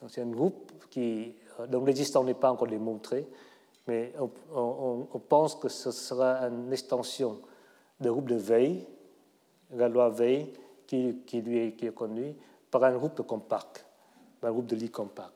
Donc, 0.00 0.10
c'est 0.10 0.22
un 0.22 0.30
groupe 0.30 0.72
qui. 0.90 1.34
Donc, 1.68 1.86
l'existence 1.86 2.24
n'est 2.24 2.34
pas 2.34 2.50
encore 2.50 2.68
démontré, 2.68 3.26
mais 3.86 4.12
on, 4.54 5.20
pense 5.28 5.54
que 5.54 5.68
ce 5.68 5.90
sera 5.90 6.40
une 6.48 6.72
extension 6.72 7.40
du 8.00 8.10
groupe 8.10 8.28
de 8.28 8.36
Veil, 9.70 9.78
Galois 9.78 10.10
Veil, 10.10 10.52
qui, 10.86 11.40
lui 11.40 11.58
est, 11.58 11.72
qui 11.72 11.86
est 11.86 11.94
connu, 11.94 12.34
par 12.70 12.84
un 12.84 12.92
groupe 12.92 13.22
compact, 13.22 13.84
un 14.42 14.50
groupe 14.50 14.66
de 14.66 14.76
Lie 14.76 14.90
compact. 14.90 15.32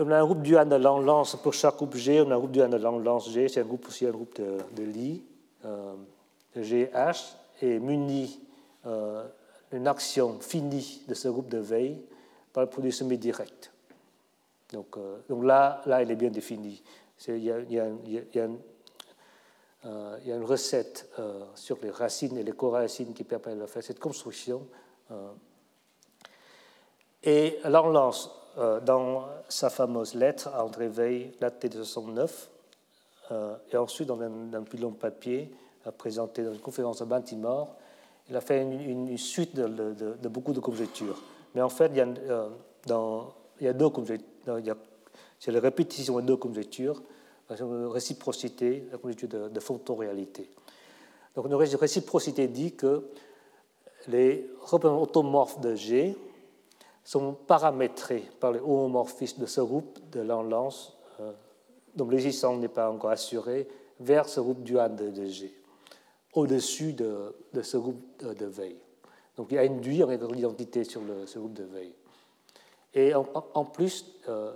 On 0.00 0.10
a 0.10 0.18
un 0.18 0.24
groupe 0.24 0.42
dual 0.42 0.68
de 0.68 0.76
Lang-Lance 0.76 1.36
pour 1.42 1.54
chaque 1.54 1.76
groupe 1.76 1.96
G. 1.96 2.20
On 2.20 2.30
a 2.30 2.34
un 2.34 2.38
groupe 2.38 2.52
dual 2.52 2.70
de 2.70 2.76
Lang-Lance 2.76 3.30
G. 3.30 3.48
C'est 3.48 3.60
un 3.60 3.64
groupe 3.64 3.88
aussi 3.88 4.06
un 4.06 4.10
groupe 4.10 4.36
de, 4.36 4.58
de 4.76 5.20
euh, 5.64 5.94
GH, 6.56 7.36
et 7.62 7.80
muni 7.80 8.38
euh, 8.86 9.24
une 9.72 9.88
action 9.88 10.38
finie 10.40 11.02
de 11.08 11.14
ce 11.14 11.28
groupe 11.28 11.48
de 11.48 11.58
veille 11.58 12.00
par 12.52 12.62
le 12.62 12.70
produit 12.70 12.92
semi-direct. 12.92 13.72
Donc, 14.72 14.96
euh, 14.96 15.18
là, 15.42 15.82
là, 15.86 16.02
il 16.02 16.10
est 16.10 16.16
bien 16.16 16.30
défini. 16.30 16.80
Il 17.26 17.38
y, 17.38 17.48
y 17.48 18.14
y 18.14 18.40
il 19.84 20.28
y 20.28 20.32
a, 20.32 20.36
une, 20.36 20.44
recette 20.44 21.08
euh, 21.18 21.44
sur 21.54 21.78
les 21.82 21.90
racines 21.90 22.36
et 22.36 22.42
les 22.42 22.52
coracines 22.52 23.14
qui 23.14 23.24
permet 23.24 23.54
de 23.54 23.66
faire 23.66 23.82
cette 23.82 24.00
construction. 24.00 24.66
Euh. 25.10 25.30
et 27.22 27.58
Lang-Lance 27.64 28.30
euh, 28.58 28.80
dans 28.80 29.26
sa 29.48 29.70
fameuse 29.70 30.14
lettre 30.14 30.48
à 30.48 30.64
André 30.64 30.88
Veil, 30.88 31.32
datée 31.40 31.68
de 31.68 31.82
69, 31.82 32.50
euh, 33.30 33.56
et 33.72 33.76
ensuite 33.76 34.08
dans 34.08 34.20
un, 34.20 34.52
un 34.52 34.62
plus 34.62 34.78
long 34.78 34.92
papier 34.92 35.50
présenté 35.96 36.42
dans 36.42 36.52
une 36.52 36.60
conférence 36.60 37.00
à 37.00 37.04
Baltimore, 37.04 37.74
il 38.28 38.36
a 38.36 38.40
fait 38.40 38.62
une, 38.62 39.16
suite 39.16 39.56
de, 39.56 40.28
beaucoup 40.28 40.52
de 40.52 40.60
conjectures. 40.60 41.22
Mais 41.54 41.62
en 41.62 41.68
fait, 41.68 41.86
il 41.86 41.96
y 41.96 42.00
a, 42.00 42.06
euh, 42.06 42.48
dans, 42.86 43.32
il 43.60 43.66
y 43.66 43.68
a 43.68 43.72
deux 43.72 43.88
conjectures. 43.88 44.28
C'est 45.38 45.52
la 45.52 45.60
répétition 45.60 46.16
de 46.16 46.22
deux 46.22 46.36
conjectures, 46.36 47.02
la 47.48 47.56
réciprocité, 47.88 48.88
la 48.90 48.98
conjecture 48.98 49.28
de, 49.28 49.48
de 49.48 49.92
réalité 49.92 50.50
Donc, 51.34 51.46
une 51.46 51.54
réciprocité 51.54 52.48
dit 52.48 52.74
que 52.74 53.04
les 54.08 54.50
représentants 54.60 55.02
automorphes 55.02 55.60
de 55.60 55.74
G 55.74 56.16
sont 57.04 57.32
paramétrés 57.32 58.24
par 58.38 58.52
le 58.52 58.60
homomorphisme 58.60 59.40
de 59.40 59.46
ce 59.46 59.60
groupe 59.60 59.98
de 60.10 60.20
l'enlance, 60.20 60.96
euh, 61.20 61.32
dont 61.94 62.08
l'existence 62.08 62.58
n'est 62.58 62.68
pas 62.68 62.90
encore 62.90 63.10
assurée, 63.10 63.66
vers 64.00 64.28
ce 64.28 64.40
groupe 64.40 64.62
dual 64.62 64.94
de, 64.94 65.24
G, 65.24 65.52
au-dessus 66.34 66.92
de, 66.92 67.34
ce 67.62 67.76
groupe 67.76 68.02
de, 68.22 68.46
veille. 68.46 68.76
Donc 69.36 69.48
il 69.50 69.54
y 69.54 69.58
a 69.58 69.64
une 69.64 69.80
en 70.04 70.10
l'identité 70.32 70.84
sur 70.84 71.00
ce 71.26 71.38
groupe 71.38 71.54
de 71.54 71.64
veille. 71.64 71.94
Et 72.94 73.14
en, 73.14 73.64
plus, 73.64 74.04
euh, 74.28 74.52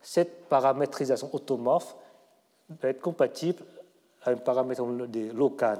cette 0.00 0.48
paramétrisation 0.48 1.28
automorphe 1.34 1.96
va 2.68 2.88
être 2.88 3.00
compatible 3.00 3.62
à 4.22 4.30
un 4.30 4.36
paramètre 4.36 4.84
des 5.06 5.30
locan, 5.30 5.76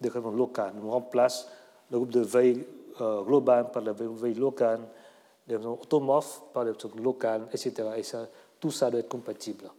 des 0.00 0.08
locan. 0.08 0.72
On 0.82 0.90
remplace 0.90 1.48
le 1.90 1.98
groupe 1.98 2.10
de 2.10 2.20
veille 2.20 2.66
euh, 3.00 3.22
global 3.22 3.70
par 3.70 3.82
le 3.82 3.92
veille 3.92 4.34
locan 4.34 4.80
des 5.46 5.56
automorphes 5.56 6.42
par 6.52 6.64
des 6.64 6.72
locales, 7.02 7.46
etc. 7.52 7.72
Tout 8.58 8.70
ça 8.70 8.90
doit 8.90 9.00
être 9.00 9.08
compatible. 9.08 9.70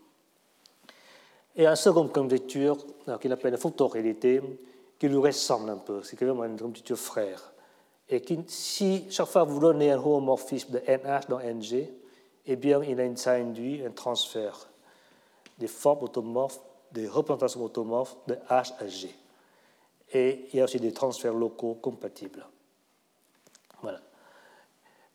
Et 1.56 1.66
un 1.66 1.76
second 1.76 2.08
conjecture 2.08 2.78
qu'il 3.20 3.32
appelle 3.32 3.54
la 3.54 3.58
photoréalité, 3.58 4.42
qui 5.00 5.08
lui 5.08 5.18
ressemble 5.18 5.70
un 5.70 5.78
peu, 5.78 6.04
c'est 6.04 6.16
quand 6.16 6.26
même 6.26 6.52
une 6.52 6.60
conjecture 6.60 6.98
frère. 6.98 7.54
Et 8.08 8.22
qui, 8.22 8.40
si 8.48 9.06
chaque 9.10 9.28
fois 9.28 9.44
vous 9.44 9.60
donnez 9.60 9.92
un 9.92 9.98
homomorphisme 9.98 10.74
de 10.74 10.80
NH 10.80 11.28
dans 11.28 11.40
NG, 11.40 11.90
eh 12.46 12.56
bien, 12.56 12.84
il 12.84 13.02
a, 13.02 13.16
ça 13.16 13.32
induit 13.34 13.84
un 13.84 13.90
transfert 13.90 14.70
des 15.58 15.68
formes 15.68 16.04
automorphes, 16.04 16.60
des 16.92 17.08
représentations 17.08 17.64
automorphes 17.64 18.16
de 18.28 18.36
H 18.50 18.74
à 18.80 18.88
G. 18.88 19.16
Et 20.14 20.48
il 20.54 20.58
y 20.58 20.62
a 20.62 20.66
aussi 20.66 20.80
des 20.80 20.94
transferts 20.94 21.34
locaux 21.34 21.76
compatibles. 21.76 22.46
Voilà. 23.82 24.00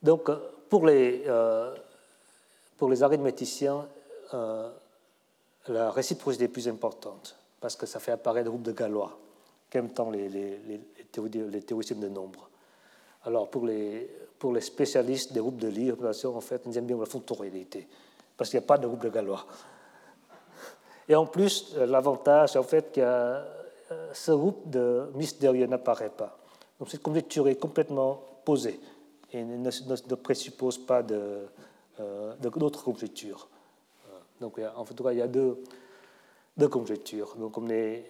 Donc, 0.03 0.29
euh, 0.29 0.39
pour 0.69 0.87
les, 0.87 1.25
euh, 1.27 1.75
pour 2.77 2.89
les 2.89 3.03
arithméticiens, 3.03 3.87
euh, 4.35 4.71
la 5.69 5.91
réciprocité 5.91 6.45
est 6.45 6.49
plus 6.49 6.69
importante, 6.69 7.37
parce 7.61 7.77
que 7.77 7.87
ça 7.87 8.01
fait 8.01 8.13
apparaître 8.13 8.47
le 8.47 8.51
groupe 8.51 8.63
de 8.63 8.73
Galois, 8.73 9.19
qu'aiment 9.69 9.91
tant 9.91 10.11
les, 10.11 10.29
les, 10.29 10.59
les, 10.67 11.63
théoriciens 11.63 11.97
de 11.97 12.09
nombre. 12.09 12.49
Alors, 13.25 13.51
pour 13.51 13.67
les, 13.67 14.11
pour 14.39 14.53
les 14.53 14.63
spécialistes 14.63 15.33
des 15.33 15.41
groupes 15.41 15.59
de 15.59 15.69
Lie, 15.69 15.93
en 15.93 16.41
fait, 16.41 16.63
ils 16.67 16.79
aiment 16.79 16.87
bien 16.87 16.99
la 16.99 17.07
fontorialité, 17.07 17.87
parce 18.37 18.51
qu'il 18.51 18.59
n'y 18.59 18.65
a 18.65 18.67
pas 18.67 18.79
de 18.79 18.87
groupe 18.87 19.03
de 19.03 19.11
Galois. 19.11 19.47
Et 21.11 21.17
en 21.17 21.27
plus, 21.27 21.75
l'avantage, 21.77 22.55
en 22.55 22.63
fait, 22.63 22.93
que 22.93 23.41
ce 24.13 24.31
groupe 24.31 24.71
de 24.71 25.11
mystérieux 25.17 25.67
n'apparaît 25.67 26.13
pas. 26.17 26.39
Donc, 26.79 26.89
cette 26.89 27.03
conjecture 27.03 27.49
est 27.49 27.57
complètement 27.57 28.23
posée 28.45 28.79
et 29.33 29.43
ne, 29.43 29.57
ne, 29.57 30.15
présuppose 30.15 30.79
pas 30.79 31.03
d'autres 31.03 31.51
euh, 31.99 32.85
conjectures. 32.85 33.49
Euh, 34.07 34.19
donc, 34.41 34.61
en 34.77 34.85
tout 34.85 35.03
cas, 35.03 35.11
il 35.11 35.19
y 35.19 35.23
a 35.23 35.27
deux, 35.27 35.61
deux 36.57 36.69
conjectures. 36.69 37.35
Donc, 37.35 37.59
on 37.59 37.69
est, 37.71 38.05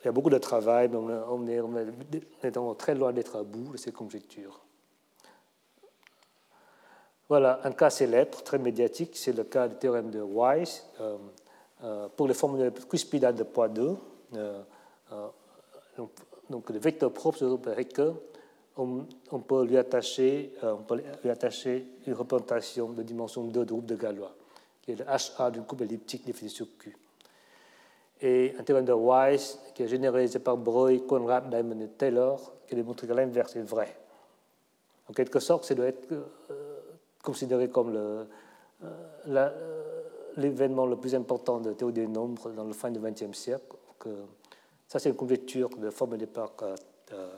il 0.00 0.06
y 0.06 0.08
a 0.08 0.12
beaucoup 0.12 0.30
de 0.30 0.38
travail, 0.38 0.88
mais 0.88 0.96
on 0.96 1.46
est, 1.46 1.60
on 1.60 1.76
est, 1.76 2.74
très 2.78 2.96
loin 2.96 3.12
d'être 3.12 3.36
à 3.36 3.44
bout 3.44 3.70
de 3.74 3.76
ces 3.76 3.92
conjectures. 3.92 4.58
Voilà, 7.28 7.60
un 7.62 7.70
cas 7.70 7.90
célèbre, 7.90 8.42
très 8.42 8.58
médiatique, 8.58 9.16
c'est 9.16 9.32
le 9.32 9.44
cas 9.44 9.68
du 9.68 9.76
théorème 9.76 10.10
de 10.10 10.20
Weiss, 10.20 10.84
euh, 11.00 11.16
pour 12.16 12.28
les 12.28 12.34
formules 12.34 12.72
cuspidales 12.88 13.34
de 13.34 13.42
poids 13.42 13.68
2, 13.68 13.96
donc, 16.50 16.70
le 16.70 16.78
vecteur 16.78 17.12
propre 17.12 17.44
de 17.44 17.82
que 17.84 18.12
on, 18.76 19.06
on, 19.30 19.38
peut 19.40 19.64
lui 19.64 19.76
attacher, 19.76 20.52
on 20.62 20.82
peut 20.82 21.02
lui 21.22 21.30
attacher 21.30 21.86
une 22.06 22.14
représentation 22.14 22.90
de 22.90 23.02
dimension 23.02 23.44
2 23.44 23.64
de 23.64 23.72
groupe 23.72 23.86
de 23.86 23.96
Galois, 23.96 24.34
qui 24.80 24.92
est 24.92 24.96
le 24.96 25.04
HA 25.06 25.50
d'une 25.50 25.64
coupe 25.64 25.82
elliptique 25.82 26.24
définie 26.24 26.50
sur 26.50 26.66
Q. 26.78 26.96
Et 28.22 28.54
un 28.58 28.62
théorème 28.62 28.84
de 28.84 28.92
Weiss, 28.92 29.58
qui 29.74 29.82
est 29.82 29.88
généralisé 29.88 30.38
par 30.38 30.56
Breuil, 30.56 31.04
Conrad, 31.04 31.50
Diamond 31.50 31.80
et 31.80 31.88
Taylor, 31.88 32.52
qui 32.68 32.74
démontre 32.74 33.06
que 33.06 33.12
l'inverse 33.12 33.56
est 33.56 33.62
vrai. 33.62 33.96
En 35.08 35.12
quelque 35.12 35.40
sorte, 35.40 35.64
ça 35.64 35.74
doit 35.74 35.86
être 35.86 36.08
considéré 37.22 37.68
comme 37.68 37.92
le, 37.92 38.26
l'événement 40.36 40.86
le 40.86 40.96
plus 40.96 41.14
important 41.14 41.60
de 41.60 41.72
théorie 41.72 41.92
des 41.92 42.06
nombres 42.06 42.50
dans 42.50 42.64
le 42.64 42.72
fin 42.72 42.90
du 42.90 42.98
XXe 42.98 43.36
siècle. 43.36 43.76
Que, 43.98 44.10
ça, 44.88 44.98
c'est 44.98 45.08
une 45.08 45.16
conjecture 45.16 45.68
de 45.70 45.90
formulée 45.90 46.26
par 46.26 46.52
euh, 46.62 47.28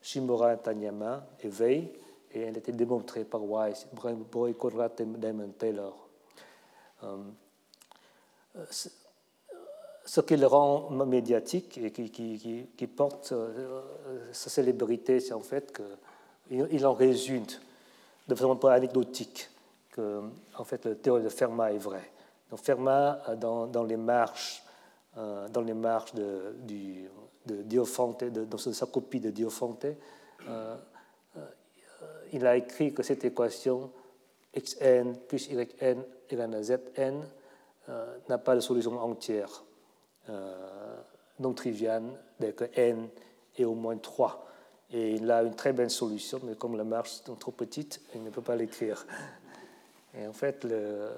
Shimura, 0.00 0.56
Tanyama 0.56 1.26
et 1.42 1.48
Wei, 1.48 1.92
et 2.32 2.40
elle 2.40 2.54
a 2.54 2.58
été 2.58 2.72
démontrée 2.72 3.24
par 3.24 3.44
Weiss, 3.44 3.86
Breuil, 4.30 4.54
Conrad 4.54 4.92
Damon 4.96 5.50
Taylor. 5.58 6.08
Euh, 7.04 7.16
ce 10.04 10.20
qui 10.20 10.36
le 10.36 10.46
rend 10.46 10.90
médiatique 10.90 11.78
et 11.78 11.90
qui, 11.90 12.10
qui, 12.10 12.86
porte 12.86 13.32
euh, 13.32 13.82
sa 14.32 14.48
célébrité, 14.50 15.20
c'est 15.20 15.34
en 15.34 15.40
fait 15.40 15.76
qu'il 15.76 16.68
il 16.70 16.86
en 16.86 16.94
résulte 16.94 17.60
de 18.28 18.34
façon 18.34 18.52
un 18.52 18.56
peu 18.56 18.68
anecdotique 18.68 19.50
que 19.90 20.22
en 20.56 20.64
fait, 20.64 20.84
la 20.84 20.94
théorie 20.94 21.22
de 21.22 21.28
Fermat 21.28 21.72
est 21.72 21.78
vraie. 21.78 22.10
Donc 22.50 22.60
Fermat, 22.60 23.22
euh, 23.28 23.36
dans, 23.66 23.84
les 23.84 23.96
marches, 23.96 24.62
euh, 25.16 25.48
dans 25.48 25.62
les 25.62 25.74
marches 25.74 26.14
de, 26.14 26.54
du, 26.62 27.08
Diophante, 27.46 28.24
dans 28.24 28.58
sa 28.58 28.86
copie 28.86 29.20
de 29.20 29.30
Diophante, 29.30 29.86
euh, 30.48 30.76
il 32.32 32.44
a 32.44 32.56
écrit 32.56 32.92
que 32.92 33.04
cette 33.04 33.24
équation 33.24 33.90
xn 34.52 35.14
plus 35.28 35.48
yn 35.50 36.02
égale 36.28 36.54
à 36.54 36.62
zn 36.62 37.22
n'a 38.28 38.38
pas 38.38 38.56
de 38.56 38.60
solution 38.60 38.98
entière 38.98 39.62
non 41.38 41.52
triviale 41.52 42.02
dès 42.40 42.52
que 42.52 42.64
n 42.74 43.08
est 43.56 43.64
au 43.64 43.74
moins 43.74 43.96
3. 43.96 44.44
Et 44.92 45.12
il 45.12 45.30
a 45.30 45.42
une 45.42 45.54
très 45.54 45.72
belle 45.72 45.90
solution, 45.90 46.40
mais 46.42 46.56
comme 46.56 46.76
la 46.76 46.84
marche 46.84 47.20
est 47.28 47.38
trop 47.38 47.52
petite, 47.52 48.00
il 48.14 48.24
ne 48.24 48.30
peut 48.30 48.42
pas 48.42 48.56
l'écrire. 48.56 49.06
Et 50.18 50.26
en 50.26 50.32
fait, 50.32 50.64
le, 50.64 51.10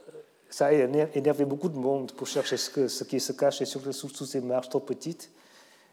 ça 0.51 0.67
a 0.67 0.73
énervé 0.73 1.45
beaucoup 1.45 1.69
de 1.69 1.79
monde 1.79 2.13
pour 2.13 2.27
chercher 2.27 2.57
ce, 2.57 3.05
qui 3.05 3.21
se 3.21 3.33
cache 3.33 3.63
sous, 3.65 3.93
sous 3.93 4.27
ces 4.27 4.41
marches 4.41 4.69
trop 4.69 4.81
petites. 4.81 5.31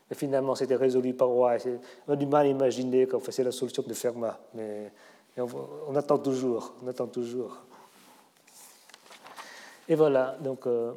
Et 0.09 0.15
finalement, 0.15 0.55
c'était 0.55 0.75
résolu 0.75 1.13
par 1.13 1.27
Roy. 1.27 1.57
On 2.07 2.13
a 2.13 2.15
du 2.15 2.25
mal 2.25 2.45
à 2.45 2.49
imaginer 2.49 3.07
qu'on 3.07 3.19
faisait 3.19 3.43
la 3.43 3.51
solution 3.51 3.83
de 3.85 3.93
Fermat, 3.93 4.39
mais, 4.53 4.91
on, 5.37 5.95
attend 5.95 6.17
toujours, 6.17 6.73
on 6.83 6.87
attend 6.87 7.07
toujours. 7.07 7.57
Et 9.89 9.95
voilà, 9.95 10.37
donc 10.41 10.65
euh, 10.67 10.93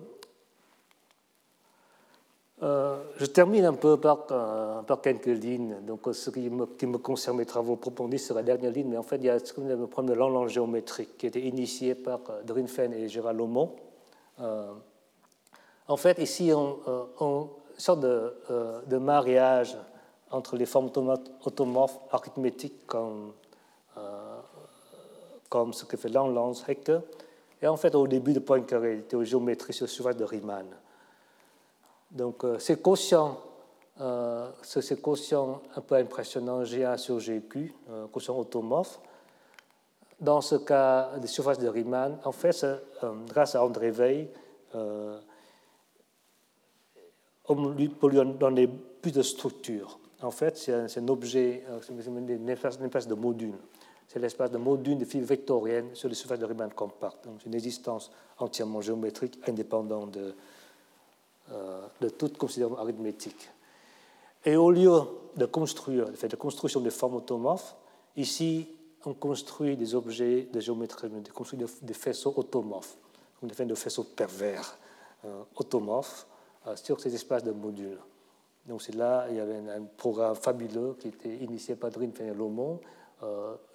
euh, 2.61 2.97
je 3.19 3.27
termine 3.27 3.65
un 3.67 3.75
peu 3.75 3.97
par, 3.97 4.27
euh, 4.33 4.83
quelques 5.01 5.27
lignes. 5.27 5.77
Donc, 5.87 6.09
ce 6.13 6.31
qui 6.31 6.51
me, 6.51 6.67
qui 6.67 6.91
concerne 7.01 7.37
mes 7.37 7.47
travaux 7.47 7.75
approfondis 7.75 8.19
sur 8.19 8.35
la 8.35 8.43
dernière 8.43 8.73
ligne, 8.73 8.89
mais 8.89 8.97
en 8.97 9.03
fait, 9.05 9.17
il 9.17 9.25
y 9.25 9.31
a 9.31 9.39
ce 9.39 9.53
qu'on 9.53 9.67
le 9.67 9.87
problème 9.87 10.15
de 10.15 10.19
l'enlange 10.19 10.51
géométrique 10.51 11.17
qui 11.19 11.27
a 11.27 11.29
été 11.29 11.47
initié 11.47 11.95
par 11.95 12.21
euh, 12.31 12.43
Drinfen 12.43 12.93
et 12.93 13.09
Gérald 13.09 13.39
Lomont. 13.39 13.77
en 15.87 15.97
fait, 15.97 16.19
ici, 16.19 16.53
on, 16.53 16.79
on 17.21 17.49
sorte 17.77 18.01
de, 18.01 18.99
mariage 18.99 19.77
entre 20.31 20.57
les 20.57 20.67
formes 20.67 20.91
automorphes 21.45 21.99
arithmétiques 22.11 22.87
comme, 22.87 23.33
comme 25.49 25.73
ce 25.73 25.85
que 25.85 25.97
fait 25.97 26.09
l'enlange 26.09 26.59
Hecke, 26.69 26.93
et 27.63 27.67
en 27.67 27.77
fait, 27.77 27.95
au 27.95 28.07
début 28.07 28.33
de 28.33 28.39
Poincaré, 28.39 28.99
était 28.99 29.17
aux 29.17 29.25
géométries 29.25 29.73
sur 29.73 29.89
surface 29.89 30.17
de 30.17 30.25
Riemann. 30.25 30.67
Donc, 32.11 32.45
euh, 32.45 32.59
ces 32.59 32.77
quotients, 32.77 33.39
euh, 34.01 34.49
ces 34.63 34.97
quotients 34.97 35.61
un 35.77 35.81
peu 35.81 35.97
impressionnants 35.97 36.63
GA 36.63 36.97
sur 36.97 37.19
GQ, 37.19 37.75
euh, 37.91 38.07
quotient 38.09 38.39
automorphe, 38.39 39.01
dans 40.21 40.41
ce 40.41 40.57
cas 40.57 41.17
des 41.19 41.29
surfaces 41.29 41.59
de 41.59 41.69
Riemann, 41.69 42.19
en 42.25 42.33
fait, 42.33 42.67
grâce 43.29 43.55
à 43.55 43.65
André 43.65 43.93
Veil, 43.93 44.29
on 44.75 45.21
lui, 47.71 47.89
peut 47.89 48.09
lui 48.09 48.19
donner 48.35 48.67
plus 48.67 49.13
de 49.13 49.23
structure. 49.23 50.01
En 50.21 50.33
fait, 50.33 50.57
c'est 50.57 50.99
un, 50.99 51.09
objet, 51.09 51.65
une 51.89 52.49
espèce 52.49 53.07
de 53.07 53.15
module. 53.15 53.55
C'est 54.09 54.19
l'espace 54.19 54.51
de 54.51 54.59
module 54.59 54.99
de 54.99 55.05
fibres 55.05 55.29
vectoriennes 55.29 55.95
sur 55.95 56.09
les 56.09 56.17
surfaces 56.17 56.41
de 56.41 56.47
Riemann 56.47 56.73
compactes. 56.73 57.25
Donc, 57.25 57.47
une 57.47 57.55
existence 57.55 58.11
entièrement 58.39 58.81
géométrique 58.81 59.39
indépendante 59.49 60.11
de, 60.11 60.35
de 62.01 62.09
toute 62.09 62.37
considération 62.37 62.79
arithmétique. 62.79 63.49
Et 64.45 64.57
au 64.57 64.71
lieu 64.71 65.01
de 65.37 65.47
construire, 65.47 66.11
de 66.11 66.17
faire 66.17 66.29
de 66.29 66.37
construction 66.37 66.81
de 66.81 66.91
formes 66.91 67.17
automorphes, 67.17 67.77
ici, 68.17 68.69
on 69.05 69.15
construit 69.15 69.77
des 69.77 69.95
objets 69.95 70.49
de 70.53 70.61
géométrie, 70.61 71.09
on 71.13 71.33
construit 71.33 71.59
des 71.83 71.95
faisceaux 71.95 72.33
automorphes, 72.37 72.97
on 73.43 73.47
des 73.47 73.75
faisceaux 73.75 74.05
pervers 74.05 74.79
euh, 75.25 75.43
automorphes 75.57 76.27
euh, 76.67 76.77
sur 76.77 77.01
ces 77.01 77.15
espaces 77.15 77.45
de 77.45 77.53
modules. 77.53 77.99
Donc 78.67 78.83
c'est 78.83 78.95
là, 78.95 79.27
il 79.31 79.37
y 79.37 79.41
avait 79.41 79.57
un, 79.57 79.85
programme 79.97 80.35
fabuleux 80.35 80.97
qui 80.99 81.09
était 81.09 81.37
initié 81.37 81.75
par 81.75 81.91
Drin 81.91 82.11
Lomont, 82.37 82.81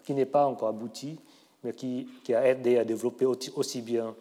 qui 0.04 0.14
n'est 0.14 0.26
pas 0.26 0.46
encore 0.46 0.70
abouti, 0.70 1.20
mais 1.64 1.74
qui, 1.74 2.08
a 2.30 2.48
aidé 2.48 2.78
à 2.78 2.86
développer 2.86 3.26
aussi, 3.26 3.82
bien 3.82 4.16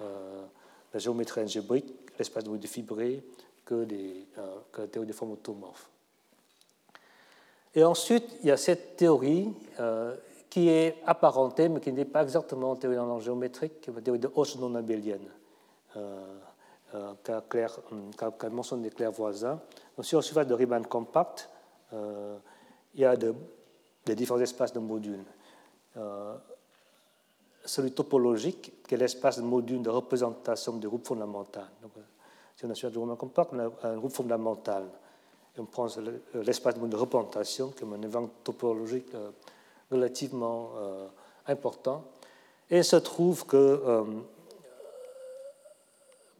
la 0.00 0.98
géométrie 0.98 1.40
algébrique 1.40 1.94
l'espace 2.20 2.44
de 2.44 2.66
fibré 2.66 3.22
que, 3.64 3.74
les, 3.74 4.26
euh, 4.38 4.58
que 4.72 4.82
la 4.82 4.88
théorie 4.88 5.06
des 5.06 5.12
formes 5.12 5.32
automorphes. 5.32 5.88
Et 7.74 7.84
ensuite, 7.84 8.24
il 8.42 8.48
y 8.48 8.50
a 8.50 8.56
cette 8.56 8.96
théorie 8.96 9.52
euh, 9.78 10.16
qui 10.48 10.68
est 10.68 10.96
apparentée, 11.06 11.68
mais 11.68 11.80
qui 11.80 11.92
n'est 11.92 12.04
pas 12.04 12.22
exactement 12.22 12.74
théorie 12.76 12.98
en 12.98 13.20
géométrique, 13.20 13.80
qui 13.80 13.90
la 13.90 14.00
théorie 14.00 14.18
de 14.18 14.30
Hoche 14.34 14.56
non 14.56 14.74
abélienne, 14.74 15.28
euh, 15.96 16.38
euh 16.94 17.14
qu'a 17.22 18.50
mentionné 18.50 18.90
Claire 18.90 19.12
Voisin. 19.12 19.60
Donc, 19.96 20.04
sur 20.04 20.18
le 20.18 20.22
surface 20.22 20.46
de 20.46 20.54
Riemann 20.54 20.84
compact, 20.86 21.48
il 21.92 23.00
y 23.00 23.04
a 23.04 23.16
de, 23.16 23.34
des 24.04 24.14
différents 24.14 24.40
espaces 24.40 24.72
de 24.72 24.80
modules 24.80 25.24
celui 27.64 27.92
topologique, 27.92 28.82
qui 28.86 28.94
est 28.94 28.98
l'espace 28.98 29.38
de 29.38 29.42
module 29.42 29.82
de 29.82 29.90
représentation 29.90 30.76
du 30.76 30.88
groupe 30.88 31.06
fondamental. 31.06 31.68
Donc, 31.82 31.92
si 32.56 32.66
on 32.66 32.70
a 32.70 32.74
sur 32.74 33.10
un 33.10 33.16
compact, 33.16 33.52
on 33.52 33.58
a 33.58 33.88
un 33.88 33.96
groupe 33.96 34.12
fondamental. 34.12 34.84
On 35.58 35.64
prend 35.64 35.88
l'espace 36.34 36.78
de 36.78 36.96
représentation 36.96 37.72
comme 37.78 37.94
un 37.94 38.02
événement 38.02 38.30
topologique 38.44 39.14
euh, 39.14 39.30
relativement 39.90 40.70
euh, 40.76 41.06
important. 41.46 42.04
Et 42.70 42.78
il 42.78 42.84
se 42.84 42.96
trouve 42.96 43.44
que, 43.44 43.56
euh, 43.56 44.04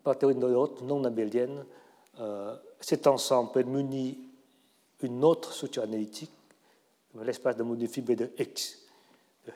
par 0.03 0.17
théorie 0.17 0.35
de 0.35 0.85
non 0.85 1.05
abélienne, 1.05 1.65
cet 2.81 3.07
ensemble 3.07 3.53
peut 3.53 3.61
être 3.61 3.67
muni 3.67 4.19
une 5.01 5.25
autre 5.25 5.53
structure 5.53 5.83
analytique, 5.83 6.31
l'espace 7.23 7.57
de 7.57 7.63
module 7.63 7.89
fibré 7.89 8.17
de 8.17 8.31
X. 8.39 8.79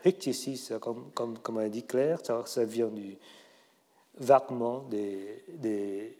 X 0.03 0.27
ici, 0.27 0.69
comme, 0.79 1.11
comme, 1.13 1.37
comme 1.39 1.69
dit 1.69 1.83
Claire, 1.83 2.19
ça, 2.23 2.65
vient 2.65 2.87
du 2.87 3.17
vaguement 4.17 4.79
des, 4.89 5.43
des, 5.49 6.17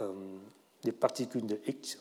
euh, 0.00 0.38
des 0.82 0.92
particules 0.92 1.46
de 1.46 1.58
Higgs. 1.66 1.96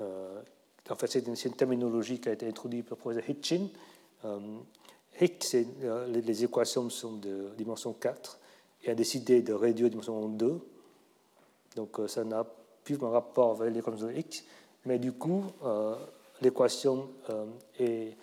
Euh, 0.00 0.40
en 0.88 0.96
fait, 0.96 1.06
c'est 1.06 1.26
une, 1.26 1.34
une, 1.34 1.56
terminologie 1.56 2.20
qui 2.20 2.28
a 2.28 2.32
été 2.32 2.46
introduite 2.46 2.86
par 2.86 3.12
le 3.12 3.28
Hitchin. 3.28 3.68
Euh, 4.24 4.38
les, 5.20 6.20
les, 6.22 6.44
équations 6.44 6.88
sont 6.90 7.14
de 7.14 7.50
dimension 7.56 7.92
4 7.92 8.38
et 8.84 8.90
a 8.90 8.94
décidé 8.94 9.42
de 9.42 9.52
réduire 9.52 9.90
dimension 9.90 10.28
2. 10.28 10.60
Donc, 11.76 12.00
ça 12.08 12.24
n'a 12.24 12.44
plus 12.84 12.98
un 13.02 13.08
rapport 13.08 13.60
avec 13.60 13.74
l'équation 13.74 14.06
de 14.06 14.12
Higgs. 14.12 14.42
Mais 14.86 14.98
du 14.98 15.12
coup, 15.12 15.44
l'équation 16.42 17.08
est 17.78 18.16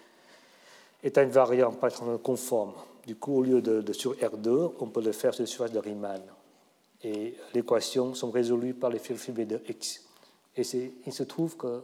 est 1.04 1.18
une 1.18 1.30
variante 1.30 1.78
conforme. 2.22 2.74
Du 3.06 3.16
coup, 3.16 3.38
au 3.38 3.42
lieu 3.42 3.62
de, 3.62 3.94
sur 3.94 4.14
R2, 4.16 4.74
on 4.80 4.88
peut 4.88 5.02
le 5.02 5.12
faire 5.12 5.34
sur 5.34 5.44
la 5.44 5.48
surface 5.48 5.72
de 5.72 5.80
Riemann. 5.80 6.22
Et 7.04 7.36
l'équation 7.54 8.14
sont 8.14 8.30
résolues 8.30 8.76
par 8.76 8.92
les 8.92 9.00
fibres 9.00 9.44
de 9.44 9.60
X. 9.68 10.06
Et 10.56 10.64
il 11.06 11.14
se 11.14 11.24
trouve 11.24 11.58
que, 11.58 11.82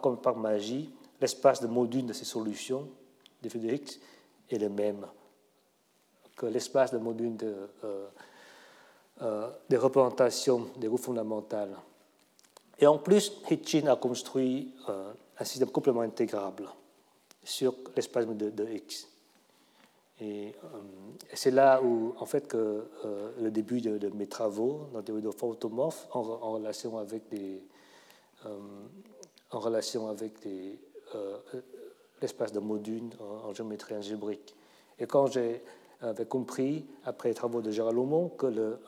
comme 0.00 0.18
par 0.18 0.36
magie, 0.36 0.90
l'espace 1.20 1.60
de 1.60 1.66
module 1.66 2.06
de 2.06 2.12
ces 2.12 2.24
solutions, 2.24 2.88
des 3.42 3.50
fibres 3.50 3.66
de 3.66 3.74
X, 3.74 4.00
est 4.50 4.58
le 4.58 4.70
même 4.70 5.06
que 6.34 6.46
l'espace 6.46 6.92
de 6.92 6.98
module 6.98 7.36
de, 7.36 7.54
euh, 9.20 9.50
des 9.68 9.76
représentations 9.76 10.68
des 10.78 10.88
groupes 10.88 11.02
fondamentales. 11.02 11.76
Et 12.78 12.86
en 12.86 12.96
plus, 12.96 13.32
Hitchin 13.50 13.86
a 13.86 13.96
construit 13.96 14.74
un 15.38 15.44
système 15.44 15.70
complètement 15.70 16.00
intégrable 16.00 16.68
sur 17.44 17.74
l'espace 17.96 18.26
de, 18.26 18.66
X. 18.72 19.08
Et, 20.20 20.54
c'est 21.34 21.50
là 21.50 21.82
où, 21.82 22.14
en 22.18 22.26
fait, 22.26 22.46
que 22.46 22.84
le 23.40 23.50
début 23.50 23.80
de, 23.80 24.08
mes 24.10 24.26
travaux 24.26 24.86
dans 24.92 24.98
la 24.98 25.02
théorie 25.02 25.22
de 25.22 25.28
automorphes 25.28 26.06
en, 26.12 26.20
en, 26.20 26.52
relation 26.52 26.98
avec 26.98 27.28
des, 27.30 27.62
en 29.50 29.58
relation 29.58 30.08
avec 30.08 30.34
l'espace 32.20 32.52
de 32.52 32.60
modules 32.60 33.10
en, 33.20 33.52
géométrie 33.52 33.94
algébrique. 33.94 34.54
Et 34.98 35.06
quand 35.06 35.26
j'ai 35.26 35.62
compris, 36.28 36.86
après 37.04 37.30
les 37.30 37.34
travaux 37.34 37.60
de 37.60 37.70
Gérald 37.70 37.98
Aumont, 37.98 38.28
que 38.28 38.46
le, 38.46 38.78